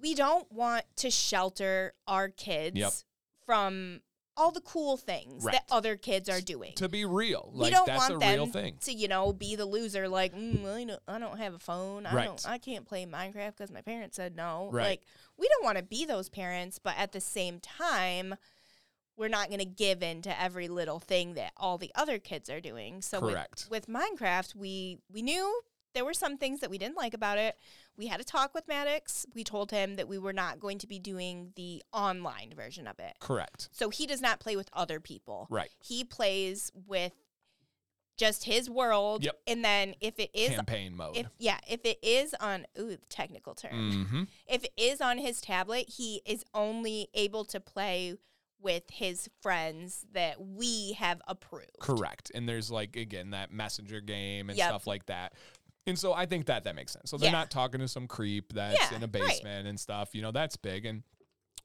we 0.00 0.14
don't 0.14 0.50
want 0.50 0.84
to 0.96 1.10
shelter 1.10 1.94
our 2.08 2.28
kids 2.28 2.76
yep. 2.76 2.92
from 3.46 4.00
all 4.36 4.50
the 4.50 4.60
cool 4.60 4.96
things 4.96 5.44
right. 5.44 5.52
that 5.52 5.64
other 5.70 5.96
kids 5.96 6.28
are 6.28 6.40
doing. 6.40 6.72
To 6.76 6.88
be 6.88 7.04
real, 7.04 7.50
like 7.52 7.66
we 7.66 7.70
don't 7.70 7.88
want 7.88 8.20
them. 8.20 8.72
To 8.80 8.92
you 8.92 9.08
know, 9.08 9.32
be 9.32 9.56
the 9.56 9.66
loser. 9.66 10.08
Like, 10.08 10.34
mm, 10.34 10.64
I, 10.64 10.84
don't, 10.84 11.00
I 11.06 11.18
don't 11.18 11.38
have 11.38 11.54
a 11.54 11.58
phone. 11.58 12.06
I 12.06 12.14
right. 12.14 12.26
don't. 12.26 12.48
I 12.48 12.58
can't 12.58 12.86
play 12.86 13.06
Minecraft 13.06 13.56
because 13.56 13.70
my 13.70 13.82
parents 13.82 14.16
said 14.16 14.36
no. 14.36 14.70
Right. 14.72 14.90
Like, 14.90 15.02
we 15.38 15.48
don't 15.48 15.64
want 15.64 15.78
to 15.78 15.84
be 15.84 16.04
those 16.04 16.28
parents, 16.28 16.78
but 16.78 16.94
at 16.96 17.12
the 17.12 17.20
same 17.20 17.60
time, 17.60 18.34
we're 19.16 19.28
not 19.28 19.48
going 19.48 19.58
to 19.58 19.64
give 19.64 20.02
in 20.02 20.22
to 20.22 20.40
every 20.40 20.68
little 20.68 20.98
thing 20.98 21.34
that 21.34 21.52
all 21.56 21.78
the 21.78 21.92
other 21.94 22.18
kids 22.18 22.48
are 22.48 22.60
doing. 22.60 23.02
So 23.02 23.20
Correct. 23.20 23.66
With, 23.70 23.88
with 23.88 23.94
Minecraft, 23.94 24.54
we 24.56 24.98
we 25.12 25.22
knew 25.22 25.60
there 25.94 26.04
were 26.04 26.14
some 26.14 26.36
things 26.36 26.60
that 26.60 26.70
we 26.70 26.78
didn't 26.78 26.96
like 26.96 27.14
about 27.14 27.38
it. 27.38 27.56
We 27.96 28.06
had 28.06 28.20
a 28.20 28.24
talk 28.24 28.54
with 28.54 28.66
Maddox. 28.68 29.26
We 29.34 29.44
told 29.44 29.70
him 29.70 29.96
that 29.96 30.08
we 30.08 30.18
were 30.18 30.32
not 30.32 30.60
going 30.60 30.78
to 30.78 30.86
be 30.86 30.98
doing 30.98 31.52
the 31.56 31.82
online 31.92 32.52
version 32.56 32.86
of 32.86 32.98
it. 32.98 33.14
Correct. 33.20 33.68
So 33.72 33.90
he 33.90 34.06
does 34.06 34.20
not 34.20 34.40
play 34.40 34.56
with 34.56 34.68
other 34.72 35.00
people. 35.00 35.46
Right. 35.50 35.70
He 35.82 36.04
plays 36.04 36.70
with 36.86 37.12
just 38.16 38.44
his 38.44 38.68
world. 38.70 39.24
Yep. 39.24 39.38
And 39.46 39.64
then 39.64 39.94
if 40.00 40.18
it 40.18 40.30
is 40.34 40.50
campaign 40.50 40.96
mode. 40.96 41.16
If 41.16 41.26
yeah, 41.38 41.58
if 41.68 41.84
it 41.84 41.98
is 42.02 42.34
on 42.40 42.66
ooh, 42.78 42.96
technical 43.08 43.54
term. 43.54 43.72
Mm-hmm. 43.72 44.22
If 44.46 44.64
it 44.64 44.72
is 44.76 45.00
on 45.00 45.18
his 45.18 45.40
tablet, 45.40 45.88
he 45.88 46.22
is 46.26 46.44
only 46.54 47.08
able 47.14 47.44
to 47.46 47.60
play 47.60 48.16
with 48.60 48.84
his 48.90 49.28
friends 49.40 50.06
that 50.12 50.40
we 50.40 50.92
have 50.92 51.20
approved. 51.26 51.80
Correct. 51.80 52.30
And 52.34 52.48
there's 52.48 52.70
like 52.70 52.96
again 52.96 53.30
that 53.30 53.52
messenger 53.52 54.00
game 54.00 54.48
and 54.48 54.56
yep. 54.56 54.68
stuff 54.68 54.86
like 54.86 55.06
that. 55.06 55.32
And 55.86 55.98
so 55.98 56.12
I 56.12 56.26
think 56.26 56.46
that 56.46 56.64
that 56.64 56.76
makes 56.76 56.92
sense. 56.92 57.10
So 57.10 57.16
they're 57.16 57.28
yeah. 57.28 57.38
not 57.38 57.50
talking 57.50 57.80
to 57.80 57.88
some 57.88 58.06
creep 58.06 58.52
that's 58.52 58.90
yeah, 58.90 58.96
in 58.96 59.02
a 59.02 59.08
basement 59.08 59.64
right. 59.64 59.66
and 59.66 59.78
stuff. 59.78 60.14
You 60.14 60.22
know, 60.22 60.30
that's 60.30 60.56
big. 60.56 60.86
And 60.86 61.02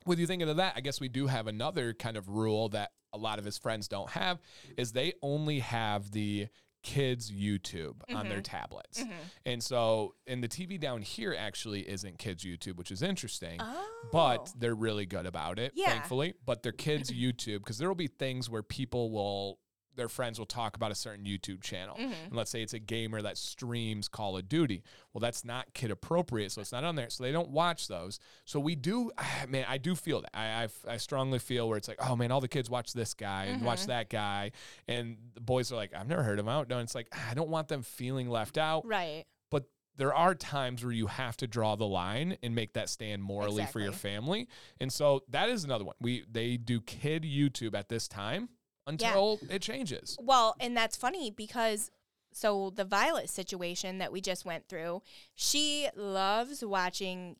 with 0.05 0.19
you 0.19 0.25
thinking 0.25 0.49
of 0.49 0.57
that, 0.57 0.73
I 0.75 0.81
guess 0.81 0.99
we 0.99 1.09
do 1.09 1.27
have 1.27 1.47
another 1.47 1.93
kind 1.93 2.17
of 2.17 2.27
rule 2.29 2.69
that 2.69 2.91
a 3.13 3.17
lot 3.17 3.39
of 3.39 3.45
his 3.45 3.57
friends 3.57 3.87
don't 3.87 4.09
have 4.09 4.39
is 4.77 4.91
they 4.91 5.13
only 5.21 5.59
have 5.59 6.11
the 6.11 6.47
kids 6.83 7.31
YouTube 7.31 7.95
mm-hmm. 7.95 8.15
on 8.15 8.29
their 8.29 8.37
mm-hmm. 8.37 8.55
tablets. 8.55 9.01
Mm-hmm. 9.01 9.11
And 9.45 9.63
so 9.63 10.15
and 10.25 10.43
the 10.43 10.47
TV 10.47 10.79
down 10.79 11.01
here 11.01 11.35
actually 11.37 11.81
isn't 11.81 12.17
kids 12.17 12.43
YouTube, 12.43 12.77
which 12.77 12.91
is 12.91 13.01
interesting. 13.01 13.59
Oh. 13.61 13.87
But 14.11 14.51
they're 14.57 14.75
really 14.75 15.05
good 15.05 15.25
about 15.25 15.59
it, 15.59 15.73
yeah. 15.75 15.89
thankfully. 15.89 16.33
But 16.45 16.63
they're 16.63 16.71
kids 16.71 17.11
YouTube 17.11 17.59
because 17.59 17.77
there 17.77 17.87
will 17.87 17.95
be 17.95 18.07
things 18.07 18.49
where 18.49 18.63
people 18.63 19.11
will 19.11 19.59
their 19.97 20.07
friends 20.07 20.39
will 20.39 20.45
talk 20.45 20.75
about 20.75 20.91
a 20.91 20.95
certain 20.95 21.25
YouTube 21.25 21.61
channel. 21.61 21.95
Mm-hmm. 21.95 22.13
And 22.27 22.33
let's 22.33 22.49
say 22.49 22.61
it's 22.61 22.73
a 22.73 22.79
gamer 22.79 23.21
that 23.21 23.37
streams 23.37 24.07
Call 24.07 24.37
of 24.37 24.47
Duty. 24.47 24.83
Well, 25.11 25.19
that's 25.19 25.43
not 25.43 25.73
kid 25.73 25.91
appropriate, 25.91 26.51
so 26.51 26.61
it's 26.61 26.71
not 26.71 26.83
on 26.83 26.95
there. 26.95 27.09
So 27.09 27.23
they 27.23 27.31
don't 27.31 27.49
watch 27.49 27.87
those. 27.87 28.19
So 28.45 28.59
we 28.59 28.75
do, 28.75 29.11
man, 29.49 29.65
I 29.67 29.77
do 29.77 29.95
feel 29.95 30.21
that. 30.21 30.29
I, 30.33 30.63
I, 30.63 30.93
I 30.93 30.97
strongly 30.97 31.39
feel 31.39 31.67
where 31.67 31.77
it's 31.77 31.87
like, 31.87 31.99
oh 31.99 32.15
man, 32.15 32.31
all 32.31 32.39
the 32.39 32.47
kids 32.47 32.69
watch 32.69 32.93
this 32.93 33.13
guy 33.13 33.45
and 33.45 33.57
mm-hmm. 33.57 33.65
watch 33.65 33.87
that 33.87 34.09
guy. 34.09 34.51
And 34.87 35.17
the 35.33 35.41
boys 35.41 35.71
are 35.71 35.75
like, 35.75 35.93
I've 35.93 36.07
never 36.07 36.23
heard 36.23 36.39
of 36.39 36.45
him. 36.45 36.49
I 36.49 36.63
don't 36.63 36.81
It's 36.81 36.95
like, 36.95 37.13
I 37.29 37.33
don't 37.33 37.49
want 37.49 37.67
them 37.67 37.81
feeling 37.81 38.29
left 38.29 38.57
out. 38.57 38.85
Right. 38.85 39.25
But 39.49 39.65
there 39.97 40.13
are 40.13 40.35
times 40.35 40.83
where 40.83 40.93
you 40.93 41.07
have 41.07 41.35
to 41.37 41.47
draw 41.47 41.75
the 41.75 41.87
line 41.87 42.37
and 42.43 42.53
make 42.53 42.73
that 42.73 42.87
stand 42.87 43.23
morally 43.23 43.63
exactly. 43.63 43.71
for 43.71 43.83
your 43.83 43.93
family. 43.93 44.47
And 44.79 44.93
so 44.93 45.23
that 45.29 45.49
is 45.49 45.63
another 45.63 45.83
one. 45.83 45.95
We 45.99 46.23
they 46.31 46.57
do 46.57 46.79
kid 46.81 47.23
YouTube 47.23 47.73
at 47.73 47.89
this 47.89 48.07
time 48.07 48.49
until 48.87 49.39
yeah. 49.43 49.55
it 49.55 49.61
changes. 49.61 50.17
Well, 50.21 50.55
and 50.59 50.75
that's 50.75 50.95
funny 50.95 51.29
because 51.29 51.91
so 52.31 52.71
the 52.75 52.85
Violet 52.85 53.29
situation 53.29 53.97
that 53.97 54.11
we 54.11 54.21
just 54.21 54.45
went 54.45 54.67
through, 54.67 55.01
she 55.35 55.87
loves 55.95 56.63
watching 56.63 57.35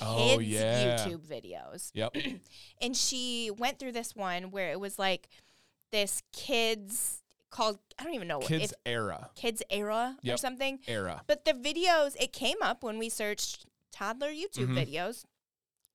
oh, 0.00 0.16
kids' 0.16 0.36
oh, 0.36 0.40
yeah. 0.40 0.98
YouTube 0.98 1.20
videos. 1.20 1.90
Yep. 1.94 2.16
and 2.82 2.96
she 2.96 3.50
went 3.56 3.78
through 3.78 3.92
this 3.92 4.14
one 4.14 4.50
where 4.50 4.70
it 4.70 4.80
was 4.80 4.98
like 4.98 5.28
this 5.92 6.22
kids 6.32 7.22
called 7.50 7.78
I 7.98 8.04
don't 8.04 8.14
even 8.14 8.28
know 8.28 8.38
what 8.38 8.48
kids 8.48 8.72
if, 8.72 8.78
era. 8.84 9.30
Kids 9.34 9.62
era 9.70 10.16
yep. 10.22 10.34
or 10.34 10.38
something. 10.38 10.80
Era. 10.86 11.22
But 11.26 11.44
the 11.44 11.52
videos 11.52 12.16
it 12.20 12.32
came 12.32 12.58
up 12.62 12.82
when 12.82 12.98
we 12.98 13.08
searched 13.08 13.66
toddler 13.92 14.28
YouTube 14.28 14.68
mm-hmm. 14.68 14.78
videos. 14.78 15.24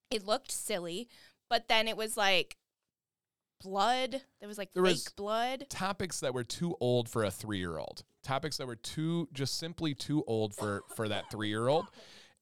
It 0.10 0.26
looked 0.26 0.52
silly, 0.52 1.08
but 1.50 1.68
then 1.68 1.88
it 1.88 1.98
was 1.98 2.18
like 2.18 2.58
blood. 3.62 4.22
There 4.40 4.48
was 4.48 4.58
like 4.58 4.74
there 4.74 4.84
fake 4.84 4.92
was 4.92 5.10
blood. 5.16 5.66
Topics 5.70 6.20
that 6.22 6.34
were 6.34 6.44
too 6.44 6.76
old 6.80 7.10
for 7.10 7.24
a 7.24 7.32
three 7.32 7.60
year 7.60 7.78
old. 7.78 8.04
Topics 8.24 8.58
that 8.58 8.68
were 8.68 8.76
too 8.76 9.28
just 9.34 9.58
simply 9.58 9.94
too 9.94 10.24
old 10.28 10.56
for 10.56 10.84
for 10.96 11.08
that 11.10 11.30
three 11.32 11.50
year 11.50 11.68
old. 11.68 11.86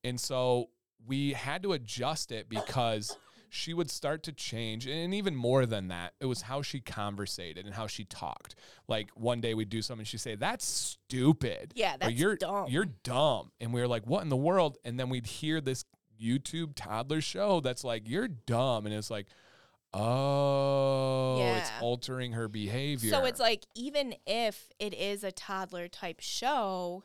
And 0.03 0.20
so 0.20 0.70
we 1.05 1.34
had 1.34 1.63
to 1.63 1.74
adjust 1.74 2.32
it 2.32 2.49
because 2.49 3.18
she 3.49 3.74
would 3.74 3.89
start 3.89 4.24
to 4.24 4.32
change 4.32 4.88
and 4.88 5.13
even 5.13 5.36
more 5.36 5.65
than 5.65 5.88
that 5.88 6.13
it 6.20 6.26
was 6.26 6.41
how 6.41 6.61
she 6.61 6.80
conversated 6.80 7.65
and 7.65 7.74
how 7.74 7.88
she 7.88 8.03
talked 8.03 8.55
like 8.88 9.09
one 9.15 9.39
day 9.39 9.53
we'd 9.53 9.70
do 9.70 9.82
something 9.82 10.05
she'd 10.05 10.20
say 10.20 10.36
that's 10.36 10.65
stupid 10.65 11.72
yeah 11.76 11.95
that's 11.97 12.13
you're 12.13 12.36
dumb 12.36 12.65
you're 12.70 12.89
dumb 13.03 13.49
and 13.61 13.74
we 13.74 13.80
were 13.80 13.88
like 13.88 14.05
what 14.05 14.22
in 14.22 14.30
the 14.30 14.36
world 14.36 14.78
and 14.84 14.99
then 14.99 15.09
we'd 15.09 15.26
hear 15.26 15.61
this 15.61 15.86
youtube 16.22 16.74
toddler 16.76 17.22
show 17.22 17.59
that's 17.61 17.84
like 17.84 18.09
you're 18.09 18.28
dumb 18.28 18.86
and 18.86 18.93
it's 18.93 19.09
like 19.09 19.28
Oh, 20.00 21.38
yeah. 21.39 21.58
it's 21.58 21.72
altering 21.82 22.34
her 22.34 22.48
behavior. 22.48 23.10
So 23.10 23.26
it's 23.26 23.39
like 23.39 23.66
even 23.76 24.16
if 24.26 24.70
it 24.80 24.93
is 24.93 25.24
a 25.24 25.32
toddler 25.32 25.88
type 25.88 26.20
show, 26.20 27.04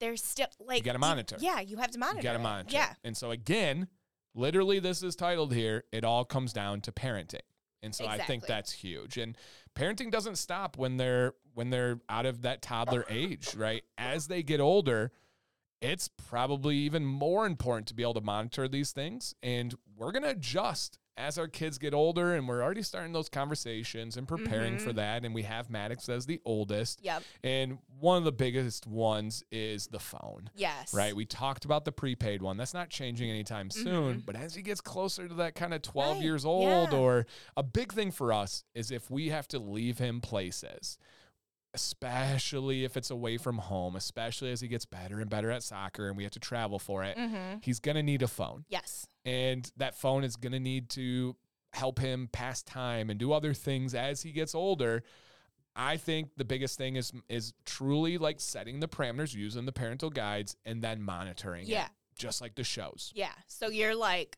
there's 0.00 0.22
still 0.22 0.46
like 0.58 0.78
you 0.78 0.84
got 0.84 0.94
to 0.94 0.98
monitor. 0.98 1.36
yeah, 1.38 1.60
you 1.60 1.76
have 1.76 1.90
to 1.90 1.98
monitor. 1.98 2.18
You 2.18 2.22
got 2.22 2.32
to 2.32 2.38
monitor. 2.38 2.70
Yeah. 2.72 2.94
And 3.04 3.16
so 3.16 3.30
again, 3.30 3.88
literally, 4.34 4.78
this 4.80 5.02
is 5.02 5.14
titled 5.14 5.52
here. 5.52 5.84
It 5.92 6.04
all 6.04 6.24
comes 6.24 6.52
down 6.52 6.80
to 6.82 6.92
parenting, 6.92 7.40
and 7.82 7.94
so 7.94 8.04
exactly. 8.04 8.22
I 8.22 8.26
think 8.26 8.46
that's 8.46 8.72
huge. 8.72 9.18
And 9.18 9.36
parenting 9.76 10.10
doesn't 10.10 10.36
stop 10.36 10.78
when 10.78 10.96
they're 10.96 11.34
when 11.54 11.70
they're 11.70 12.00
out 12.08 12.26
of 12.26 12.42
that 12.42 12.62
toddler 12.62 13.04
age, 13.10 13.54
right? 13.54 13.82
As 13.98 14.28
they 14.28 14.42
get 14.42 14.60
older, 14.60 15.12
it's 15.82 16.08
probably 16.08 16.76
even 16.76 17.04
more 17.04 17.46
important 17.46 17.86
to 17.88 17.94
be 17.94 18.02
able 18.02 18.14
to 18.14 18.20
monitor 18.20 18.66
these 18.68 18.92
things, 18.92 19.34
and 19.42 19.74
we're 19.96 20.12
gonna 20.12 20.28
adjust 20.28 20.98
as 21.20 21.38
our 21.38 21.48
kids 21.48 21.78
get 21.78 21.94
older 21.94 22.34
and 22.34 22.48
we're 22.48 22.62
already 22.62 22.82
starting 22.82 23.12
those 23.12 23.28
conversations 23.28 24.16
and 24.16 24.26
preparing 24.26 24.74
mm-hmm. 24.74 24.84
for 24.84 24.92
that 24.94 25.24
and 25.24 25.34
we 25.34 25.42
have 25.42 25.70
Maddox 25.70 26.08
as 26.08 26.26
the 26.26 26.40
oldest. 26.44 27.00
Yep. 27.02 27.22
And 27.44 27.78
one 27.98 28.18
of 28.18 28.24
the 28.24 28.32
biggest 28.32 28.86
ones 28.86 29.44
is 29.50 29.86
the 29.88 29.98
phone. 29.98 30.50
Yes. 30.54 30.94
Right? 30.94 31.14
We 31.14 31.26
talked 31.26 31.64
about 31.64 31.84
the 31.84 31.92
prepaid 31.92 32.42
one. 32.42 32.56
That's 32.56 32.74
not 32.74 32.88
changing 32.88 33.30
anytime 33.30 33.68
mm-hmm. 33.68 33.82
soon, 33.82 34.22
but 34.24 34.36
as 34.36 34.54
he 34.54 34.62
gets 34.62 34.80
closer 34.80 35.28
to 35.28 35.34
that 35.34 35.54
kind 35.54 35.74
of 35.74 35.82
12 35.82 36.16
right. 36.16 36.22
years 36.22 36.44
old 36.44 36.92
yeah. 36.92 36.98
or 36.98 37.26
a 37.56 37.62
big 37.62 37.92
thing 37.92 38.10
for 38.10 38.32
us 38.32 38.64
is 38.74 38.90
if 38.90 39.10
we 39.10 39.28
have 39.28 39.46
to 39.48 39.58
leave 39.58 39.98
him 39.98 40.20
places 40.20 40.98
especially 41.74 42.84
if 42.84 42.96
it's 42.96 43.10
away 43.10 43.36
from 43.36 43.58
home, 43.58 43.96
especially 43.96 44.50
as 44.50 44.60
he 44.60 44.68
gets 44.68 44.84
better 44.84 45.20
and 45.20 45.30
better 45.30 45.50
at 45.50 45.62
soccer 45.62 46.08
and 46.08 46.16
we 46.16 46.24
have 46.24 46.32
to 46.32 46.40
travel 46.40 46.78
for 46.78 47.04
it, 47.04 47.16
mm-hmm. 47.16 47.58
he's 47.62 47.80
going 47.80 47.94
to 47.94 48.02
need 48.02 48.22
a 48.22 48.28
phone. 48.28 48.64
Yes. 48.68 49.06
And 49.30 49.70
that 49.76 49.94
phone 49.94 50.24
is 50.24 50.34
going 50.34 50.52
to 50.52 50.60
need 50.60 50.88
to 50.90 51.36
help 51.72 52.00
him 52.00 52.28
pass 52.32 52.62
time 52.62 53.10
and 53.10 53.20
do 53.20 53.32
other 53.32 53.54
things 53.54 53.94
as 53.94 54.22
he 54.22 54.32
gets 54.32 54.56
older. 54.56 55.04
I 55.76 55.98
think 55.98 56.30
the 56.36 56.44
biggest 56.44 56.76
thing 56.76 56.96
is 56.96 57.12
is 57.28 57.52
truly 57.64 58.18
like 58.18 58.40
setting 58.40 58.80
the 58.80 58.88
parameters, 58.88 59.32
using 59.32 59.66
the 59.66 59.72
parental 59.72 60.10
guides, 60.10 60.56
and 60.64 60.82
then 60.82 61.00
monitoring 61.00 61.66
yeah. 61.66 61.84
it, 61.84 61.90
just 62.18 62.40
like 62.40 62.56
the 62.56 62.64
shows. 62.64 63.12
Yeah. 63.14 63.30
So 63.46 63.68
you're 63.68 63.94
like, 63.94 64.36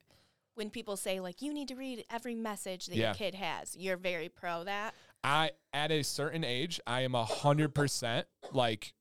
when 0.57 0.69
people 0.69 0.99
say 0.99 1.21
like 1.21 1.41
you 1.41 1.55
need 1.55 1.69
to 1.69 1.75
read 1.75 2.05
every 2.11 2.35
message 2.35 2.87
that 2.87 2.97
yeah. 2.97 3.07
your 3.07 3.15
kid 3.15 3.35
has, 3.35 3.75
you're 3.75 3.97
very 3.97 4.29
pro 4.29 4.65
that. 4.65 4.95
I 5.25 5.53
at 5.73 5.91
a 5.91 6.03
certain 6.03 6.45
age, 6.45 6.81
I 6.87 7.01
am 7.01 7.15
a 7.15 7.25
hundred 7.25 7.75
percent 7.75 8.27
like 8.53 8.93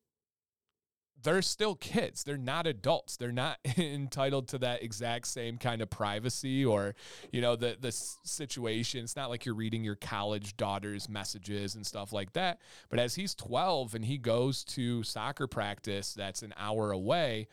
they're 1.24 1.42
still 1.42 1.76
kids. 1.76 2.24
They're 2.24 2.38
not 2.38 2.68
adults. 2.68 3.18
They're 3.18 3.32
not 3.32 3.60
entitled 3.78 4.48
to 4.50 4.58
that 4.60 4.84
exact 4.84 5.28
same 5.28 5.58
kind 5.58 5.82
of 5.82 5.90
privacy 5.90 6.66
or, 6.66 6.96
you 7.32 7.42
know, 7.42 7.56
the 7.56 7.78
the 7.80 7.92
situation. 7.92 9.04
It's 9.04 9.16
not 9.16 9.30
like 9.30 9.46
you're 9.46 9.56
reading 9.56 9.84
your 9.84 9.96
college 9.96 10.58
daughter's 10.58 11.10
messages 11.10 11.76
and 11.76 11.86
stuff 11.86 12.14
like 12.14 12.34
that. 12.34 12.60
But 12.90 13.00
as 13.00 13.16
he's 13.16 13.36
12 13.36 13.96
and 13.96 14.06
he 14.06 14.18
goes 14.18 14.64
to 14.66 15.04
soccer 15.04 15.48
practice 15.48 16.14
that's 16.14 16.42
an 16.42 16.54
hour 16.58 16.92
away, 16.92 17.48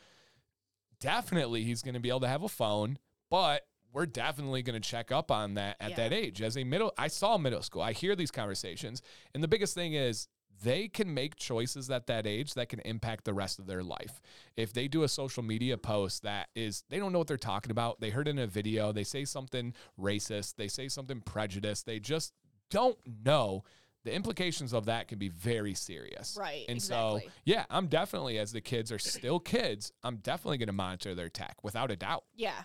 definitely 0.99 1.63
he's 1.63 1.81
going 1.81 1.95
to 1.95 1.99
be 1.99 2.09
able 2.09 2.21
to 2.21 2.27
have 2.27 2.43
a 2.43 2.49
phone, 2.49 2.97
but 3.29 3.65
we're 3.91 4.05
definitely 4.05 4.61
going 4.61 4.79
to 4.79 4.87
check 4.87 5.11
up 5.11 5.31
on 5.31 5.55
that 5.55 5.75
at 5.79 5.91
yeah. 5.91 5.95
that 5.95 6.13
age. 6.13 6.41
As 6.41 6.57
a 6.57 6.63
middle, 6.63 6.93
I 6.97 7.07
saw 7.07 7.37
middle 7.37 7.63
school. 7.63 7.81
I 7.81 7.93
hear 7.93 8.15
these 8.15 8.31
conversations, 8.31 9.01
and 9.33 9.43
the 9.43 9.47
biggest 9.47 9.73
thing 9.73 9.93
is 9.93 10.27
they 10.61 10.87
can 10.87 11.13
make 11.13 11.35
choices 11.35 11.89
at 11.89 12.07
that 12.07 12.27
age 12.27 12.53
that 12.53 12.69
can 12.69 12.79
impact 12.79 13.25
the 13.25 13.33
rest 13.33 13.59
of 13.59 13.67
their 13.67 13.83
life. 13.83 14.21
If 14.55 14.73
they 14.73 14.87
do 14.87 15.03
a 15.03 15.07
social 15.07 15.43
media 15.43 15.77
post 15.77 16.23
that 16.23 16.49
is, 16.55 16.83
they 16.89 16.99
don't 16.99 17.11
know 17.11 17.19
what 17.19 17.27
they're 17.27 17.37
talking 17.37 17.71
about, 17.71 17.99
they 17.99 18.09
heard 18.09 18.27
in 18.27 18.39
a 18.39 18.47
video, 18.47 18.91
they 18.91 19.03
say 19.03 19.25
something 19.25 19.73
racist, 19.99 20.55
they 20.55 20.67
say 20.67 20.87
something 20.87 21.21
prejudiced, 21.21 21.85
they 21.85 21.99
just 21.99 22.33
don't 22.69 22.97
know. 23.25 23.63
The 24.05 24.13
implications 24.13 24.73
of 24.73 24.85
that 24.85 25.09
can 25.09 25.19
be 25.19 25.27
very 25.27 25.73
serious. 25.73 26.37
Right. 26.39 26.65
And 26.69 26.77
exactly. 26.77 27.21
so, 27.25 27.31
yeah, 27.43 27.65
I'm 27.69 27.87
definitely, 27.87 28.39
as 28.39 28.53
the 28.53 28.61
kids 28.61 28.91
are 28.91 28.99
still 28.99 29.39
kids, 29.39 29.91
I'm 30.03 30.17
definitely 30.17 30.57
going 30.57 30.67
to 30.67 30.73
monitor 30.73 31.15
their 31.15 31.29
tech 31.29 31.57
without 31.63 31.91
a 31.91 31.97
doubt. 31.97 32.23
Yeah. 32.33 32.63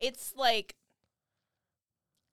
It's 0.00 0.34
like 0.36 0.76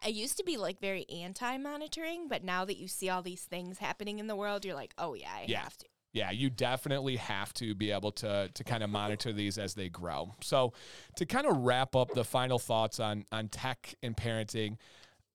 I 0.03 0.09
used 0.09 0.37
to 0.37 0.43
be 0.43 0.57
like 0.57 0.79
very 0.79 1.05
anti 1.09 1.57
monitoring, 1.57 2.27
but 2.27 2.43
now 2.43 2.65
that 2.65 2.77
you 2.77 2.87
see 2.87 3.09
all 3.09 3.21
these 3.21 3.43
things 3.43 3.77
happening 3.77 4.19
in 4.19 4.27
the 4.27 4.35
world, 4.35 4.65
you're 4.65 4.75
like, 4.75 4.93
oh 4.97 5.13
yeah, 5.13 5.29
I 5.33 5.45
yeah. 5.47 5.63
have 5.63 5.77
to. 5.77 5.85
Yeah, 6.13 6.29
you 6.29 6.51
definitely 6.51 7.15
have 7.15 7.53
to 7.55 7.73
be 7.73 7.91
able 7.91 8.11
to 8.13 8.49
to 8.53 8.63
kind 8.63 8.83
of 8.83 8.89
monitor 8.89 9.33
these 9.33 9.57
as 9.57 9.73
they 9.73 9.89
grow. 9.89 10.35
So, 10.41 10.73
to 11.15 11.25
kind 11.25 11.47
of 11.47 11.57
wrap 11.57 11.95
up 11.95 12.13
the 12.13 12.23
final 12.23 12.59
thoughts 12.59 12.99
on 12.99 13.25
on 13.31 13.47
tech 13.47 13.95
and 14.03 14.15
parenting, 14.15 14.77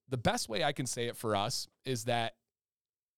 the 0.08 0.16
best 0.16 0.48
way 0.48 0.62
I 0.62 0.72
can 0.72 0.86
say 0.86 1.06
it 1.06 1.16
for 1.16 1.34
us 1.34 1.66
is 1.84 2.04
that 2.04 2.34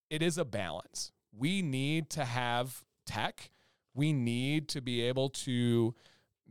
it 0.08 0.22
is 0.22 0.38
a 0.38 0.44
balance. 0.44 1.12
We 1.36 1.60
need 1.60 2.08
to 2.10 2.24
have 2.24 2.82
tech. 3.04 3.50
We 3.94 4.12
need 4.12 4.68
to 4.70 4.80
be 4.80 5.02
able 5.02 5.28
to 5.30 5.94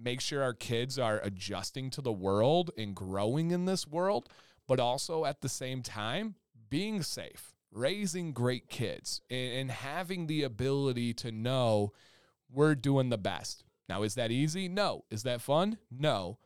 make 0.02 0.22
sure 0.22 0.43
our 0.43 0.54
kids 0.54 1.00
are 1.00 1.20
adjusting 1.24 1.89
to 1.89 2.02
the 2.02 2.12
world 2.12 2.72
and 2.78 2.95
growing 2.95 3.52
in 3.52 3.66
this 3.66 3.88
world 3.88 4.30
but 4.70 4.80
also 4.80 5.26
at 5.26 5.42
the 5.42 5.50
same 5.50 5.82
time, 5.82 6.36
being 6.70 7.02
safe, 7.02 7.56
raising 7.72 8.32
great 8.32 8.70
kids, 8.70 9.20
and, 9.28 9.72
having 9.72 10.28
the 10.28 10.44
ability 10.44 11.12
to 11.16 11.32
know 11.32 11.92
we're 12.54 12.76
doing 12.76 13.10
the 13.10 13.18
best. 13.18 13.64
Now, 13.90 14.04
is 14.04 14.14
that 14.14 14.30
easy? 14.30 14.70
No. 14.70 15.06
Is 15.10 15.24
that 15.24 15.42
fun? 15.42 15.80
No. 15.90 16.38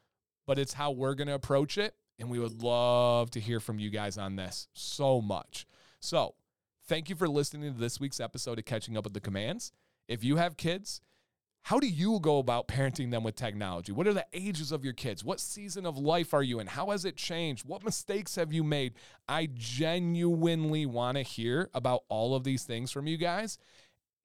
But 0.47 0.57
it's 0.57 0.71
how 0.71 0.91
we're 0.91 1.15
going 1.15 1.27
to 1.27 1.33
approach 1.33 1.77
it. 1.77 1.95
And 2.17 2.29
we 2.29 2.39
would 2.39 2.63
love 2.63 3.29
to 3.31 3.41
hear 3.41 3.59
from 3.59 3.77
you 3.77 3.89
guys 3.89 4.17
on 4.17 4.37
this 4.37 4.69
so 4.71 5.19
much. 5.19 5.67
So, 5.99 6.35
thank 6.87 7.09
you 7.09 7.17
for 7.17 7.27
listening 7.27 7.73
to 7.73 7.79
this 7.79 7.99
week's 7.99 8.21
episode 8.21 8.57
of 8.57 8.63
Catching 8.63 8.95
Up 8.95 9.03
with 9.03 9.13
the 9.13 9.19
Commands. 9.19 9.73
If 10.07 10.23
you 10.23 10.37
have 10.37 10.55
kids, 10.55 11.01
how 11.63 11.79
do 11.79 11.87
you 11.87 12.19
go 12.19 12.39
about 12.39 12.67
parenting 12.67 13.09
them 13.09 13.23
with 13.23 13.37
technology? 13.37 13.93
What 13.93 14.05
are 14.05 14.13
the 14.13 14.25
ages 14.33 14.73
of 14.73 14.83
your 14.83 14.93
kids? 14.93 15.23
What 15.23 15.39
season 15.39 15.85
of 15.85 15.97
life 15.97 16.33
are 16.33 16.43
you 16.43 16.59
in? 16.59 16.67
How 16.67 16.89
has 16.89 17.05
it 17.05 17.15
changed? 17.15 17.65
What 17.65 17.85
mistakes 17.85 18.35
have 18.35 18.51
you 18.51 18.65
made? 18.65 18.95
I 19.29 19.47
genuinely 19.53 20.85
want 20.85 21.15
to 21.15 21.23
hear 21.23 21.69
about 21.73 22.03
all 22.09 22.35
of 22.35 22.43
these 22.43 22.63
things 22.63 22.91
from 22.91 23.07
you 23.07 23.15
guys. 23.15 23.57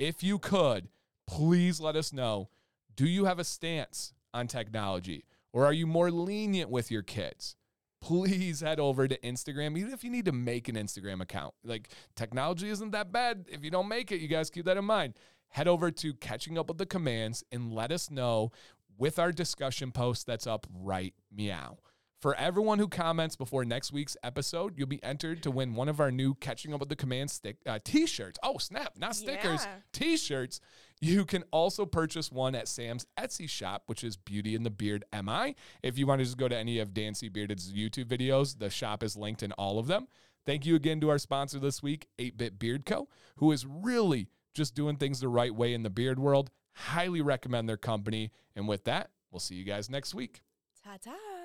If 0.01 0.25
you 0.25 0.41
could, 0.41 0.89
please 1.29 1.81
let 1.81 1.95
us 1.95 2.13
know. 2.13 2.49
Do 2.97 3.07
you 3.07 3.27
have 3.27 3.39
a 3.39 3.45
stance 3.45 4.15
on 4.35 4.49
technology 4.49 5.25
or 5.53 5.65
are 5.65 5.73
you 5.73 5.87
more 5.87 6.11
lenient 6.11 6.71
with 6.71 6.91
your 6.91 7.03
kids? 7.03 7.55
Please 8.01 8.61
head 8.61 8.81
over 8.81 9.07
to 9.07 9.19
Instagram, 9.21 9.79
even 9.79 9.93
if 9.93 10.03
you 10.03 10.11
need 10.11 10.25
to 10.25 10.33
make 10.33 10.69
an 10.69 10.75
Instagram 10.75 11.21
account. 11.21 11.55
Like, 11.65 11.89
technology 12.15 12.69
isn't 12.69 12.93
that 12.93 13.13
bad. 13.13 13.47
If 13.49 13.65
you 13.65 13.71
don't 13.71 13.89
make 13.89 14.13
it, 14.13 14.21
you 14.21 14.29
guys 14.29 14.51
keep 14.51 14.65
that 14.67 14.77
in 14.77 14.85
mind 14.85 15.15
head 15.51 15.69
over 15.69 15.91
to 15.91 16.15
Catching 16.15 16.59
Up 16.59 16.69
with 16.69 16.79
the 16.79 16.87
Commands 16.87 17.45
and 17.51 17.73
let 17.73 17.93
us 17.93 18.11
know 18.11 18.51
with 18.99 19.19
our 19.19 19.33
discussion 19.33 19.93
post 19.93 20.27
that's 20.27 20.47
up 20.47 20.67
right 20.73 21.15
meow. 21.33 21.79
For 22.21 22.35
everyone 22.35 22.81
who 22.81 22.89
comments 22.89 23.37
before 23.37 23.65
next 23.65 23.93
week's 23.93 24.17
episode, 24.25 24.75
you'll 24.77 24.89
be 24.89 25.03
entered 25.05 25.41
to 25.45 25.53
win 25.53 25.75
one 25.77 25.89
of 25.89 26.01
our 26.01 26.11
new 26.11 26.35
Catching 26.35 26.75
Up 26.75 26.81
with 26.81 26.89
the 26.89 26.97
Commands 26.97 27.33
stick 27.33 27.59
uh, 27.65 27.79
t-shirts. 27.85 28.41
Oh, 28.43 28.59
snap, 28.59 28.95
not 28.99 29.15
stickers, 29.15 29.65
yeah. 29.65 29.77
t-shirts. 29.93 30.59
You 31.01 31.25
can 31.25 31.45
also 31.53 31.87
purchase 31.87 32.33
one 32.33 32.57
at 32.57 32.67
Sam's 32.67 33.07
Etsy 33.17 33.49
shop, 33.49 33.85
which 33.87 34.03
is 34.03 34.17
Beauty 34.17 34.57
in 34.57 34.65
the 34.65 34.71
Beard 34.71 35.05
MI. 35.13 35.55
If 35.85 35.97
you 35.97 36.09
want 36.09 36.19
to 36.19 36.25
just 36.25 36.39
go 36.39 36.49
to 36.49 36.57
any 36.57 36.81
of 36.81 36.93
Dancy 36.93 37.29
Bearded's 37.29 37.73
YouTube 37.73 38.07
videos, 38.07 38.59
the 38.59 38.69
shop 38.69 39.05
is 39.05 39.17
linked 39.17 39.45
in 39.45 39.53
all 39.53 39.79
of 39.79 39.87
them. 39.87 40.09
Thank 40.45 40.67
you 40.67 40.75
again 40.75 41.01
to 41.03 41.11
our 41.11 41.19
sponsor 41.19 41.61
this 41.61 41.85
week, 41.85 42.09
8-Bit 42.19 42.59
Beard 42.59 42.85
Co., 42.85 43.07
who 43.37 43.53
is 43.53 43.65
really 43.65 44.27
just 44.59 44.75
doing 44.75 44.97
things 44.97 45.21
the 45.21 45.29
right 45.29 45.55
way 45.55 45.73
in 45.73 45.85
the 45.85 45.91
beard 45.91 46.19
world. 46.19 46.51
Highly 46.75 47.23
recommend 47.23 47.69
their 47.69 47.79
company. 47.79 48.33
And 48.55 48.69
with 48.69 48.85
that, 48.85 49.11
we'll 49.31 49.41
see 49.41 49.55
you 49.55 49.65
guys 49.65 49.89
next 49.89 50.15
week. 50.15 50.43
Ta 50.85 50.97
ta. 51.03 51.38